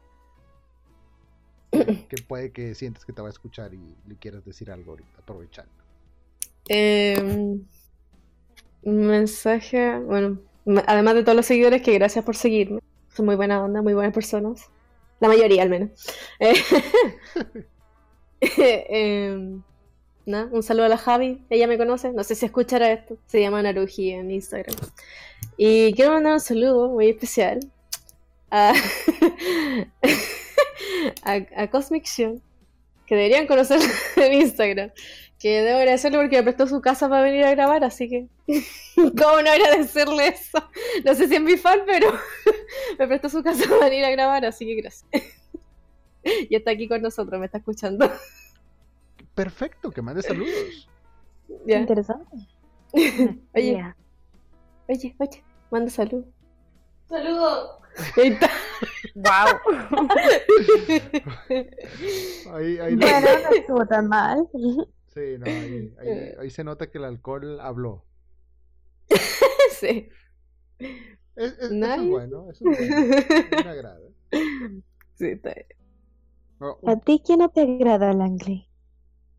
Que- 2.08 2.22
puede 2.26 2.50
que 2.52 2.74
sientes 2.74 3.04
que 3.04 3.12
te 3.12 3.20
va 3.22 3.28
a 3.28 3.30
escuchar 3.30 3.74
y 3.74 3.94
le 4.08 4.16
quieras 4.16 4.44
decir 4.44 4.70
algo 4.70 4.92
ahorita, 4.92 5.18
aprovechando. 5.18 5.72
Eh, 6.68 7.16
un 8.82 9.06
mensaje, 9.06 9.98
bueno, 9.98 10.38
además 10.86 11.14
de 11.14 11.22
todos 11.22 11.36
los 11.36 11.46
seguidores, 11.46 11.82
que 11.82 11.94
gracias 11.94 12.24
por 12.24 12.36
seguirme. 12.36 12.80
Son 13.14 13.26
muy 13.26 13.36
buena 13.36 13.62
onda, 13.64 13.82
muy 13.82 13.94
buenas 13.94 14.12
personas. 14.12 14.66
La 15.20 15.28
mayoría, 15.28 15.62
al 15.62 15.70
menos. 15.70 15.90
Eh, 16.38 16.54
em, 18.88 19.62
un 20.26 20.62
saludo 20.62 20.84
a 20.86 20.88
la 20.88 20.98
Javi, 20.98 21.44
ella 21.50 21.66
me 21.66 21.78
conoce, 21.78 22.12
no 22.12 22.24
sé 22.24 22.34
si 22.34 22.46
escuchará 22.46 22.92
esto. 22.92 23.16
Se 23.26 23.40
llama 23.40 23.62
Naruji 23.62 24.10
en 24.10 24.30
Instagram. 24.30 24.76
Y 25.56 25.92
quiero 25.94 26.12
mandar 26.12 26.34
un 26.34 26.40
saludo 26.40 26.88
muy 26.90 27.08
especial 27.08 27.60
a, 31.22 31.62
a 31.62 31.70
Cosmic 31.70 32.04
Shun, 32.04 32.42
que 33.06 33.14
deberían 33.14 33.46
conocer 33.46 33.80
en 34.16 34.32
Instagram. 34.32 34.90
Que 35.38 35.60
debo 35.60 35.78
agradecerle 35.78 36.18
porque 36.18 36.36
me 36.38 36.42
prestó 36.44 36.66
su 36.66 36.80
casa 36.80 37.10
para 37.10 37.22
venir 37.22 37.44
a 37.44 37.50
grabar, 37.50 37.84
así 37.84 38.08
que. 38.08 38.28
¿Cómo 38.96 39.42
no 39.42 39.50
agradecerle 39.50 40.28
eso? 40.28 40.58
No 41.04 41.14
sé 41.14 41.28
si 41.28 41.34
es 41.34 41.42
mi 41.42 41.56
fan, 41.56 41.80
pero 41.86 42.10
me 42.98 43.06
prestó 43.06 43.28
su 43.28 43.42
casa 43.42 43.68
para 43.68 43.90
venir 43.90 44.04
a 44.04 44.10
grabar, 44.10 44.46
así 44.46 44.64
que 44.64 44.76
gracias. 44.76 45.06
Y 46.24 46.56
está 46.56 46.72
aquí 46.72 46.88
con 46.88 47.02
nosotros, 47.02 47.38
me 47.38 47.46
está 47.46 47.58
escuchando. 47.58 48.10
Perfecto, 49.34 49.90
que 49.90 50.02
mande 50.02 50.22
saludos. 50.22 50.88
Ya. 51.66 51.78
Interesante. 51.78 52.36
Oye, 53.54 53.94
oye, 54.88 55.14
oye, 55.18 55.44
manda 55.70 55.90
salud. 55.90 56.24
¡Saludos! 57.08 57.70
Wow. 59.14 59.60
Ahí, 62.52 62.78
ahí, 62.78 62.96
Bueno, 62.96 63.20
no 63.42 63.56
estuvo 63.56 63.86
tan 63.86 64.08
mal. 64.08 64.46
sí, 65.14 65.38
no, 65.38 65.46
ahí, 65.46 65.94
ahí- 65.98 66.32
ahí 66.38 66.50
se 66.50 66.64
nota 66.64 66.90
que 66.90 66.98
el 66.98 67.04
alcohol 67.04 67.60
habló. 67.60 68.04
Sí. 69.80 70.08
Es, 71.36 71.52
es- 71.52 71.58
eso 71.58 71.64
es 71.66 71.70
Nice. 71.72 72.08
bueno, 72.08 72.50
eso 72.50 72.64
es 72.70 72.78
bueno. 72.78 72.96
Me 73.62 73.70
agrada. 73.70 74.00
Sí, 75.14 75.26
está 75.28 75.54
bien. 75.54 75.66
No, 76.60 76.78
¿A 76.86 76.96
ti 76.96 77.22
quién 77.24 77.38
no 77.40 77.50
te 77.50 77.62
agrada, 77.62 78.12
Langley? 78.12 78.68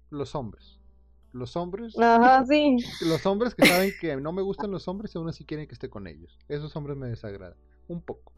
los 0.09 0.35
hombres. 0.35 0.76
Los 1.31 1.55
hombres, 1.55 1.97
Ajá, 1.99 2.45
sí. 2.49 2.77
los 3.01 3.25
hombres 3.25 3.55
que 3.55 3.63
saben 3.63 3.93
que 3.99 4.15
no 4.17 4.31
me 4.33 4.41
gustan 4.41 4.71
los 4.71 4.87
hombres 4.87 5.13
y 5.13 5.17
aún 5.17 5.29
así 5.29 5.45
quieren 5.45 5.67
que 5.67 5.73
esté 5.73 5.89
con 5.89 6.07
ellos. 6.07 6.37
Esos 6.47 6.75
hombres 6.75 6.97
me 6.97 7.07
desagradan. 7.07 7.57
Un 7.87 8.01
poco. 8.01 8.33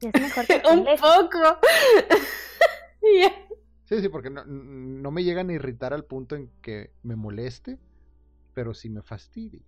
Es 0.00 0.14
mejor 0.14 0.46
que 0.46 0.62
Un 0.72 0.84
poco. 0.96 1.58
Sí, 3.84 4.00
sí, 4.02 4.08
porque 4.10 4.28
no, 4.30 4.44
no 4.44 5.10
me 5.10 5.24
llegan 5.24 5.48
a 5.48 5.54
irritar 5.54 5.94
al 5.94 6.04
punto 6.04 6.36
en 6.36 6.50
que 6.60 6.92
me 7.02 7.16
moleste, 7.16 7.78
pero 8.54 8.74
sí 8.74 8.90
me 8.90 9.02
fastidia. 9.02 9.62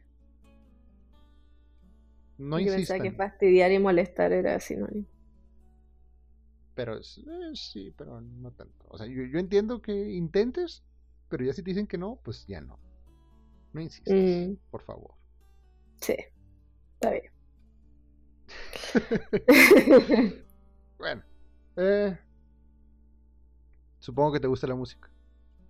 No 2.39 2.59
Yo 2.59 2.73
pensaba 2.73 3.01
que 3.01 3.13
fastidiar 3.13 3.71
y 3.73 3.79
molestar 3.79 4.33
era 4.33 4.59
sinónimo. 4.61 5.07
pero 6.75 6.97
eh, 6.99 7.03
sí, 7.55 7.93
pero 7.97 8.21
no 8.21 8.53
tanto. 8.53 8.87
O 8.89 8.97
sea, 8.99 9.07
yo, 9.07 9.25
yo 9.25 9.39
entiendo 9.39 9.83
que 9.83 9.93
intentes, 10.13 10.83
pero 11.31 11.45
ya 11.45 11.55
si 11.55 11.63
te 11.63 11.71
dicen 11.71 11.87
que 11.89 11.99
no, 11.99 12.21
pues 12.25 12.47
ya 12.47 12.61
no. 12.61 12.79
No 13.73 13.81
insistas, 13.81 14.15
Mm. 14.17 14.55
por 14.71 14.83
favor. 14.83 15.15
Sí, 16.01 16.17
está 16.95 17.11
bien. 17.11 17.33
Bueno, 20.99 21.23
eh, 21.77 22.19
supongo 23.99 24.33
que 24.33 24.41
te 24.41 24.47
gusta 24.49 24.67
la 24.67 24.75
música. 24.75 25.09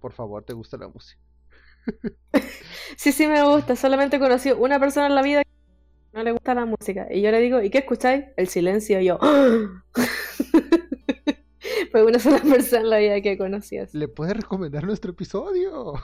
Por 0.01 0.13
favor, 0.13 0.45
te 0.45 0.53
gusta 0.55 0.77
la 0.77 0.89
música. 0.89 1.21
Sí, 2.97 3.13
sí 3.13 3.27
me 3.27 3.43
gusta. 3.45 3.77
Solamente 3.77 4.17
he 4.17 4.21
conocido 4.21 4.59
una 4.59 4.79
persona 4.79 5.07
en 5.07 5.15
la 5.15 5.23
vida 5.23 5.43
que 5.45 5.51
no 6.13 6.23
le 6.25 6.33
gusta 6.33 6.55
la 6.55 6.67
música. 6.67 7.09
Y 7.13 7.23
yo 7.23 7.31
le 7.31 7.41
digo, 7.41 7.63
¿y 7.63 7.71
qué 7.71 7.79
escucháis? 7.79 8.27
El 8.37 8.49
silencio. 8.49 9.01
Y 9.01 9.07
yo, 9.07 9.19
¡Ah! 9.23 9.85
Fue 11.91 12.05
una 12.05 12.19
sola 12.21 12.41
persona 12.41 12.83
en 12.83 12.91
la 12.91 12.99
vida 12.99 13.21
que 13.21 13.37
conocí 13.39 13.79
así. 13.79 13.97
¿Le 13.99 14.09
puedes 14.09 14.37
recomendar 14.37 14.85
nuestro 14.85 15.11
episodio? 15.13 15.95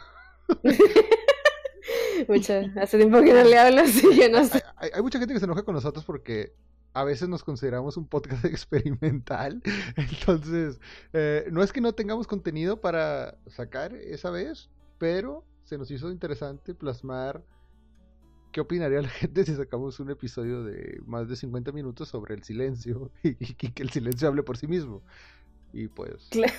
Mucha- 2.29 2.73
hace 2.81 2.97
tiempo 2.99 3.21
que 3.23 3.33
no 3.33 3.45
le 3.45 3.59
hablo, 3.59 3.83
así 3.83 4.03
que 4.17 4.29
no 4.29 4.45
sé. 4.45 4.55
Hay, 4.55 4.63
hay- 4.77 4.91
hay 4.95 5.03
mucha 5.03 5.19
gente 5.19 5.35
que 5.35 5.41
se 5.41 5.45
enoja 5.47 5.63
con 5.65 5.75
nosotros 5.75 6.05
porque 6.05 6.53
a 6.95 7.05
veces 7.05 7.29
nos 7.29 7.45
consideramos 7.45 7.97
un 7.97 8.07
podcast 8.09 8.45
experimental. 8.47 9.63
Entonces, 9.97 10.81
eh, 11.13 11.47
no 11.53 11.63
es 11.63 11.73
que 11.73 11.81
no 11.81 11.93
tengamos 11.95 12.27
contenido 12.27 12.81
para 12.81 13.37
sacar 13.49 13.95
esa 13.95 14.31
vez, 14.31 14.71
pero 14.99 15.45
se 15.65 15.77
nos 15.79 15.91
hizo 15.91 16.11
interesante 16.11 16.75
plasmar 16.75 17.45
qué 18.53 18.61
opinaría 18.63 19.03
la 19.03 19.09
gente 19.09 19.45
si 19.45 19.55
sacamos 19.55 20.01
un 20.01 20.11
episodio 20.11 20.65
de 20.65 20.99
más 21.05 21.29
de 21.29 21.37
50 21.37 21.71
minutos 21.73 22.09
sobre 22.09 22.35
el 22.35 22.43
silencio 22.45 23.11
y, 23.23 23.31
y 23.39 23.55
que 23.55 23.83
el 23.83 23.91
silencio 23.91 24.27
hable 24.29 24.43
por 24.43 24.57
sí 24.57 24.67
mismo. 24.67 25.03
Y 25.79 25.89
pues... 25.89 26.29
Claro. 26.31 26.53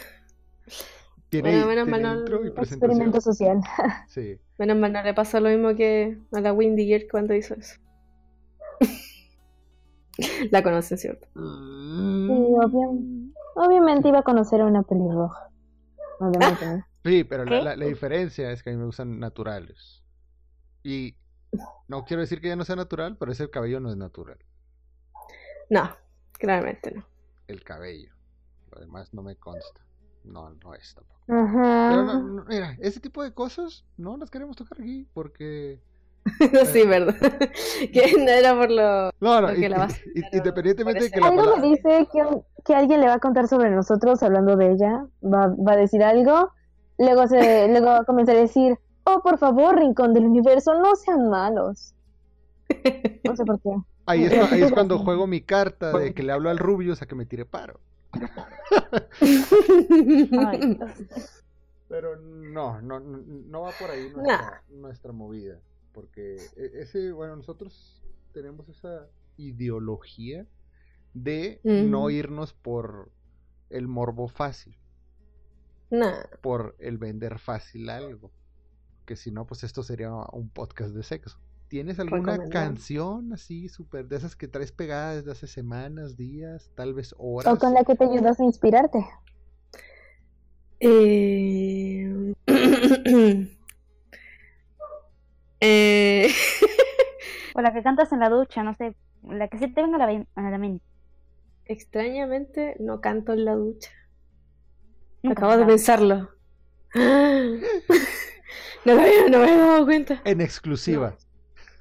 Tiene, 1.30 1.50
Bueno, 1.50 1.66
menos 1.68 1.86
tiene 1.86 1.92
mal 1.92 2.02
no- 2.16 2.20
intro 2.20 2.46
y 2.46 2.52
presentación. 2.52 2.92
Experimento 2.92 3.20
social. 3.22 3.60
Sí. 4.08 4.40
Menos 4.60 4.78
mal 4.78 4.94
no 4.94 5.02
le 5.02 5.14
pasó 5.16 5.40
lo 5.40 5.50
mismo 5.50 5.76
que 5.76 6.20
a 6.32 6.40
la 6.40 6.54
Windy 6.54 6.86
Gear 6.86 7.02
cuando 7.10 7.34
hizo 7.34 7.56
eso. 7.56 7.80
La 10.52 10.62
conocen, 10.64 10.98
¿cierto? 10.98 11.28
Sí, 11.34 11.40
obvia- 11.40 13.32
obviamente 13.56 14.08
iba 14.10 14.20
a 14.20 14.24
conocer 14.24 14.62
a 14.62 14.66
una 14.66 14.84
pelirroja. 14.84 15.50
Obviamente. 16.20 16.66
¿no? 16.66 16.86
Sí, 17.08 17.24
pero 17.24 17.46
la- 17.46 17.76
la 17.78 17.86
diferencia 17.86 18.52
es 18.52 18.62
que 18.64 18.70
a 18.70 18.74
mí 18.74 18.80
me 18.80 18.86
gustan 18.86 19.18
naturales. 19.20 20.04
Y 20.84 21.16
no 21.88 22.04
quiero 22.04 22.20
decir 22.22 22.42
que 22.42 22.50
ya 22.50 22.56
no 22.58 22.66
sea 22.66 22.76
natural, 22.76 23.16
pero 23.18 23.32
ese 23.32 23.50
cabello 23.50 23.80
no 23.80 23.90
es 23.90 23.96
natural. 23.98 24.38
No, 25.70 25.90
claramente 26.34 26.92
no. 26.92 27.06
El 27.48 27.64
cabello. 27.64 28.14
Lo 28.78 28.86
demás 28.86 29.12
no 29.12 29.24
me 29.24 29.36
consta. 29.36 29.82
no, 30.24 30.52
no 30.52 30.74
es 30.76 30.94
tampoco. 30.94 31.20
Pero 31.26 32.04
no, 32.04 32.22
no, 32.22 32.46
mira, 32.46 32.78
ese 32.80 33.00
tipo 33.00 33.24
de 33.24 33.34
cosas 33.34 33.86
no 33.98 34.18
las 34.18 34.30
queremos 34.30 34.56
tocar 34.56 34.80
aquí 34.80 35.08
porque... 35.14 35.82
sí, 36.74 36.86
verdad. 36.86 37.16
que 37.92 38.14
no 38.18 38.30
era 38.30 38.54
por 38.54 38.70
lo. 38.70 39.10
No, 39.20 39.42
no, 39.42 39.52
la 39.52 39.78
vas 39.78 39.94
a 39.94 39.98
y- 40.14 40.22
pero 40.22 40.38
independientemente 40.38 41.04
de 41.06 41.12
que 41.12 41.20
la 41.22 41.28
Algo 41.28 41.44
palabra... 41.44 41.62
me 41.62 41.70
dice 41.70 42.08
que, 42.12 42.22
que 42.66 42.76
alguien 42.76 43.00
le 43.02 43.08
va 43.08 43.14
a 43.16 43.20
contar 43.20 43.48
sobre 43.48 43.72
nosotros 43.72 44.22
hablando 44.22 44.56
de 44.58 44.74
ella. 44.74 45.08
Va, 45.24 45.48
va 45.48 45.74
a 45.74 45.78
decir 45.78 46.04
algo. 46.04 46.52
Luego, 47.00 47.28
se, 47.28 47.68
luego 47.70 47.88
va 47.88 48.00
a 48.00 48.04
comenzar 48.06 48.36
a 48.36 48.40
decir, 48.42 48.78
oh, 49.06 49.22
por 49.24 49.38
favor, 49.40 49.76
Rincón 49.80 50.14
del 50.14 50.26
Universo, 50.26 50.74
no 50.80 50.96
sean 50.96 51.30
malos. 51.30 51.96
No 53.24 53.36
sé 53.36 53.44
por 53.46 53.60
qué. 53.62 53.70
Ahí 54.06 54.26
es, 54.26 54.52
ahí 54.52 54.62
es 54.62 54.72
cuando 54.72 55.00
juego 55.00 55.26
mi 55.28 55.42
carta 55.42 55.98
de 55.98 56.14
que 56.14 56.24
le 56.24 56.32
hablo 56.34 56.50
al 56.50 56.58
Rubius 56.58 57.02
a 57.02 57.06
que 57.08 57.16
me 57.16 57.26
tire 57.26 57.46
paro. 57.46 57.80
Ay. 60.46 60.78
Pero 61.90 62.18
no, 62.18 62.82
no, 62.82 63.00
no, 63.00 63.18
no 63.20 63.62
va 63.62 63.72
por 63.80 63.90
ahí 63.90 64.10
nuestra, 64.10 64.64
nuestra 64.70 65.12
movida. 65.14 65.60
Porque 65.94 66.36
e- 66.58 66.82
ese, 66.82 67.12
bueno, 67.14 67.38
nosotros 67.38 68.04
tenemos 68.34 68.68
esa 68.68 69.08
ideología 69.38 70.46
de 71.14 71.60
no 71.64 72.10
irnos 72.10 72.54
por 72.54 73.10
el 73.70 73.88
morbo 73.88 74.28
fácil, 74.28 74.78
Nah. 75.90 76.24
por 76.42 76.76
el 76.80 76.98
vender 76.98 77.40
fácil 77.40 77.90
algo. 77.90 78.32
Que 79.06 79.16
si 79.16 79.32
no, 79.32 79.48
pues 79.48 79.64
esto 79.64 79.82
sería 79.84 80.12
un 80.34 80.50
podcast 80.50 80.94
de 80.94 81.04
sexo. 81.04 81.40
¿Tienes 81.68 82.00
alguna 82.00 82.38
canción 82.50 83.34
así 83.34 83.68
súper 83.68 84.08
de 84.08 84.16
esas 84.16 84.38
que 84.38 84.48
traes 84.48 84.72
pegadas 84.72 85.18
desde 85.18 85.32
hace 85.32 85.48
semanas, 85.48 86.16
días, 86.16 86.72
tal 86.76 86.94
vez 86.94 87.14
horas? 87.18 87.54
O 87.54 87.58
con 87.58 87.74
la 87.74 87.84
que 87.84 87.96
te 87.96 88.06
ayudas 88.06 88.40
a 88.40 88.44
inspirarte. 88.44 89.06
Eh... 90.80 92.34
eh... 95.60 96.28
O 97.56 97.62
la 97.62 97.74
que 97.74 97.82
cantas 97.82 98.12
en 98.14 98.20
la 98.20 98.30
ducha, 98.30 98.62
no 98.62 98.76
sé. 98.76 98.96
La 99.24 99.48
que 99.48 99.58
se 99.58 99.68
te 99.68 99.82
venga 99.82 99.98
a 99.98 100.42
la, 100.42 100.58
mente. 100.60 100.86
Extrañamente 101.66 102.76
no 102.80 103.02
canto 103.02 103.34
en 103.34 103.46
la 103.46 103.56
ducha. 103.56 103.90
Nunca 105.24 105.42
Acabo 105.44 105.58
de 105.58 105.66
pensarlo. 105.66 106.30
No 108.86 108.96
me, 108.96 109.02
había- 109.02 109.30
no 109.30 109.40
me 109.40 109.52
había 109.52 109.58
dado 109.58 109.86
cuenta. 109.86 110.22
En 110.24 110.40
exclusiva. 110.40 111.18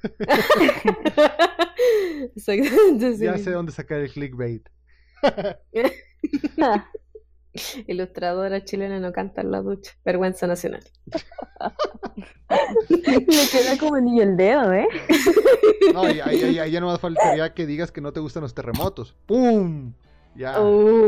Exactamente, 2.35 3.15
sí. 3.17 3.23
Ya 3.25 3.37
sé 3.37 3.51
dónde 3.51 3.71
sacar 3.71 3.99
el 3.99 4.11
clickbait. 4.11 4.67
Ilustradora 7.87 8.63
chilena 8.63 8.99
no 8.99 9.11
canta 9.11 9.41
en 9.41 9.51
la 9.51 9.61
ducha. 9.61 9.91
Vergüenza 10.05 10.45
nacional. 10.47 10.83
Le 12.89 13.25
queda 13.51 13.77
como 13.79 13.95
anillo 13.95 14.23
el 14.23 14.37
dedo, 14.37 14.71
¿eh? 14.73 14.87
No, 15.93 16.01
ahí, 16.03 16.19
ahí- 16.19 16.59
ahí 16.59 16.71
ya 16.71 16.79
no 16.79 16.87
más 16.87 16.99
faltaría 16.99 17.53
que 17.53 17.65
digas 17.65 17.91
que 17.91 18.01
no 18.01 18.13
te 18.13 18.19
gustan 18.19 18.43
los 18.43 18.53
terremotos. 18.53 19.15
¡Pum! 19.25 19.93
Ya. 20.35 20.59
Uh, 20.61 21.07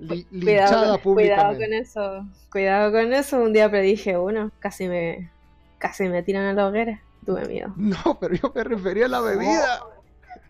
li- 0.00 0.24
cuidado, 0.24 0.26
linchada 0.30 0.62
con- 0.62 0.64
cuidado 0.64 0.92
con 0.92 1.02
públicamente. 1.02 1.78
eso. 1.78 2.24
Cuidado 2.52 2.92
con 2.92 3.12
eso. 3.12 3.40
Un 3.42 3.52
día 3.52 3.68
predije 3.68 4.16
uno. 4.16 4.52
Casi 4.60 4.88
me, 4.88 5.30
casi 5.78 6.08
me 6.08 6.22
tiran 6.22 6.44
a 6.44 6.52
la 6.52 6.68
hoguera. 6.68 7.02
Tuve 7.26 7.44
miedo. 7.46 7.72
No, 7.76 8.18
pero 8.20 8.34
yo 8.34 8.52
me 8.54 8.64
refería 8.64 9.06
a 9.06 9.08
la 9.08 9.20
bebida. 9.20 9.80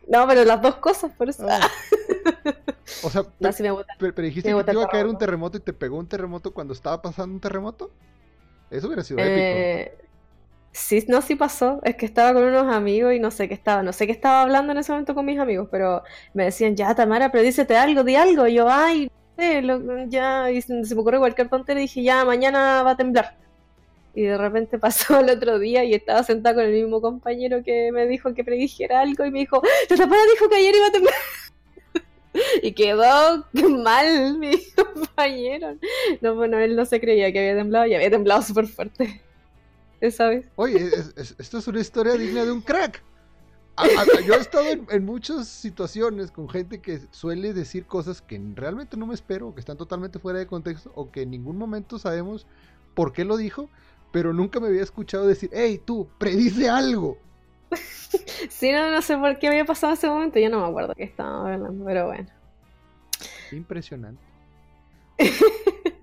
No, 0.09 0.27
pero 0.29 0.45
las 0.45 0.63
dos 0.63 0.77
cosas, 0.77 1.11
por 1.13 1.29
eso. 1.29 1.47
Ah. 1.51 1.69
O 3.03 3.11
sea, 3.11 3.23
No, 3.41 3.51
me 3.61 3.85
pero 3.99 4.23
dijiste 4.23 4.55
me 4.55 4.59
que 4.61 4.65
te 4.65 4.73
iba 4.73 4.85
a 4.85 4.89
caer 4.89 5.07
un 5.07 5.19
terremoto. 5.19 5.57
y 5.59 5.61
te 5.61 5.73
pegó 5.73 5.99
un 5.99 6.07
terremoto 6.09 6.55
cuando 6.55 6.73
estaba 6.73 7.03
pasando 7.03 7.35
un 7.35 7.41
terremoto. 7.41 7.91
Eso 8.71 8.87
hubiera 8.87 9.03
sido 9.03 9.19
épico. 9.19 9.35
Eh, 9.37 9.99
sí, 10.73 11.05
no, 11.09 11.21
sí 11.21 11.35
pasó. 11.35 11.81
Es 11.83 11.97
que 11.97 12.07
estaba 12.07 12.33
con 12.33 12.45
unos 12.45 12.73
amigos 12.73 13.13
y 13.13 13.19
no 13.19 13.31
sé 13.33 13.49
qué 13.49 13.55
estaba. 13.55 13.83
No 13.83 13.93
sé 13.93 14.07
qué 14.07 14.13
estaba 14.13 14.43
hablando 14.43 14.71
en 14.73 14.79
ese 14.79 14.93
momento 14.93 15.15
con 15.17 15.25
mis 15.27 15.39
amigos, 15.41 15.69
pero 15.71 16.03
me 16.33 16.45
decían, 16.45 16.77
ya, 16.77 16.95
Tamara, 16.95 17.33
pero 17.33 17.43
dícete 17.43 17.77
algo, 17.77 18.05
di 18.05 18.15
algo. 18.15 18.47
Y 18.47 18.55
yo, 18.55 18.69
ay, 18.71 19.07
no 19.37 19.43
sé, 19.43 19.63
lo- 19.63 20.05
ya, 20.07 20.51
y 20.53 20.63
se 20.63 20.73
me 20.73 21.01
ocurrió 21.01 21.19
cualquier 21.21 21.49
tontera 21.49 21.81
y 21.81 21.85
dije, 21.85 22.03
ya, 22.05 22.25
mañana 22.25 22.83
va 22.85 22.93
a 22.93 22.97
temblar. 22.97 23.37
Y 24.17 24.23
de 24.23 24.37
repente 24.39 24.79
pasó 24.81 25.21
el 25.21 25.31
otro 25.31 25.61
día 25.61 25.85
y 25.85 25.95
estaba 25.95 26.25
sentada 26.25 26.57
con 26.57 26.65
el 26.65 26.73
mismo 26.73 27.01
compañero 27.01 27.63
que 27.63 27.93
me 27.93 28.07
dijo 28.09 28.35
que 28.35 28.43
predijera 28.43 29.01
algo 29.03 29.25
y 29.25 29.31
me 29.31 29.39
dijo, 29.41 29.63
la 29.91 29.97
Tamara 29.97 30.23
dijo 30.33 30.49
que 30.49 30.57
ayer 30.57 30.75
iba 30.75 30.87
a 30.89 30.93
temblar. 30.93 31.15
Y 32.63 32.73
quedó 32.73 33.47
mal 33.83 34.39
mi 34.39 34.53
compañero. 34.75 35.79
No, 36.21 36.35
bueno, 36.35 36.59
él 36.59 36.77
no 36.77 36.85
se 36.85 37.01
creía 37.01 37.33
que 37.33 37.39
había 37.39 37.55
temblado 37.57 37.87
y 37.87 37.95
había 37.95 38.11
temblado 38.11 38.43
súper 38.43 38.67
fuerte. 38.67 39.23
Esa 40.03 40.29
vez. 40.29 40.47
Oye, 40.57 40.77
es- 40.77 41.15
es- 41.17 41.35
esto 41.39 41.57
es 41.59 41.67
una 41.69 41.81
historia 41.81 42.13
digna 42.15 42.45
de 42.45 42.53
un 42.53 42.61
crack. 42.61 43.03
Yo 44.27 44.35
he 44.35 44.39
estado 44.39 44.67
en, 44.69 44.87
en 44.91 45.05
muchas 45.07 45.49
situaciones 45.49 46.31
con 46.31 46.49
gente 46.49 46.81
que 46.81 47.01
suele 47.11 47.53
decir 47.55 47.87
cosas 47.87 48.21
que 48.23 48.39
realmente 48.55 48.97
no 48.99 49.07
me 49.07 49.15
espero, 49.15 49.55
que 49.55 49.61
están 49.61 49.77
totalmente 49.79 50.19
fuera 50.19 50.39
de 50.39 50.47
contexto 50.47 50.93
o 50.95 51.11
que 51.11 51.23
en 51.23 51.31
ningún 51.31 51.57
momento 51.57 51.99
sabemos 51.99 52.47
por 52.95 53.13
qué 53.15 53.25
lo 53.25 53.37
dijo, 53.39 53.71
pero 54.13 54.33
nunca 54.33 54.61
me 54.61 54.69
había 54.69 54.83
escuchado 54.83 55.27
decir, 55.27 55.51
hey, 55.53 55.81
tú, 55.85 56.09
predice 56.19 56.69
algo. 56.69 57.19
Sí, 58.49 58.73
no, 58.73 58.91
no 58.91 59.03
sé 59.03 59.19
por 59.19 59.39
qué 59.39 59.49
había 59.49 59.65
pasado 59.65 59.93
ese 59.93 60.09
momento. 60.09 60.39
Yo 60.39 60.49
no 60.49 60.61
me 60.61 60.69
acuerdo 60.69 60.95
qué 60.95 61.05
estábamos 61.05 61.51
hablando, 61.51 61.85
pero 61.85 62.07
bueno. 62.07 62.29
Impresionante. 63.53 64.23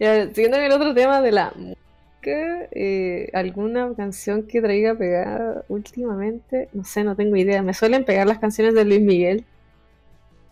Ya, 0.00 0.26
Siguiendo 0.32 0.56
con 0.56 0.64
el 0.64 0.72
otro 0.72 0.94
tema 0.94 1.20
de 1.20 1.30
la 1.30 1.52
música, 1.54 2.68
eh, 2.72 3.30
¿alguna 3.34 3.94
canción 3.94 4.46
que 4.46 4.60
traiga 4.60 4.94
pegada 4.94 5.64
últimamente? 5.68 6.68
No 6.72 6.84
sé, 6.84 7.04
no 7.04 7.14
tengo 7.14 7.36
idea. 7.36 7.62
Me 7.62 7.74
suelen 7.74 8.04
pegar 8.04 8.26
las 8.26 8.38
canciones 8.38 8.74
de 8.74 8.84
Luis 8.84 9.00
Miguel. 9.00 9.44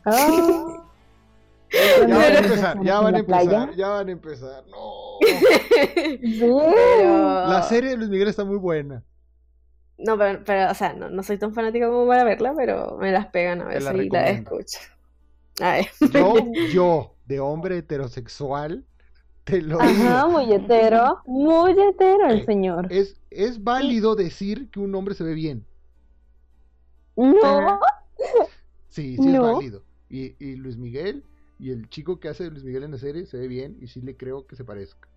Ah. 0.05 0.82
Ya 1.73 2.19
van 2.19 2.35
a 2.35 2.39
empezar, 2.39 2.83
ya 2.85 3.01
van 3.01 3.15
a 3.15 3.19
¿En 3.19 3.27
la 3.29 3.41
empezar, 3.41 3.75
ya 3.75 3.89
van 3.89 4.09
a 4.09 4.13
empezar. 4.13 4.65
No. 4.69 5.19
Pero... 6.21 7.47
La 7.47 7.63
serie 7.63 7.91
de 7.91 7.97
Luis 7.97 8.11
Miguel 8.11 8.29
está 8.29 8.45
muy 8.45 8.59
buena. 8.59 9.03
No, 9.99 10.19
pero, 10.19 10.43
pero, 10.45 10.71
o 10.71 10.75
sea, 10.75 10.95
no, 10.95 11.09
no 11.11 11.23
soy 11.23 11.39
tan 11.39 11.55
fanática 11.55 11.87
como 11.87 12.07
para 12.09 12.25
verla, 12.25 12.55
pero 12.57 12.97
me 12.99 13.13
las 13.13 13.27
pegan 13.27 13.61
a 13.61 13.65
la 13.67 13.71
veces 13.71 13.83
y 13.83 14.09
la 14.11 14.23
recomiendo. 14.23 14.59
escucho. 14.59 14.79
Ay. 15.61 15.87
Yo, 16.13 16.35
yo, 16.73 17.15
de 17.27 17.39
hombre 17.41 17.79
heterosexual, 17.79 18.85
te 19.45 19.63
lo 19.63 19.79
digo. 19.79 20.09
Ajá, 20.09 20.27
muy 20.27 20.53
hetero. 20.53 21.21
Muy 21.27 21.73
hetero 21.73 22.29
el 22.29 22.45
señor. 22.45 22.89
Es, 22.91 23.17
es 23.31 23.63
válido 23.63 24.17
decir 24.17 24.71
que 24.71 24.81
un 24.81 24.95
hombre 24.95 25.15
se 25.15 25.25
ve 25.25 25.35
bien. 25.35 25.65
No. 27.17 27.79
Sí, 28.89 29.17
sí 29.17 29.29
es 29.29 29.35
No. 29.35 29.55
válido. 29.55 29.85
Y, 30.09 30.35
y 30.45 30.57
Luis 30.57 30.77
Miguel 30.77 31.25
y 31.63 31.71
el 31.71 31.89
chico 31.89 32.19
que 32.19 32.29
hace 32.29 32.51
Luis 32.51 32.65
Miguel 32.65 32.83
en 32.83 32.91
la 32.91 32.99
serie 32.99 33.25
se 33.25 33.39
ve 33.39 33.47
bien 33.47 33.79
y 33.81 33.87
sí 33.87 34.01
le 34.01 34.17
creo 34.17 34.49
que 34.49 34.57
se 34.57 34.65
parezca. 34.65 35.09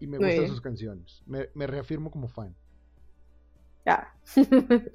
Y 0.00 0.06
me 0.06 0.18
Muy 0.18 0.28
gustan 0.28 0.44
bien. 0.44 0.50
sus 0.50 0.60
canciones. 0.62 1.22
Me, 1.26 1.50
me 1.54 1.66
reafirmo 1.66 2.10
como 2.10 2.28
fan. 2.28 2.56
Ya. 3.84 4.14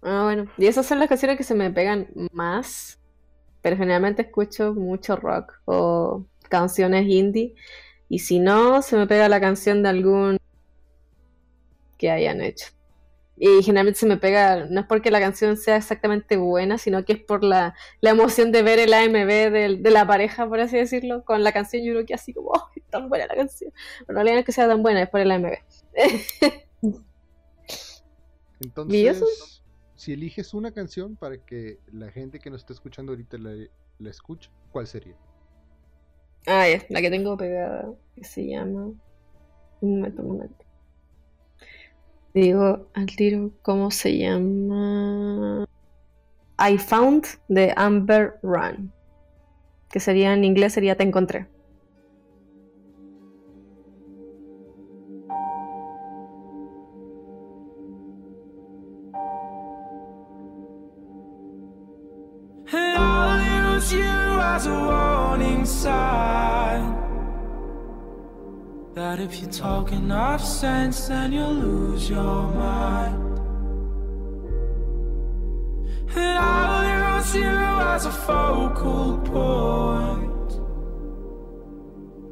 Ah, 0.00 0.22
bueno. 0.22 0.48
Y 0.56 0.66
esas 0.68 0.86
son 0.86 1.00
las 1.00 1.08
canciones 1.08 1.36
que 1.36 1.42
se 1.42 1.56
me 1.56 1.72
pegan 1.72 2.06
más. 2.32 3.00
Pero 3.62 3.76
generalmente 3.76 4.22
escucho 4.22 4.72
mucho 4.72 5.16
rock 5.16 5.54
o 5.64 6.24
canciones 6.48 7.04
indie. 7.08 7.56
Y 8.08 8.20
si 8.20 8.38
no, 8.38 8.80
se 8.80 8.96
me 8.96 9.08
pega 9.08 9.28
la 9.28 9.40
canción 9.40 9.82
de 9.82 9.88
algún 9.88 10.38
que 11.96 12.12
hayan 12.12 12.40
hecho. 12.42 12.68
Y 13.40 13.62
generalmente 13.62 14.00
se 14.00 14.06
me 14.06 14.16
pega, 14.16 14.66
no 14.68 14.80
es 14.80 14.86
porque 14.86 15.10
la 15.12 15.20
canción 15.20 15.56
sea 15.56 15.76
exactamente 15.76 16.36
buena, 16.36 16.76
sino 16.78 17.04
que 17.04 17.12
es 17.14 17.20
por 17.22 17.44
la, 17.44 17.74
la 18.00 18.10
emoción 18.10 18.50
de 18.52 18.62
ver 18.62 18.78
el 18.80 18.92
AMV 18.92 19.50
del- 19.50 19.82
de, 19.82 19.90
la 19.90 20.06
pareja, 20.06 20.48
por 20.48 20.58
así 20.60 20.76
decirlo. 20.76 21.24
Con 21.24 21.44
la 21.44 21.52
canción 21.52 21.84
yo 21.84 21.92
creo 21.92 22.06
que 22.06 22.14
así 22.14 22.32
como, 22.34 22.48
oh, 22.50 22.68
es 22.74 22.84
tan 22.86 23.08
buena 23.08 23.26
la 23.26 23.36
canción. 23.36 23.72
Pero 24.00 24.10
en 24.10 24.14
realidad 24.16 24.34
no 24.34 24.40
es 24.40 24.46
que 24.46 24.52
sea 24.52 24.66
tan 24.68 24.82
buena, 24.82 25.02
es 25.02 25.08
por 25.08 25.20
el 25.20 25.30
AMV. 25.30 25.52
Entonces, 28.60 29.62
si 29.94 30.12
eliges 30.12 30.52
una 30.54 30.72
canción 30.72 31.16
para 31.16 31.38
que 31.38 31.78
la 31.92 32.10
gente 32.10 32.40
que 32.40 32.50
nos 32.50 32.62
está 32.62 32.72
escuchando 32.72 33.12
ahorita 33.12 33.38
la, 33.38 33.54
la 33.98 34.10
escuche, 34.10 34.50
¿cuál 34.72 34.86
sería? 34.86 35.14
Ah, 36.46 36.68
ya, 36.68 36.84
la 36.88 37.00
que 37.00 37.10
tengo 37.10 37.36
pegada, 37.36 37.92
que 38.16 38.24
se 38.24 38.46
llama... 38.46 38.92
Un 39.80 40.00
momento, 40.00 40.22
un 40.22 40.28
momento. 40.28 40.64
Digo 42.34 42.88
al 42.94 43.06
tiro 43.06 43.50
cómo 43.62 43.90
se 43.90 44.16
llama... 44.16 45.66
I 46.58 46.76
Found 46.76 47.24
de 47.48 47.72
Amber 47.76 48.38
Run. 48.42 48.92
Que 49.90 50.00
sería 50.00 50.32
en 50.34 50.44
inglés 50.44 50.72
sería 50.72 50.96
Te 50.96 51.04
encontré. 51.04 51.46
Talk 69.58 69.90
enough 69.90 70.44
sense, 70.44 71.08
then 71.08 71.32
you'll 71.32 71.52
lose 71.52 72.08
your 72.08 72.46
mind. 72.52 73.40
And 76.14 76.38
I'll 76.38 77.18
use 77.18 77.34
you 77.34 77.42
as 77.42 78.06
a 78.06 78.12
focal 78.12 79.18
point. 79.18 80.52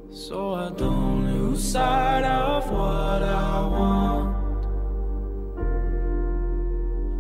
So 0.09 0.55
I 0.55 0.71
don't 0.71 1.27
lose 1.27 1.73
sight 1.73 2.23
of 2.23 2.71
what 2.71 3.23
I 3.25 3.61
want. 3.75 4.65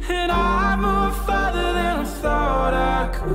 And 0.09 0.31
I 0.31 0.77
moved 0.77 1.17
further 1.27 1.73
than 1.79 1.99
I 1.99 2.05
thought 2.05 2.75
I 2.75 3.09
could. 3.19 3.27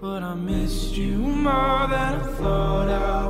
But 0.00 0.22
I 0.22 0.34
missed 0.34 0.96
you 0.96 1.18
more 1.18 1.86
than 1.86 2.14
I 2.14 2.22
thought 2.38 2.88
I 2.88 3.21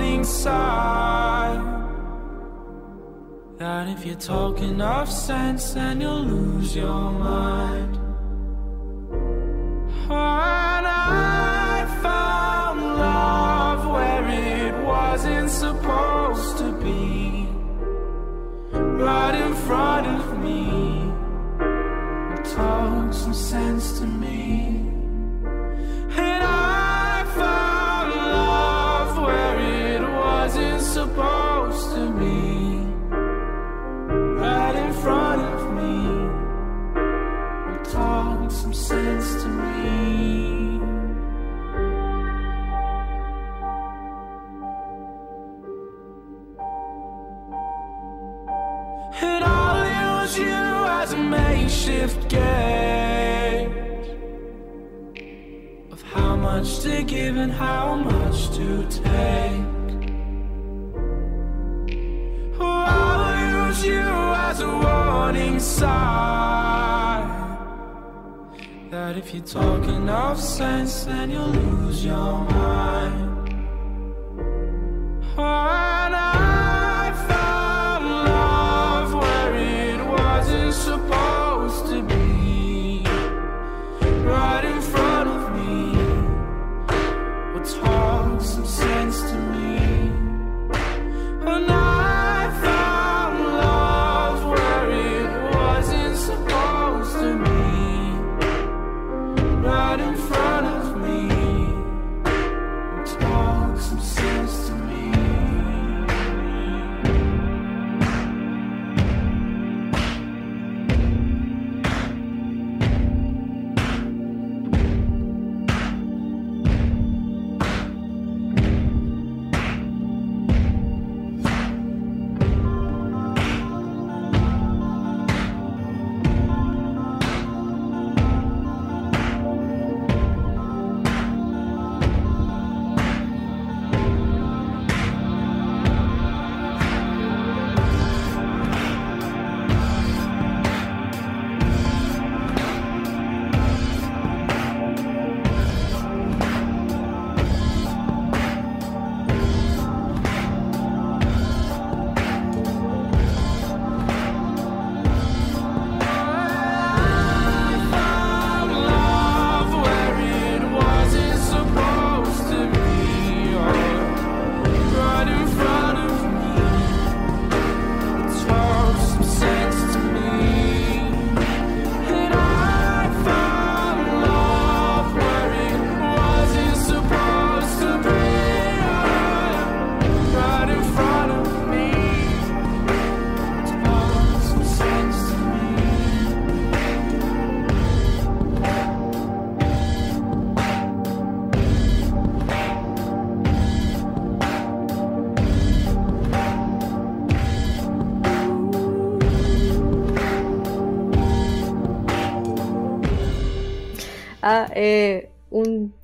warning 0.00 0.24
sign. 0.24 1.60
That 3.58 3.88
if 3.88 4.06
you 4.06 4.14
talk 4.14 4.58
enough 4.60 5.10
sense, 5.10 5.74
then 5.74 6.00
you'll 6.00 6.22
lose 6.22 6.74
your 6.74 7.10
mind. 7.12 7.96
And 10.10 10.86
I 10.86 11.86
found 12.02 12.80
love 12.80 13.80
where 13.94 14.26
it 14.28 14.74
wasn't 14.84 15.50
supposed 15.50 16.58
to 16.58 16.72
be. 16.84 17.46
Right 18.72 19.34
in 19.34 19.54
front 19.66 19.99
talking 69.40 70.08
of 70.08 70.38
sense, 70.38 71.04
then 71.04 71.30
you'll 71.30 71.46
lose 71.48 72.04
your 72.04 72.38
mind. 72.50 73.19
Some 103.90 104.19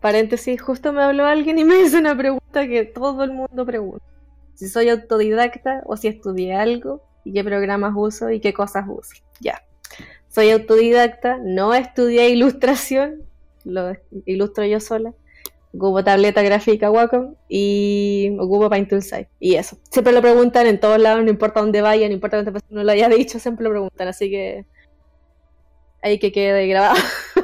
paréntesis, 0.07 0.63
justo 0.63 0.93
me 0.93 1.03
habló 1.03 1.27
alguien 1.27 1.59
y 1.59 1.65
me 1.65 1.81
hizo 1.83 1.99
una 1.99 2.17
pregunta 2.17 2.69
que 2.69 2.85
todo 2.85 3.25
el 3.25 3.33
mundo 3.33 3.67
pregunta. 3.67 4.05
Si 4.55 4.69
soy 4.69 4.89
autodidacta 4.89 5.83
o 5.85 5.97
si 5.97 6.07
estudié 6.07 6.55
algo 6.55 7.03
y 7.25 7.33
qué 7.33 7.43
programas 7.43 7.93
uso 7.97 8.31
y 8.31 8.39
qué 8.39 8.55
cosas 8.55 8.85
uso. 8.89 9.17
Ya. 9.41 9.65
Soy 10.29 10.51
autodidacta, 10.51 11.39
no 11.43 11.75
estudié 11.75 12.29
ilustración, 12.29 13.25
lo 13.65 13.95
ilustro 14.27 14.65
yo 14.65 14.79
sola. 14.79 15.13
Ocupo 15.75 16.05
tableta 16.05 16.41
gráfica 16.41 16.89
Wacom 16.89 17.35
y 17.49 18.37
ocupo 18.39 18.71
Paint 18.71 18.89
Toolside. 18.89 19.29
Y 19.41 19.57
eso. 19.57 19.77
Siempre 19.91 20.13
lo 20.13 20.23
preguntan 20.23 20.69
en 20.69 20.79
todos 20.79 21.01
lados, 21.01 21.25
no 21.25 21.31
importa 21.31 21.61
dónde 21.61 21.83
vaya, 21.83 22.07
no 22.07 22.15
importa 22.15 22.37
cuántas 22.37 22.53
personas 22.53 22.85
lo 22.85 22.93
haya 22.93 23.09
dicho, 23.09 23.41
siempre 23.41 23.65
lo 23.65 23.71
preguntan. 23.71 24.07
Así 24.07 24.31
que 24.31 24.67
ahí 26.01 26.21
que 26.21 26.31
quede 26.31 26.69
grabado. 26.69 26.95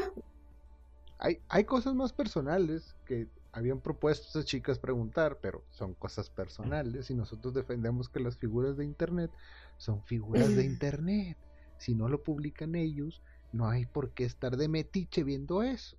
Hay, 1.24 1.38
hay 1.48 1.64
cosas 1.64 1.94
más 1.94 2.12
personales 2.12 2.96
que 3.06 3.28
habían 3.52 3.80
propuesto 3.80 4.26
esas 4.28 4.44
chicas 4.44 4.80
preguntar, 4.80 5.38
pero 5.40 5.62
son 5.70 5.94
cosas 5.94 6.28
personales 6.30 7.10
y 7.10 7.14
nosotros 7.14 7.54
defendemos 7.54 8.08
que 8.08 8.18
las 8.18 8.36
figuras 8.36 8.76
de 8.76 8.84
internet 8.84 9.30
son 9.76 10.02
figuras 10.02 10.56
de 10.56 10.64
internet. 10.64 11.36
Si 11.78 11.94
no 11.94 12.08
lo 12.08 12.24
publican 12.24 12.74
ellos, 12.74 13.22
no 13.52 13.68
hay 13.68 13.86
por 13.86 14.10
qué 14.10 14.24
estar 14.24 14.56
de 14.56 14.66
metiche 14.66 15.22
viendo 15.22 15.62
eso. 15.62 15.96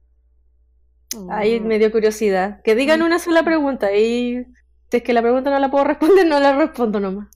Ahí 1.30 1.62
me 1.62 1.80
dio 1.80 1.90
curiosidad. 1.92 2.62
Que 2.62 2.76
digan 2.76 3.02
una 3.02 3.18
sola 3.18 3.44
pregunta 3.44 3.96
y 3.96 4.46
si 4.92 4.98
es 4.98 5.04
que 5.04 5.14
la 5.14 5.22
pregunta 5.22 5.52
no 5.52 5.60
la 5.60 5.72
puedo 5.72 5.84
responder, 5.86 6.26
no 6.26 6.40
la 6.42 6.58
respondo 6.58 7.00
nomás. 7.00 7.30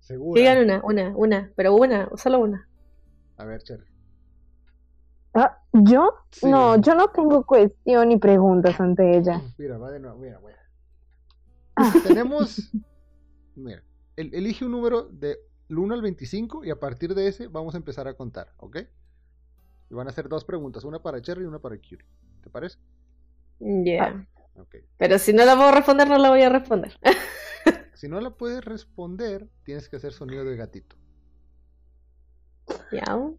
Segura. 0.00 0.40
Digan 0.40 0.58
una, 0.58 0.80
una, 0.82 1.16
una, 1.16 1.52
pero 1.54 1.74
una, 1.76 2.08
solo 2.16 2.40
una. 2.40 2.68
A 3.36 3.44
ver, 3.44 3.62
Cher. 3.62 3.93
Ah, 5.34 5.58
¿Yo? 5.72 6.14
Sí. 6.30 6.48
No, 6.48 6.80
yo 6.80 6.94
no 6.94 7.08
tengo 7.08 7.44
cuestión 7.44 8.08
ni 8.08 8.16
preguntas 8.18 8.80
ante 8.80 9.16
ella. 9.16 9.40
Mira, 9.58 9.78
va 9.78 9.90
de 9.90 9.98
nuevo. 10.00 10.16
Mira, 10.18 10.40
mira. 10.40 10.58
Ah. 11.76 11.92
Tenemos. 12.06 12.70
Mira, 13.56 13.82
el- 14.16 14.32
elige 14.34 14.64
un 14.64 14.72
número 14.72 15.02
del 15.04 15.38
1 15.68 15.94
al 15.94 16.02
25 16.02 16.64
y 16.64 16.70
a 16.70 16.78
partir 16.78 17.14
de 17.14 17.26
ese 17.28 17.48
vamos 17.48 17.74
a 17.74 17.78
empezar 17.78 18.06
a 18.06 18.14
contar, 18.14 18.52
¿ok? 18.58 18.78
Y 19.90 19.94
van 19.94 20.06
a 20.06 20.10
hacer 20.10 20.28
dos 20.28 20.44
preguntas, 20.44 20.84
una 20.84 21.02
para 21.02 21.20
Cherry 21.20 21.42
y 21.42 21.46
una 21.46 21.58
para 21.58 21.76
Curie. 21.76 22.04
¿Te 22.42 22.50
parece? 22.50 22.78
Ya. 23.58 24.26
Ok. 24.56 24.76
Pero 24.96 25.18
si 25.18 25.32
no 25.32 25.44
la 25.44 25.56
puedo 25.56 25.72
responder, 25.72 26.08
no 26.08 26.18
la 26.18 26.30
voy 26.30 26.42
a 26.42 26.48
responder. 26.48 26.98
Si 27.94 28.08
no 28.08 28.20
la 28.20 28.30
puedes 28.30 28.62
responder, 28.62 29.48
tienes 29.62 29.88
que 29.88 29.96
hacer 29.96 30.12
sonido 30.12 30.44
de 30.44 30.56
gatito. 30.56 30.96
Ya. 32.92 33.30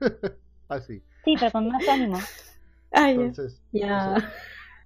Así. 0.68 1.02
Sí, 1.24 1.34
pero 1.38 1.52
con 1.52 1.68
más 1.68 1.86
ánimo. 1.88 2.18
Ay, 2.90 3.16
ya. 3.16 3.22
Entonces. 3.22 3.62
Ya. 3.72 4.32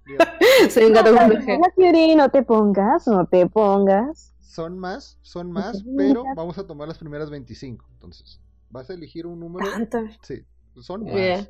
mira, 0.05 0.37
Soy 0.69 0.85
un 0.85 0.93
gato 0.93 1.15
con. 1.15 1.29
No, 1.29 1.67
Yuri, 1.77 2.15
no 2.15 2.29
te 2.29 2.43
pongas, 2.43 3.07
no 3.07 3.25
te 3.25 3.47
pongas. 3.47 4.33
son 4.39 4.77
más, 4.77 5.19
son 5.21 5.51
más, 5.51 5.83
pero 5.97 6.23
vamos 6.35 6.57
a 6.57 6.65
tomar 6.65 6.87
las 6.87 6.97
primeras 6.97 7.29
25. 7.29 7.85
Entonces, 7.93 8.41
vas 8.69 8.89
a 8.89 8.93
elegir 8.93 9.25
un 9.27 9.39
número. 9.39 9.69
¿Tanto? 9.69 9.99
Sí, 10.21 10.45
son 10.81 11.03
más. 11.03 11.13
Bien. 11.13 11.49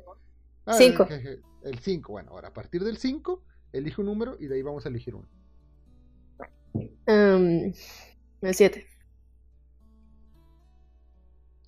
Ah, 0.66 0.74
Cinco. 0.74 1.06
El 1.62 1.78
5, 1.78 2.12
bueno, 2.12 2.30
ahora 2.30 2.48
a 2.48 2.52
partir 2.52 2.84
del 2.84 2.98
5, 2.98 3.42
elige 3.72 4.00
un 4.00 4.06
número 4.06 4.36
y 4.38 4.46
de 4.46 4.56
ahí 4.56 4.62
vamos 4.62 4.84
a 4.86 4.88
elegir 4.90 5.14
uno. 5.14 5.28
Um, 7.06 7.72
el 8.42 8.54
7. 8.54 8.86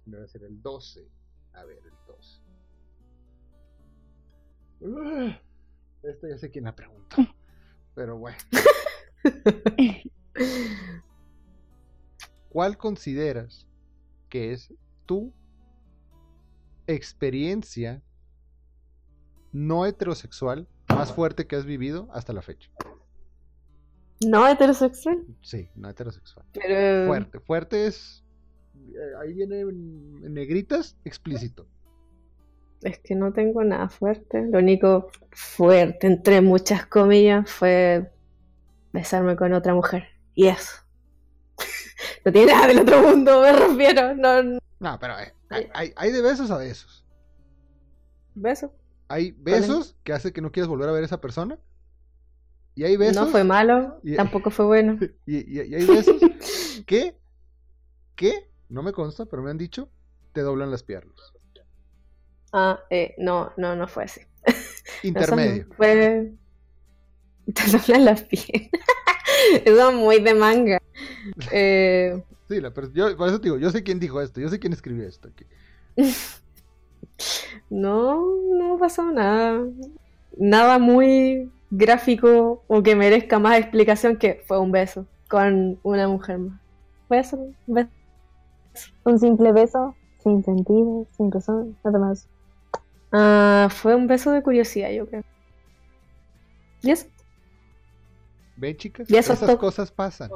Debe 0.05 0.29
ser 0.29 0.45
el 0.45 0.61
12. 0.61 1.09
A 1.55 1.65
ver, 1.65 1.79
el 1.85 1.93
12. 4.91 5.11
Ah, 5.31 5.41
Esta 6.03 6.29
ya 6.29 6.39
sé 6.39 6.51
quién 6.51 6.65
la 6.65 6.75
preguntó. 6.75 7.17
Pero 7.95 8.17
bueno. 8.19 8.39
¿Cuál 12.49 12.77
consideras 12.79 13.67
que 14.29 14.53
es 14.53 14.73
tu 15.07 15.33
experiencia 16.87 18.03
no 19.53 19.87
heterosexual 19.87 20.69
más 20.89 21.13
fuerte 21.13 21.47
que 21.47 21.57
has 21.57 21.65
vivido 21.65 22.09
hasta 22.13 22.33
la 22.33 22.43
fecha? 22.43 22.71
No 24.27 24.47
heterosexual, 24.47 25.25
Sí, 25.43 25.69
no 25.77 25.89
heterosexual. 25.89 26.45
pero. 26.53 27.07
Fuerte. 27.07 27.41
Fuerte 27.41 27.87
es. 27.87 28.23
eh, 28.77 29.13
Ahí 29.21 29.33
viene 29.33 29.61
en 29.61 30.21
en 30.25 30.35
negritas, 30.35 30.97
explícito. 31.05 31.67
Es 32.83 32.99
que 32.99 33.15
no 33.15 33.33
tengo 33.33 33.63
nada 33.63 33.89
fuerte. 33.89 34.47
Lo 34.51 34.59
único 34.59 35.11
fuerte, 35.33 36.07
entre 36.07 36.41
muchas 36.41 36.87
comillas, 36.87 37.51
fue 37.51 38.11
besarme 38.93 39.37
con 39.37 39.53
otra 39.53 39.75
mujer. 39.75 40.05
Y 40.35 40.47
eso. 40.49 40.73
No 42.25 42.33
tiene 42.33 42.53
nada 42.53 42.67
del 42.69 42.81
otro 42.81 43.03
mundo, 43.03 43.43
me 43.43 43.53
refiero. 43.53 44.15
No, 44.15 44.43
no. 44.43 44.99
Pero 45.01 45.19
eh, 45.19 45.35
hay, 45.51 45.69
hay- 45.75 45.93
hay 45.97 46.13
de 46.13 46.23
besos 46.23 46.51
a 46.51 46.57
besos. 46.57 47.05
Beso. 48.35 48.73
Hay 49.09 49.33
besos 49.33 49.97
que 50.05 50.13
hace 50.15 50.33
que 50.33 50.41
no 50.41 50.51
quieras 50.53 50.69
volver 50.69 50.89
a 50.89 50.93
ver 50.93 51.03
a 51.03 51.07
esa 51.07 51.21
persona. 51.21 51.59
Y 52.75 52.85
hay 52.85 52.97
besos. 52.97 53.17
No 53.27 53.27
fue 53.31 53.45
malo, 53.45 54.01
Y- 54.03 54.17
tampoco 54.17 54.51
fue 54.51 54.65
bueno. 54.67 54.99
Y, 55.27 55.39
y- 55.39 55.63
y 55.63 55.75
hay 55.75 55.85
besos 55.87 56.17
que. 56.87 57.17
que, 58.17 58.51
no 58.71 58.83
me 58.83 58.93
consta, 58.93 59.27
pero 59.27 59.43
me 59.43 59.51
han 59.51 59.59
dicho, 59.59 59.91
te 60.33 60.41
doblan 60.43 60.71
las 60.71 60.83
piernas. 60.83 61.33
Ah, 62.53 62.81
eh, 62.91 63.15
no, 63.19 63.53
no, 63.57 63.77
no 63.77 63.87
fue 63.89 64.05
así. 64.05 64.21
Eso 64.45 64.59
Intermedio. 65.03 65.67
no, 65.69 65.75
fue. 65.75 66.33
Te 67.55 67.71
doblan 67.71 68.05
las 68.05 68.23
piernas. 68.25 68.71
Eso 69.65 69.91
es 69.91 69.97
muy 69.97 70.21
de 70.21 70.35
manga. 70.35 70.79
Eh, 71.51 72.23
Sí, 72.51 72.61
la, 72.61 72.73
yo, 72.93 73.17
por 73.17 73.29
eso 73.29 73.41
te 73.41 73.45
digo, 73.45 73.59
yo 73.59 73.71
sé 73.71 73.85
quién 73.85 74.01
dijo 74.01 74.21
esto, 74.21 74.41
yo 74.41 74.49
sé 74.49 74.59
quién 74.59 74.73
escribió 74.73 75.07
esto. 75.07 75.29
aquí. 75.29 75.47
no, 77.71 78.27
no 78.59 78.77
pasó 78.77 79.13
nada. 79.13 79.65
Nada 80.37 80.81
muy 80.81 81.49
gráfico 81.71 82.65
o 82.67 82.83
que 82.83 82.97
merezca 82.97 83.39
más 83.39 83.57
explicación 83.57 84.17
que 84.17 84.43
fue 84.47 84.59
un 84.59 84.73
beso 84.73 85.07
con 85.29 85.79
una 85.85 86.09
mujer 86.09 86.39
más. 86.39 86.61
Fue 87.07 87.21
eso, 87.21 87.37
un 87.37 87.75
beso. 87.75 87.91
Un 89.05 89.19
simple 89.21 89.53
beso, 89.53 89.95
sin 90.19 90.43
sentido, 90.43 91.07
sin 91.17 91.31
razón, 91.31 91.79
nada 91.85 92.01
más. 92.01 92.29
Ah, 93.13 93.69
fue 93.71 93.95
un 93.95 94.07
beso 94.07 94.31
de 94.33 94.43
curiosidad, 94.43 94.91
yo 94.91 95.07
creo. 95.07 95.23
¿Y 96.83 96.91
eso? 96.91 97.07
¿Ven, 98.57 98.77
chicas? 98.77 99.11
Y 99.11 99.17
eso 99.17 99.33
es 99.33 99.43
Esas 99.43 99.57
cosas 99.57 99.91
pasan. 99.91 100.31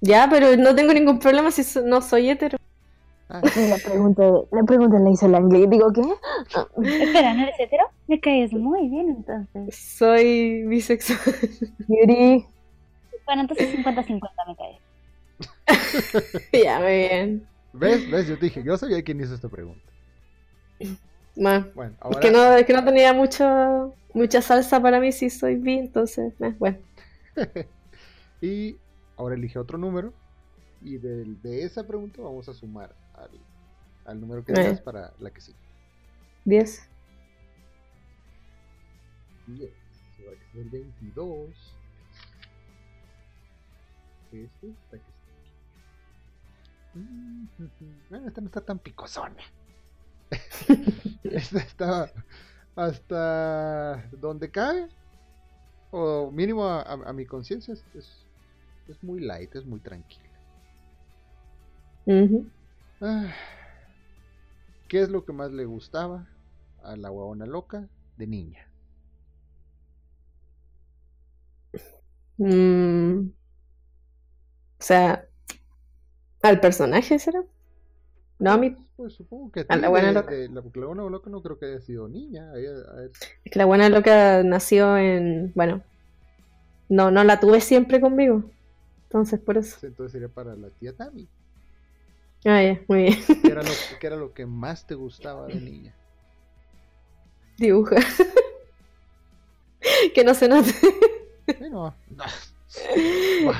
Ya, 0.00 0.28
pero 0.30 0.56
no 0.56 0.74
tengo 0.74 0.92
ningún 0.92 1.18
problema 1.18 1.50
si 1.50 1.64
so- 1.64 1.82
no 1.82 2.00
soy 2.00 2.30
hetero. 2.30 2.56
Ah, 3.28 3.42
la 3.42 3.76
pregunta, 3.84 4.22
la 4.52 4.62
pregunta 4.64 4.98
la 4.98 5.10
hizo 5.10 5.26
el 5.26 5.34
inglés. 5.34 5.68
Digo, 5.68 5.92
¿qué? 5.92 6.00
Espera, 7.04 7.34
¿no 7.34 7.42
eres 7.42 7.56
hetero? 7.58 7.84
Me 8.06 8.20
caes 8.20 8.52
muy 8.52 8.88
bien 8.88 9.10
entonces. 9.10 9.76
Soy 9.76 10.64
bisexual. 10.66 11.18
Yuri, 11.88 12.46
Bueno, 13.26 13.42
entonces 13.42 13.70
50-50 13.74 14.44
me 14.46 14.56
caes. 14.56 14.80
ya, 16.52 16.78
muy 16.80 16.96
bien. 16.96 17.46
¿Ves? 17.74 18.10
¿Ves? 18.10 18.26
Yo 18.28 18.38
te 18.38 18.46
dije, 18.46 18.62
yo 18.64 18.76
sabía 18.76 19.02
quién 19.02 19.20
hizo 19.20 19.34
esta 19.34 19.48
pregunta. 19.48 19.92
Bueno, 21.74 21.96
es 22.10 22.16
que 22.18 22.30
no, 22.30 22.52
es 22.54 22.66
que 22.66 22.72
no 22.72 22.84
tenía 22.84 23.12
mucho, 23.12 23.94
mucha 24.14 24.42
salsa 24.42 24.80
para 24.82 25.00
mí 25.00 25.12
si 25.12 25.30
soy 25.30 25.56
bi, 25.56 25.78
entonces, 25.78 26.34
eh, 26.40 26.54
bueno. 26.58 26.78
Y 28.40 28.76
ahora 29.16 29.34
elige 29.34 29.58
otro 29.58 29.78
número. 29.78 30.12
Y 30.80 30.96
del- 30.98 31.40
de, 31.42 31.64
esa 31.64 31.84
pregunta 31.86 32.22
vamos 32.22 32.48
a 32.48 32.54
sumar 32.54 32.94
al, 33.14 33.30
al 34.04 34.20
número 34.20 34.44
que 34.44 34.52
tengas 34.62 34.80
para 34.80 35.12
la 35.18 35.30
que 35.30 35.40
sigue. 35.40 35.58
10. 36.44 36.88
Yes. 39.56 39.70
Ahora 40.24 40.36
que 40.38 40.58
es 40.60 40.64
el 40.64 40.70
22. 40.70 41.74
Este 44.32 44.48
que 44.60 44.68
está 44.68 44.96
aquí. 44.96 45.12
Mm, 46.94 47.46
Bueno, 48.10 48.28
esta 48.28 48.40
no 48.40 48.46
está 48.46 48.60
tan 48.60 48.78
picosona. 48.78 49.42
esta 51.24 51.58
está 51.60 52.12
hasta 52.76 54.08
donde 54.12 54.50
cabe. 54.50 54.88
O 55.90 56.30
mínimo 56.32 56.64
a, 56.66 56.80
a- 56.82 57.10
a 57.10 57.12
mi 57.12 57.26
conciencia 57.26 57.74
es, 57.74 57.84
es, 57.94 58.26
muy 59.02 59.20
light, 59.20 59.54
es 59.56 59.66
muy 59.66 59.80
tranquila. 59.80 60.24
Ah, 63.00 63.32
¿Qué 64.88 65.00
es 65.00 65.08
lo 65.08 65.24
que 65.24 65.32
más 65.32 65.52
le 65.52 65.66
gustaba 65.66 66.26
a 66.82 66.96
la 66.96 67.12
huevona 67.12 67.46
loca 67.46 67.88
de 68.16 68.26
niña? 68.26 68.68
Mm. 72.38 73.30
O 74.80 74.82
sea, 74.84 75.28
al 76.42 76.60
personaje 76.60 77.18
será. 77.20 77.44
No, 78.40 78.52
a 78.52 78.58
mí. 78.58 78.76
Pues 78.98 79.14
supongo 79.14 79.52
que 79.52 79.60
a 79.60 79.64
ti 79.64 79.78
la 79.78 79.88
buena 79.90 80.08
de- 80.08 80.14
loca. 80.14 80.34
de 80.34 80.48
la, 80.48 80.60
buena 80.60 81.04
loca 81.04 81.30
no 81.30 81.40
creo 81.40 81.56
que 81.56 81.66
haya 81.66 81.80
sido 81.80 82.08
niña. 82.08 82.50
Es 82.56 83.12
que 83.52 83.56
la 83.56 83.64
buena 83.64 83.88
loca 83.88 84.42
nació 84.42 84.96
en. 84.96 85.52
Bueno, 85.54 85.84
no, 86.88 87.12
no 87.12 87.22
la 87.22 87.38
tuve 87.38 87.60
siempre 87.60 88.00
conmigo. 88.00 88.50
Entonces, 89.04 89.38
por 89.38 89.56
eso. 89.56 89.86
entonces 89.86 90.10
sería 90.10 90.28
para 90.28 90.56
la 90.56 90.70
tía 90.70 90.96
Tami. 90.96 91.28
Ah, 92.44 92.60
ya, 92.60 92.80
muy 92.88 93.04
bien. 93.04 93.18
¿Qué 93.40 93.52
era, 93.52 93.62
lo, 93.62 93.70
qué 94.00 94.06
era 94.08 94.16
lo 94.16 94.34
que 94.34 94.46
más 94.46 94.84
te 94.84 94.96
gustaba 94.96 95.46
de 95.46 95.60
niña? 95.60 95.94
Dibuja. 97.56 97.98
que 100.12 100.24
no 100.24 100.34
se 100.34 100.48
note. 100.48 100.72
Bueno, 101.60 101.94
no. 102.10 102.24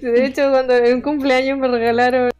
De 0.00 0.26
hecho, 0.26 0.50
cuando 0.50 0.74
en 0.74 0.94
un 0.94 1.02
cumpleaños 1.02 1.58
me 1.58 1.68
regalaron 1.68 2.31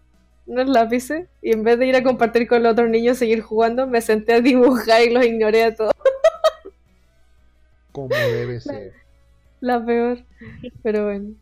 unos 0.47 0.69
lápices 0.69 1.29
y 1.41 1.53
en 1.53 1.65
vez 1.65 1.79
de 1.79 1.87
ir 1.87 1.97
a 1.97 2.03
compartir 2.03 2.47
con 2.49 2.63
los 2.63 2.73
otros 2.73 2.89
niños 2.89 3.17
y 3.17 3.21
seguir 3.21 3.43
jugando, 3.43 3.87
me 3.87 4.01
senté 4.01 4.35
a 4.35 4.41
dibujar 4.41 5.03
y 5.03 5.11
los 5.11 5.25
ignoré 5.25 5.65
a 5.65 5.75
todos. 5.75 5.93
como 7.93 8.09
debe 8.09 8.61
ser. 8.61 8.93
La 9.61 9.85
peor. 9.85 10.25
Pero 10.83 11.05
bueno. 11.05 11.35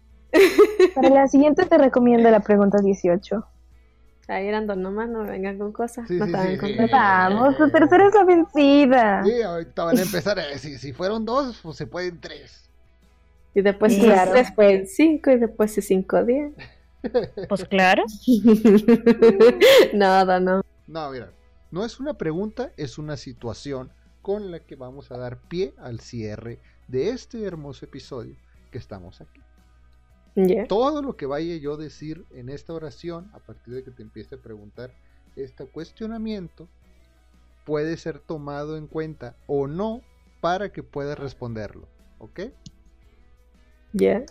para 0.94 1.08
la 1.08 1.28
siguiente 1.28 1.64
te 1.64 1.78
recomiendo 1.78 2.30
la 2.30 2.40
pregunta 2.40 2.78
18. 2.80 3.44
Ahí 4.28 4.46
eran 4.46 4.68
dos 4.68 4.76
nomás, 4.76 5.08
no 5.08 5.24
me 5.24 5.30
vengan 5.30 5.58
con 5.58 5.72
cosas. 5.72 6.06
Sí, 6.06 6.14
no 6.14 6.26
sí, 6.26 6.30
estaban 6.30 6.52
sí, 6.52 6.58
con. 6.58 6.90
Vamos, 6.90 7.56
tu 7.56 7.68
tercera 7.68 8.06
es 8.06 8.14
la 8.14 8.24
vencida. 8.24 9.24
Sí, 9.24 9.42
ahorita 9.42 9.84
van 9.84 9.98
a 9.98 10.02
empezar 10.02 10.38
a 10.38 10.46
decir, 10.46 10.78
si 10.78 10.92
fueron 10.92 11.24
dos, 11.24 11.58
pues 11.60 11.76
se 11.76 11.86
pueden 11.86 12.20
tres. 12.20 12.70
Y 13.54 13.62
después 13.62 13.98
claro. 13.98 14.32
en 14.58 14.86
cinco 14.86 15.32
y 15.32 15.38
después 15.38 15.72
si 15.72 15.82
cinco 15.82 16.24
diez. 16.24 16.52
Pues 17.48 17.64
claro. 17.64 18.04
Nada, 19.94 20.40
no. 20.40 20.62
No, 20.86 21.10
mira, 21.10 21.32
no 21.70 21.84
es 21.84 22.00
una 22.00 22.14
pregunta, 22.14 22.72
es 22.76 22.98
una 22.98 23.16
situación 23.16 23.92
con 24.22 24.50
la 24.50 24.60
que 24.60 24.76
vamos 24.76 25.10
a 25.10 25.18
dar 25.18 25.40
pie 25.48 25.74
al 25.78 26.00
cierre 26.00 26.60
de 26.88 27.10
este 27.10 27.42
hermoso 27.44 27.84
episodio 27.84 28.36
que 28.70 28.78
estamos 28.78 29.20
aquí. 29.20 29.40
Ya. 30.36 30.66
Todo 30.66 31.02
lo 31.02 31.16
que 31.16 31.26
vaya 31.26 31.56
yo 31.56 31.74
a 31.74 31.76
decir 31.76 32.24
en 32.30 32.48
esta 32.48 32.72
oración, 32.72 33.30
a 33.34 33.38
partir 33.40 33.74
de 33.74 33.84
que 33.84 33.90
te 33.90 34.02
empiece 34.02 34.36
a 34.36 34.38
preguntar 34.38 34.92
este 35.36 35.64
cuestionamiento, 35.66 36.68
puede 37.64 37.96
ser 37.96 38.18
tomado 38.20 38.76
en 38.76 38.86
cuenta 38.86 39.36
o 39.46 39.66
no 39.66 40.02
para 40.40 40.72
que 40.72 40.82
puedas 40.82 41.18
responderlo. 41.18 41.88
¿Ok? 42.18 42.40
Ya. 43.92 44.24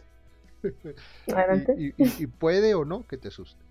Y- 1.77 1.87
y- 1.97 2.23
y 2.23 2.27
puede 2.27 2.73
o 2.75 2.85
no 2.85 3.05
que 3.07 3.17
te 3.17 3.27
asuste. 3.29 3.61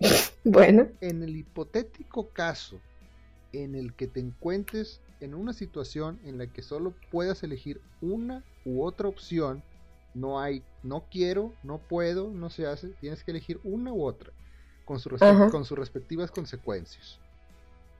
Bueno. 0.44 0.88
En 1.00 1.22
el 1.22 1.36
hipotético 1.36 2.28
caso 2.30 2.80
en 3.52 3.74
el 3.74 3.92
que 3.94 4.06
te 4.06 4.20
encuentres 4.20 5.00
en 5.20 5.34
una 5.34 5.52
situación 5.52 6.20
en 6.24 6.38
la 6.38 6.46
que 6.46 6.62
solo 6.62 6.94
puedas 7.10 7.42
elegir 7.42 7.80
una 8.00 8.44
u 8.64 8.82
otra 8.84 9.08
opción, 9.08 9.62
no 10.14 10.40
hay, 10.40 10.62
no 10.82 11.04
quiero, 11.10 11.52
no 11.62 11.78
puedo, 11.78 12.30
no 12.30 12.50
se 12.50 12.66
hace, 12.66 12.88
tienes 13.00 13.24
que 13.24 13.32
elegir 13.32 13.60
una 13.64 13.92
u 13.92 14.04
otra, 14.04 14.32
con, 14.84 15.00
su 15.00 15.10
con 15.50 15.64
sus 15.64 15.78
respectivas 15.78 16.30
consecuencias. 16.30 17.18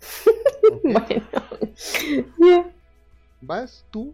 Bueno. 0.83 1.27
Vas 3.41 3.85
tú 3.91 4.13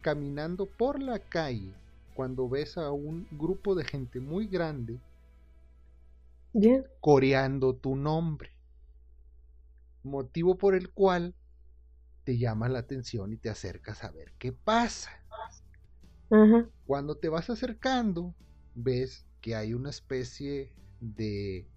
caminando 0.00 0.66
por 0.66 1.00
la 1.00 1.18
calle 1.20 1.72
cuando 2.12 2.48
ves 2.48 2.76
a 2.78 2.92
un 2.92 3.26
grupo 3.30 3.74
de 3.74 3.84
gente 3.84 4.20
muy 4.20 4.48
grande 4.48 5.02
coreando 7.00 7.76
tu 7.76 7.94
nombre. 7.96 8.58
Motivo 10.04 10.58
por 10.58 10.76
el 10.76 10.92
cual 10.92 11.36
te 12.24 12.38
llama 12.38 12.68
la 12.68 12.80
atención 12.80 13.32
y 13.32 13.38
te 13.38 13.50
acercas 13.50 14.04
a 14.04 14.12
ver 14.12 14.34
qué 14.38 14.52
pasa. 14.52 15.10
Cuando 16.84 17.18
te 17.18 17.28
vas 17.28 17.50
acercando, 17.50 18.36
ves 18.74 19.26
que 19.40 19.54
hay 19.56 19.74
una 19.74 19.90
especie 19.90 20.76
de, 21.00 21.70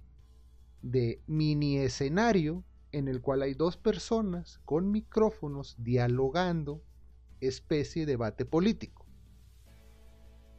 de 0.82 1.24
mini 1.28 1.80
escenario 1.80 2.66
en 2.92 3.08
el 3.10 3.22
cual 3.22 3.42
hay 3.44 3.54
dos 3.56 3.78
personas 3.78 4.60
con 4.66 4.92
micrófonos 4.92 5.76
dialogando, 5.80 6.86
especie 7.42 8.06
de 8.06 8.14
debate 8.14 8.46
político. 8.46 9.05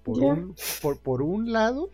Por, 0.07 0.23
un, 0.23 0.55
por, 0.81 1.01
por 1.01 1.23
un 1.23 1.53
lado 1.53 1.91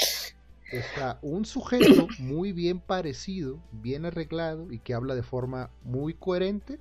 está 0.70 1.18
un 1.22 1.44
sujeto 1.44 2.06
muy 2.18 2.52
bien 2.52 2.78
parecido, 2.80 3.58
bien 3.72 4.04
arreglado 4.04 4.70
y 4.70 4.78
que 4.78 4.94
habla 4.94 5.14
de 5.14 5.22
forma 5.22 5.70
muy 5.82 6.14
coherente, 6.14 6.78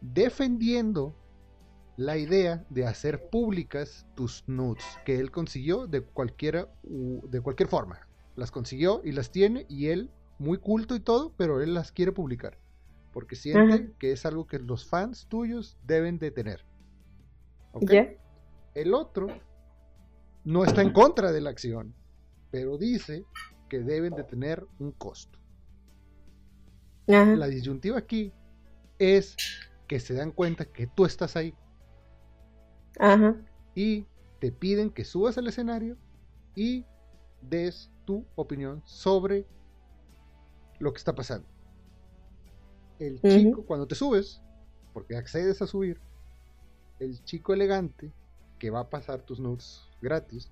defendiendo 0.00 1.14
la 1.96 2.16
idea 2.16 2.64
de 2.68 2.86
hacer 2.86 3.28
públicas 3.30 4.06
tus 4.14 4.44
nudes 4.46 4.84
que 5.04 5.18
él 5.18 5.30
consiguió 5.30 5.86
de 5.86 6.02
cualquiera 6.02 6.68
de 6.82 7.40
cualquier 7.40 7.68
forma. 7.68 8.06
Las 8.36 8.50
consiguió 8.50 9.00
y 9.04 9.12
las 9.12 9.30
tiene 9.30 9.66
y 9.68 9.88
él 9.88 10.10
muy 10.38 10.58
culto 10.58 10.94
y 10.94 11.00
todo, 11.00 11.32
pero 11.36 11.62
él 11.62 11.72
las 11.74 11.92
quiere 11.92 12.12
publicar 12.12 12.58
porque 13.16 13.34
siente 13.34 13.94
que 13.98 14.12
es 14.12 14.26
algo 14.26 14.46
que 14.46 14.58
los 14.58 14.84
fans 14.84 15.26
tuyos 15.30 15.78
deben 15.86 16.18
de 16.18 16.30
tener. 16.30 16.66
¿Ok? 17.72 17.90
Ya. 17.90 18.12
El 18.74 18.92
otro 18.92 19.28
no 20.46 20.64
está 20.64 20.80
en 20.80 20.92
contra 20.92 21.32
de 21.32 21.40
la 21.40 21.50
acción, 21.50 21.92
pero 22.52 22.78
dice 22.78 23.24
que 23.68 23.80
deben 23.80 24.14
de 24.14 24.22
tener 24.22 24.64
un 24.78 24.92
costo. 24.92 25.40
Ajá. 27.08 27.34
La 27.34 27.48
disyuntiva 27.48 27.98
aquí 27.98 28.32
es 29.00 29.36
que 29.88 29.98
se 29.98 30.14
dan 30.14 30.30
cuenta 30.30 30.64
que 30.64 30.86
tú 30.86 31.04
estás 31.04 31.36
ahí 31.36 31.52
Ajá. 33.00 33.36
y 33.74 34.06
te 34.38 34.52
piden 34.52 34.90
que 34.90 35.04
subas 35.04 35.36
al 35.36 35.48
escenario 35.48 35.96
y 36.54 36.84
des 37.42 37.90
tu 38.04 38.24
opinión 38.36 38.82
sobre 38.84 39.46
lo 40.78 40.92
que 40.92 40.98
está 40.98 41.12
pasando. 41.12 41.48
El 43.00 43.20
chico, 43.20 43.66
cuando 43.66 43.88
te 43.88 43.96
subes, 43.96 44.40
porque 44.92 45.16
accedes 45.16 45.60
a 45.60 45.66
subir, 45.66 46.00
el 47.00 47.22
chico 47.24 47.52
elegante 47.52 48.12
que 48.58 48.70
va 48.70 48.80
a 48.80 48.90
pasar 48.90 49.22
tus 49.22 49.38
nudes 49.40 49.82
gratis, 50.00 50.50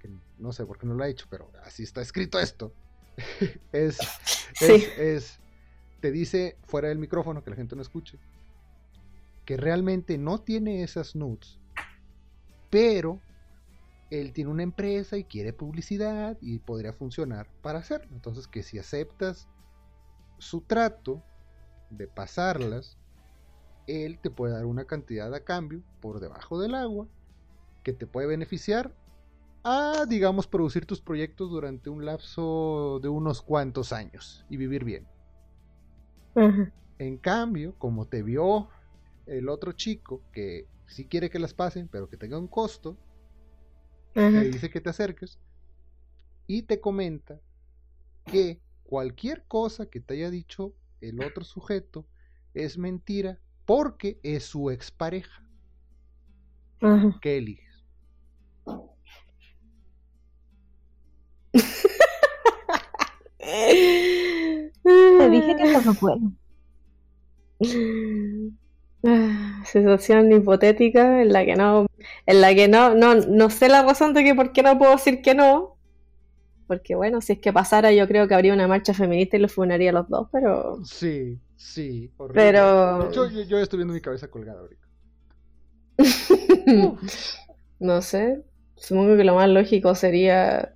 que 0.00 0.08
no 0.38 0.52
sé 0.52 0.64
por 0.64 0.78
qué 0.78 0.86
no 0.86 0.94
lo 0.94 1.04
ha 1.04 1.08
hecho, 1.08 1.26
pero 1.30 1.50
así 1.64 1.82
está 1.82 2.00
escrito 2.00 2.38
esto, 2.38 2.72
es, 3.72 3.98
Sí. 4.54 4.66
es, 4.66 4.98
es- 4.98 5.38
te 6.00 6.12
dice 6.12 6.56
fuera 6.64 6.88
del 6.88 6.98
micrófono 6.98 7.42
que 7.42 7.50
la 7.50 7.56
gente 7.56 7.74
no 7.74 7.82
escuche, 7.82 8.18
que 9.44 9.56
realmente 9.56 10.16
no 10.16 10.38
tiene 10.40 10.82
esas 10.84 11.16
nudes, 11.16 11.58
pero 12.70 13.20
él 14.10 14.32
tiene 14.32 14.50
una 14.50 14.62
empresa 14.62 15.16
y 15.18 15.24
quiere 15.24 15.52
publicidad 15.52 16.38
y 16.40 16.58
podría 16.60 16.92
funcionar 16.92 17.48
para 17.62 17.80
hacerlo. 17.80 18.08
Entonces 18.14 18.46
que 18.46 18.62
si 18.62 18.78
aceptas 18.78 19.48
su 20.38 20.60
trato 20.62 21.22
de 21.90 22.06
pasarlas, 22.06 22.96
él 23.86 24.18
te 24.22 24.30
puede 24.30 24.52
dar 24.54 24.66
una 24.66 24.84
cantidad 24.84 25.34
a 25.34 25.44
cambio 25.44 25.82
por 26.00 26.20
debajo 26.20 26.60
del 26.60 26.74
agua 26.74 27.08
que 27.88 27.94
te 27.94 28.06
puede 28.06 28.26
beneficiar 28.26 28.94
a, 29.64 30.04
digamos, 30.08 30.46
producir 30.46 30.86
tus 30.86 31.00
proyectos 31.00 31.50
durante 31.50 31.90
un 31.90 32.04
lapso 32.04 33.00
de 33.02 33.08
unos 33.08 33.42
cuantos 33.42 33.92
años 33.92 34.44
y 34.50 34.58
vivir 34.58 34.84
bien. 34.84 35.08
En 36.98 37.18
cambio, 37.18 37.76
como 37.78 38.06
te 38.06 38.22
vio 38.22 38.68
el 39.26 39.48
otro 39.48 39.72
chico 39.72 40.24
que 40.32 40.68
sí 40.86 41.08
quiere 41.08 41.30
que 41.30 41.38
las 41.40 41.54
pasen, 41.54 41.88
pero 41.88 42.08
que 42.08 42.16
tenga 42.16 42.38
un 42.38 42.48
costo, 42.48 43.00
te 44.30 44.40
dice 44.40 44.70
que 44.70 44.80
te 44.80 44.88
acerques 44.90 45.38
y 46.48 46.62
te 46.62 46.80
comenta 46.80 47.40
que 48.26 48.62
cualquier 48.84 49.46
cosa 49.46 49.86
que 49.90 50.00
te 50.00 50.14
haya 50.14 50.30
dicho 50.30 50.74
el 51.00 51.20
otro 51.20 51.44
sujeto 51.44 52.08
es 52.54 52.78
mentira 52.78 53.40
porque 53.66 54.20
es 54.22 54.44
su 54.44 54.70
expareja. 54.70 55.44
¿Qué 57.20 57.36
eliges? 57.38 57.67
Te 65.30 65.36
dije 65.36 65.56
que 65.56 65.62
esto 65.64 65.82
no 65.84 65.94
puedo. 65.94 66.20
Situación 69.64 70.32
hipotética 70.32 71.22
en 71.22 71.32
la 71.32 71.44
que 71.44 71.56
no, 71.56 71.86
en 72.26 72.40
la 72.40 72.54
que 72.54 72.68
no, 72.68 72.94
no, 72.94 73.14
no 73.14 73.50
sé 73.50 73.68
la 73.68 73.82
razón 73.82 74.14
de 74.14 74.24
que 74.24 74.34
por 74.34 74.52
qué 74.52 74.62
no 74.62 74.78
puedo 74.78 74.92
decir 74.92 75.22
que 75.22 75.34
no. 75.34 75.76
Porque 76.66 76.94
bueno, 76.94 77.20
si 77.20 77.34
es 77.34 77.38
que 77.38 77.52
pasara, 77.52 77.92
yo 77.92 78.06
creo 78.06 78.28
que 78.28 78.34
habría 78.34 78.52
una 78.52 78.68
marcha 78.68 78.92
feminista 78.92 79.36
y 79.36 79.40
los 79.40 79.52
funaría 79.52 79.90
a 79.90 79.94
los 79.94 80.08
dos, 80.08 80.28
pero. 80.30 80.84
Sí, 80.84 81.38
sí, 81.56 82.10
horrible. 82.16 82.42
Pero. 82.42 83.10
Yo, 83.12 83.30
yo, 83.30 83.42
yo 83.42 83.58
estoy 83.58 83.78
viendo 83.78 83.94
mi 83.94 84.00
cabeza 84.00 84.28
colgada 84.28 84.60
ahorita. 84.60 84.86
No 87.80 88.02
sé. 88.02 88.44
Supongo 88.76 89.16
que 89.16 89.24
lo 89.24 89.34
más 89.34 89.48
lógico 89.48 89.94
sería 89.94 90.74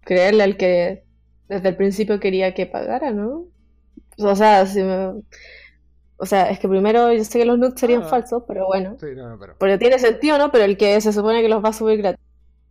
creerle 0.00 0.42
al 0.42 0.56
que 0.56 1.04
desde 1.48 1.70
el 1.70 1.76
principio 1.76 2.20
quería 2.20 2.54
que 2.54 2.66
pagara, 2.66 3.12
¿no? 3.12 3.46
O 4.18 4.36
sea, 4.36 4.66
si 4.66 4.82
me- 4.82 5.22
o 6.16 6.26
sea, 6.26 6.50
es 6.50 6.58
que 6.60 6.68
primero 6.68 7.12
yo 7.12 7.24
sé 7.24 7.38
que 7.38 7.44
los 7.44 7.58
nudes 7.58 7.74
serían 7.76 8.02
Ah. 8.02 8.06
falsos, 8.08 8.42
pero 8.46 8.66
bueno. 8.66 8.96
Sí, 9.00 9.06
no, 9.16 9.28
no, 9.30 9.38
pero. 9.38 9.56
Porque 9.58 9.78
tiene 9.78 9.98
sentido, 9.98 10.38
¿no? 10.38 10.50
Pero 10.52 10.64
el 10.64 10.76
que 10.76 11.00
se 11.00 11.12
supone 11.12 11.42
que 11.42 11.48
los 11.48 11.62
va 11.64 11.70
a 11.70 11.72
subir 11.72 11.98
gratis, 11.98 12.20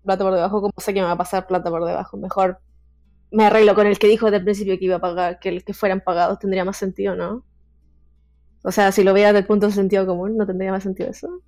plata 0.03 0.23
por 0.23 0.33
debajo, 0.33 0.61
¿cómo 0.61 0.73
sé 0.77 0.93
que 0.93 1.01
me 1.01 1.05
va 1.07 1.13
a 1.13 1.17
pasar 1.17 1.45
plata 1.47 1.69
por 1.69 1.83
debajo? 1.85 2.17
Mejor 2.17 2.59
me 3.31 3.45
arreglo 3.45 3.73
con 3.75 3.87
el 3.87 3.97
que 3.99 4.07
dijo 4.07 4.27
desde 4.27 4.37
el 4.37 4.43
principio 4.43 4.77
que 4.77 4.85
iba 4.85 4.95
a 4.97 5.01
pagar, 5.01 5.39
que 5.39 5.49
el 5.49 5.63
que 5.63 5.73
fueran 5.73 6.01
pagados 6.01 6.39
tendría 6.39 6.63
más 6.65 6.77
sentido, 6.77 7.15
¿no? 7.15 7.43
O 8.63 8.71
sea, 8.71 8.91
si 8.93 9.03
lo 9.03 9.13
veas 9.13 9.29
desde 9.33 9.39
el 9.41 9.47
punto 9.47 9.67
de 9.67 9.73
sentido 9.73 10.05
común, 10.05 10.37
¿no 10.37 10.45
tendría 10.45 10.71
más 10.71 10.83
sentido 10.83 11.09
eso? 11.09 11.41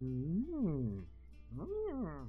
Mm, 0.00 0.42
mm. 0.52 2.28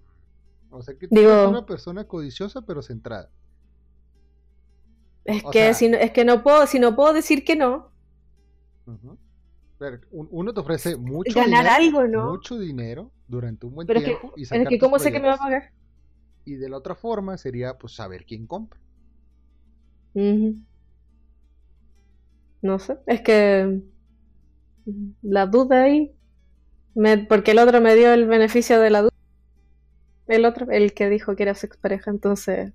O 0.72 0.82
sea 0.82 0.94
que 0.98 1.08
tú 1.08 1.16
Digo- 1.16 1.32
eres 1.32 1.48
una 1.50 1.66
persona 1.66 2.06
codiciosa 2.08 2.62
pero 2.62 2.82
centrada. 2.82 3.30
Es 5.30 5.44
O 5.46 5.52
que 5.52 5.60
sea- 5.60 5.74
si 5.74 5.90
no, 5.90 5.98
es 5.98 6.12
que 6.12 6.26
no 6.26 6.44
puedo, 6.44 6.66
si 6.68 6.80
no 6.80 6.96
puedo 6.96 7.14
decir 7.14 7.44
que 7.44 7.56
no. 7.56 7.92
Pero 9.78 10.00
uno 10.12 10.54
te 10.54 10.60
ofrece 10.60 10.98
mucho 10.98 11.40
ganar 11.40 11.66
dinero, 11.80 12.00
algo, 12.00 12.08
¿no? 12.08 12.32
mucho 12.32 12.58
dinero 12.60 13.12
durante 13.28 13.66
un 13.66 13.76
buen 13.76 13.88
Pero 13.88 14.00
es 14.00 14.06
que, 14.06 14.12
tiempo 14.12 14.34
y 14.36 14.44
es 14.44 14.50
que 14.50 14.80
¿cómo 14.80 15.00
sé 15.00 15.12
que 15.12 15.20
me 15.20 15.28
va 15.28 15.36
a 15.36 15.38
pagar? 15.38 15.72
Y 16.46 16.56
de 16.56 16.68
la 16.70 16.78
otra 16.78 16.96
forma 16.96 17.38
sería 17.38 17.78
pues 17.78 17.94
saber 17.94 18.26
quién 18.26 18.46
compra. 18.48 18.80
No 22.62 22.80
sé, 22.80 22.98
es 23.08 23.22
que 23.22 23.82
la 25.22 25.46
duda 25.46 25.84
ahí, 25.84 26.12
me- 26.96 27.20
porque 27.20 27.52
el 27.52 27.60
otro 27.60 27.82
me 27.82 27.96
dio 27.96 28.14
el 28.14 28.28
beneficio 28.28 28.80
de 28.80 28.90
la 28.90 29.02
duda, 29.04 29.12
el 30.28 30.46
otro, 30.46 30.72
el 30.72 30.94
que 30.94 31.10
dijo 31.10 31.36
que 31.36 31.44
era 31.44 31.56
su 31.56 31.66
expareja, 31.66 32.10
entonces 32.12 32.72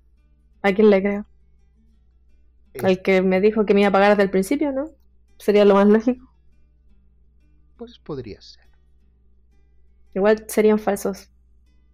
¿A 0.63 0.73
quién 0.73 0.89
le 0.91 1.01
creo? 1.01 1.27
Al 2.83 3.01
que 3.01 3.21
me 3.21 3.41
dijo 3.41 3.65
que 3.65 3.73
me 3.73 3.81
iba 3.81 3.89
a 3.89 3.91
pagar 3.91 4.11
desde 4.11 4.23
el 4.23 4.29
principio, 4.31 4.71
¿no? 4.71 4.89
Sería 5.37 5.65
lo 5.65 5.75
más 5.75 5.87
lógico. 5.87 6.31
Pues 7.77 7.99
podría 7.99 8.41
ser. 8.41 8.63
Igual 10.13 10.45
serían 10.47 10.79
falsos. 10.79 11.29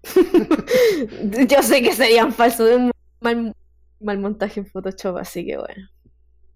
Yo 1.48 1.62
sé 1.64 1.82
que 1.82 1.94
serían 1.94 2.34
falsos 2.34 2.68
de 2.70 2.76
un 2.76 2.92
mal, 3.20 3.56
mal 4.00 4.20
montaje 4.20 4.60
en 4.60 4.66
Photoshop, 4.66 5.18
así 5.18 5.46
que 5.46 5.58
bueno. 5.58 5.90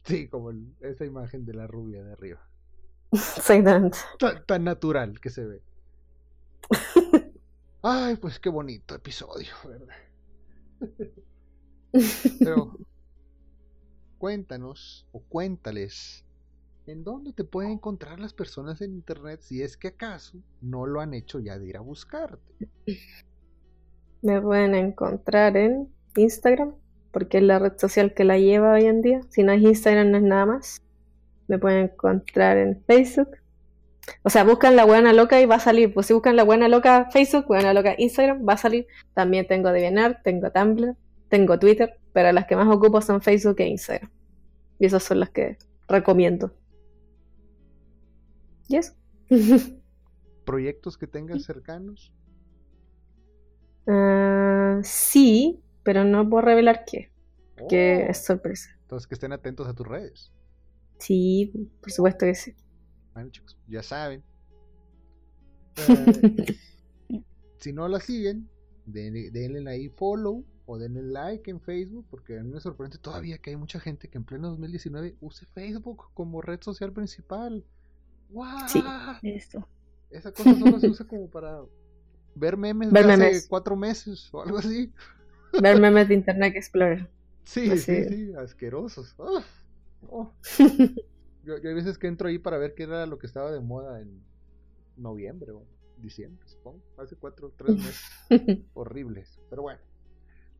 Sí, 0.03 0.28
como 0.28 0.51
el- 0.51 0.76
esa 0.82 1.05
imagen 1.05 1.45
de 1.45 1.53
la 1.53 1.67
rubia 1.67 2.03
de 2.03 2.11
arriba. 2.11 2.39
Exactamente. 3.11 3.97
Tan, 4.19 4.45
tan 4.45 4.63
natural 4.63 5.19
que 5.19 5.30
se 5.30 5.45
ve. 5.45 5.61
Ay, 7.82 8.15
pues 8.17 8.39
qué 8.39 8.49
bonito 8.49 8.95
episodio, 8.95 9.53
¿verdad? 9.63 9.95
Pero 12.39 12.78
cuéntanos 14.26 15.05
o 15.11 15.19
cuéntales 15.19 16.26
en 16.88 17.03
dónde 17.03 17.32
te 17.32 17.43
pueden 17.43 17.73
encontrar 17.73 18.19
las 18.19 18.34
personas 18.34 18.82
en 18.82 18.95
internet 18.95 19.41
si 19.43 19.61
es 19.61 19.78
que 19.78 19.89
acaso 19.89 20.39
no 20.61 20.88
lo 20.88 20.99
han 20.99 21.13
hecho 21.13 21.38
ya 21.38 21.59
de 21.59 21.67
ir 21.67 21.78
a 21.78 21.82
buscarte. 21.82 22.41
Me 24.23 24.41
pueden 24.41 24.73
encontrar 24.73 25.55
en 25.57 25.89
Instagram, 26.15 26.73
porque 27.11 27.38
es 27.38 27.43
la 27.43 27.59
red 27.59 27.73
social 27.78 28.15
que 28.15 28.23
la 28.23 28.39
lleva 28.39 28.73
hoy 28.73 28.86
en 28.86 29.03
día. 29.03 29.21
Si 29.30 29.43
no 29.43 29.51
es 29.51 29.61
Instagram, 29.61 30.09
no 30.09 30.17
es 30.17 30.23
nada 30.23 30.47
más. 30.47 30.82
Me 31.47 31.59
pueden 31.59 31.91
encontrar 31.91 32.57
en 32.57 32.84
Facebook. 32.88 33.30
O 34.23 34.32
sea, 34.32 34.43
buscan 34.43 34.76
la 34.76 34.86
buena 34.86 35.13
loca 35.13 35.39
y 35.39 35.45
va 35.45 35.57
a 35.57 35.59
salir. 35.59 35.93
Pues 35.93 36.07
si 36.07 36.13
buscan 36.13 36.36
la 36.36 36.43
buena 36.43 36.67
loca 36.67 37.11
Facebook, 37.11 37.45
buena 37.45 37.76
loca 37.76 37.93
Instagram, 37.95 38.43
va 38.43 38.53
a 38.53 38.57
salir. 38.57 38.88
También 39.13 39.45
tengo 39.45 39.71
DeviantArt, 39.71 40.23
tengo 40.23 40.51
Tumblr, 40.51 40.95
tengo 41.30 41.59
Twitter, 41.59 41.99
pero 42.11 42.32
las 42.32 42.47
que 42.47 42.55
más 42.55 42.67
ocupo 42.73 43.01
son 43.01 43.21
Facebook 43.21 43.57
e 43.59 43.67
Instagram. 43.67 44.09
Y 44.80 44.86
esas 44.86 45.03
son 45.03 45.19
las 45.19 45.30
que 45.32 45.57
recomiendo. 45.88 46.53
¿Y 48.67 48.78
eso? 48.78 48.93
Proyectos 50.45 50.97
que 50.97 51.07
tengas 51.07 51.43
cercanos. 51.43 52.13
Ah, 53.88 54.80
sí, 54.84 55.61
pero 55.84 56.03
no 56.03 56.30
puedo 56.30 56.41
revelar 56.41 56.86
qué, 56.86 57.11
que 57.67 58.07
Oh, 58.07 58.09
es 58.09 58.26
sorpresa. 58.26 58.69
Entonces 58.82 59.07
que 59.07 59.15
estén 59.15 59.32
atentos 59.34 59.67
a 59.67 59.73
tus 59.73 59.88
redes. 59.88 60.32
Sí, 60.99 61.51
por 61.82 61.91
supuesto 61.91 62.26
que 62.26 62.36
sí. 62.36 62.55
Bueno, 63.13 63.30
chicos, 63.32 63.57
ya 63.67 63.82
saben. 63.84 64.23
Eh, 65.78 67.23
si 67.57 67.73
no 67.73 67.88
la 67.88 67.99
siguen, 67.99 68.49
denle, 68.86 69.30
denle 69.32 69.69
ahí 69.69 69.89
follow 69.89 70.45
o 70.66 70.78
denle 70.78 71.03
like 71.03 71.49
en 71.51 71.61
Facebook, 71.61 72.07
porque 72.09 72.39
a 72.39 72.43
mí 72.43 72.51
me 72.51 72.59
sorprende 72.59 72.97
todavía 72.97 73.38
que 73.39 73.51
hay 73.51 73.55
mucha 73.55 73.80
gente 73.80 74.09
que 74.09 74.18
en 74.18 74.26
pleno 74.26 74.49
2019 74.49 75.18
use 75.22 75.45
Facebook 75.47 76.05
como 76.13 76.41
red 76.41 76.61
social 76.61 76.91
principal. 76.93 77.66
¡Guau! 78.30 78.68
Sí. 78.68 78.84
Eso. 79.22 79.68
Esa 80.09 80.32
cosa 80.32 80.55
solo 80.55 80.80
se 80.80 80.89
usa 80.89 81.07
como 81.07 81.30
para 81.30 81.61
ver 82.36 82.57
memes 82.57 82.91
Ver 82.91 83.05
de 83.07 83.13
hace 83.13 83.18
memes. 83.18 83.47
cuatro 83.47 83.76
meses 83.76 84.30
o 84.34 84.41
algo 84.41 84.57
así. 84.57 84.93
Ver 85.61 85.80
memes 85.80 86.07
de 86.07 86.13
Internet 86.16 86.55
Explorer. 86.55 87.09
Sí, 87.43 87.68
Pues 87.68 87.84
sí, 87.84 88.03
sí. 88.03 88.05
sí, 88.05 88.34
asquerosos. 88.36 89.16
Oh. 90.07 90.34
Yo, 91.43 91.57
yo 91.59 91.70
hay 91.70 91.76
veces 91.76 91.97
que 91.99 92.07
entro 92.07 92.28
ahí 92.28 92.39
para 92.39 92.57
ver 92.57 92.74
qué 92.74 92.84
era 92.84 93.05
lo 93.05 93.20
que 93.20 93.28
estaba 93.28 93.51
de 93.51 93.59
moda 93.61 94.01
en 94.01 94.26
noviembre 94.97 95.51
o 95.51 95.68
diciembre, 95.97 96.47
supongo. 96.47 96.84
Hace 96.97 97.16
cuatro, 97.18 97.53
tres 97.55 97.78
meses. 97.78 98.11
Horribles. 98.74 99.39
Pero 99.49 99.61
bueno, 99.61 99.80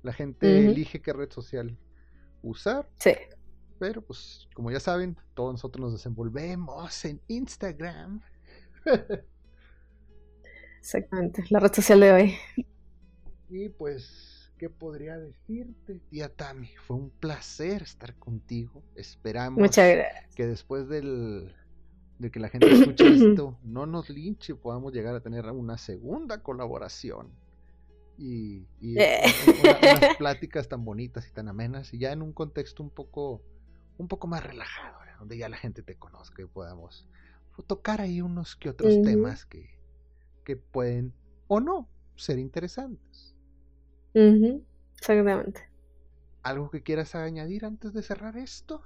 la 0.06 0.14
gente 0.14 0.66
elige 0.66 1.02
qué 1.02 1.12
red 1.12 1.32
social 1.32 1.78
usar. 2.44 2.88
Sí. 3.00 3.14
Pero 3.80 4.02
pues, 4.02 4.48
como 4.54 4.72
ya 4.72 4.80
saben, 4.80 5.18
todos 5.34 5.52
nosotros 5.54 5.82
nos 5.82 5.94
desenvolvemos 5.94 7.04
en 7.06 7.20
Instagram. 7.28 8.22
Exactamente, 10.80 11.44
la 11.50 11.60
red 11.60 11.74
social 11.74 12.00
de 12.00 12.12
hoy. 12.14 12.36
Y 13.50 13.70
pues, 13.70 14.54
¿qué 14.58 14.70
podría 14.70 15.18
decirte, 15.18 16.00
tía 16.10 16.30
Tami? 16.30 16.70
Fue 16.86 16.96
un 16.96 17.10
placer 17.10 17.82
estar 17.82 18.16
contigo. 18.16 18.84
Esperamos 18.96 19.60
Muchas 19.60 19.92
gracias. 19.92 20.36
que 20.36 20.46
después 20.46 20.88
del, 20.88 21.54
de 22.20 22.32
que 22.32 22.40
la 22.40 22.50
gente 22.50 22.72
escuche 22.72 23.08
esto, 23.32 23.58
no 23.64 23.86
nos 23.88 24.10
linche, 24.10 24.56
podamos 24.56 24.94
llegar 24.94 25.16
a 25.16 25.20
tener 25.22 25.46
una 25.48 25.78
segunda 25.78 26.44
colaboración. 26.44 27.32
Y, 28.18 28.68
y 28.80 29.02
Eh. 29.02 29.24
una- 29.58 29.80
unas 29.80 30.10
pláticas 30.18 30.68
tan 30.70 30.86
bonitas 30.86 31.28
y 31.28 31.32
tan 31.32 31.50
amenas, 31.50 31.94
y 31.94 32.00
ya 32.00 32.12
en 32.12 32.22
un 32.22 32.34
contexto 32.34 32.84
un 32.84 32.90
poco, 32.90 33.44
un 33.98 34.08
poco 34.08 34.28
más 34.28 34.44
relajado, 34.44 35.00
¿verdad? 35.00 35.20
donde 35.20 35.38
ya 35.38 35.50
la 35.50 35.58
gente 35.58 35.84
te 35.84 35.96
conozca 35.98 36.42
y 36.44 36.46
podamos 36.46 37.08
tocar 37.68 38.02
ahí 38.02 38.22
unos 38.22 38.56
que 38.56 38.70
otros 38.70 39.02
temas 39.02 39.46
que, 39.46 39.70
que 40.46 40.58
pueden 40.58 41.14
o 41.48 41.60
no 41.62 41.90
ser 42.16 42.40
interesantes. 42.40 43.36
Ujú, 44.16 44.66
Exactamente. 44.98 45.70
¿Algo 46.44 46.70
que 46.72 46.82
quieras 46.82 47.14
añadir 47.14 47.66
antes 47.66 47.92
de 47.92 48.02
cerrar 48.02 48.38
esto? 48.38 48.82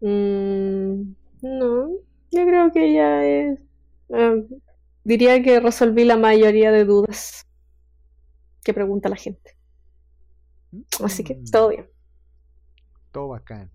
Mm, 0.00 1.14
no, 1.42 1.88
yo 2.30 2.46
creo 2.46 2.72
que 2.72 2.92
ya 2.92 3.24
es. 3.26 3.58
ah, 4.12 4.34
diría 5.04 5.42
que 5.42 5.60
resolví 5.60 6.04
la 6.04 6.16
mayoría 6.16 6.70
de 6.72 6.84
dudas 6.84 7.43
que 8.64 8.74
pregunta 8.74 9.08
la 9.08 9.16
gente. 9.16 9.56
Así 11.02 11.22
que 11.22 11.34
Mm, 11.34 11.44
todo 11.50 11.68
bien. 11.68 11.88
Todo 13.12 13.28
bacán. 13.28 13.70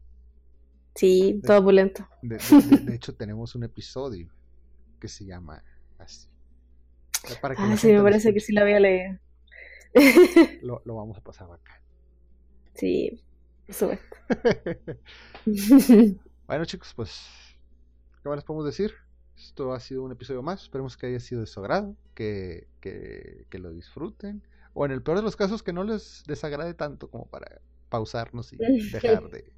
Sí, 0.95 1.39
todo 1.45 1.59
opulento. 1.59 2.07
De, 2.21 2.37
de- 2.37 2.95
hecho, 2.95 3.13
tenemos 3.15 3.55
un 3.55 3.63
episodio 3.63 4.29
que 4.99 5.07
se 5.07 5.25
llama 5.25 5.63
así. 5.97 6.27
Para 7.41 7.55
que 7.55 7.61
Ah, 7.63 7.77
sí, 7.77 7.87
me 7.93 8.01
parece 8.01 8.33
que 8.33 8.39
sí 8.39 8.53
la 8.53 8.61
había 8.61 8.79
leído. 8.79 9.17
Lo, 10.61 10.81
lo 10.85 10.95
vamos 10.95 11.17
a 11.17 11.21
pasar 11.21 11.47
bacán. 11.47 11.77
Sí, 12.75 13.21
por 13.65 13.75
supuesto. 13.75 14.17
Bueno, 16.47 16.65
chicos, 16.65 16.93
pues, 16.95 17.21
¿qué 18.23 18.29
más 18.29 18.37
les 18.37 18.43
podemos 18.45 18.65
decir? 18.65 18.93
Esto 19.37 19.71
ha 19.73 19.79
sido 19.79 20.03
un 20.03 20.11
episodio 20.11 20.41
más. 20.41 20.63
Esperemos 20.63 20.97
que 20.97 21.07
haya 21.07 21.19
sido 21.19 21.41
de 21.41 21.47
su 21.47 21.59
agrado, 21.59 21.95
que, 22.15 22.67
que, 22.81 23.45
que 23.49 23.59
lo 23.59 23.71
disfruten. 23.71 24.41
O 24.79 24.85
en 24.85 24.91
el 24.91 25.03
peor 25.03 25.17
de 25.17 25.23
los 25.23 25.35
casos, 25.35 25.63
que 25.63 25.73
no 25.73 25.83
les 25.83 26.23
desagrade 26.27 26.73
tanto 26.83 27.09
como 27.11 27.25
para 27.33 27.61
pausarnos 27.89 28.53
y 28.53 28.57
dejar 28.95 29.29
de, 29.29 29.53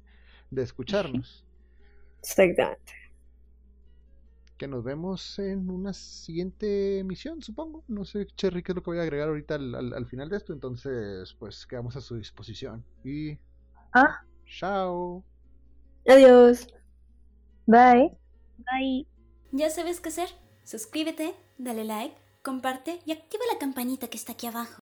de 0.50 0.62
escucharnos. 0.62 1.46
Exactamente. 2.22 2.92
Que 4.56 4.68
nos 4.68 4.84
vemos 4.84 5.38
en 5.40 5.68
una 5.70 5.92
siguiente 5.92 6.98
emisión, 7.00 7.42
supongo. 7.42 7.84
No 7.88 8.04
sé, 8.04 8.26
Cherry, 8.36 8.62
qué 8.62 8.72
es 8.72 8.76
lo 8.76 8.82
que 8.82 8.90
voy 8.90 8.98
a 8.98 9.02
agregar 9.02 9.28
ahorita 9.28 9.56
al, 9.56 9.74
al- 9.74 9.92
al 9.94 10.06
final 10.06 10.28
de 10.28 10.36
esto. 10.36 10.52
Entonces, 10.52 11.34
pues 11.38 11.66
quedamos 11.66 11.96
a 11.96 12.00
su 12.00 12.16
disposición. 12.16 12.84
Y. 13.04 13.38
Ah. 13.94 14.24
Chao. 14.46 15.24
Adiós. 16.06 16.66
Bye. 17.66 18.16
Bye. 18.58 19.06
Ya 19.52 19.70
sabes 19.70 20.00
qué 20.00 20.08
hacer. 20.10 20.28
Suscríbete, 20.64 21.34
dale 21.58 21.84
like, 21.84 22.16
comparte 22.42 23.00
y 23.06 23.12
activa 23.12 23.44
la 23.52 23.58
campanita 23.58 24.08
que 24.08 24.16
está 24.16 24.32
aquí 24.32 24.46
abajo. 24.46 24.81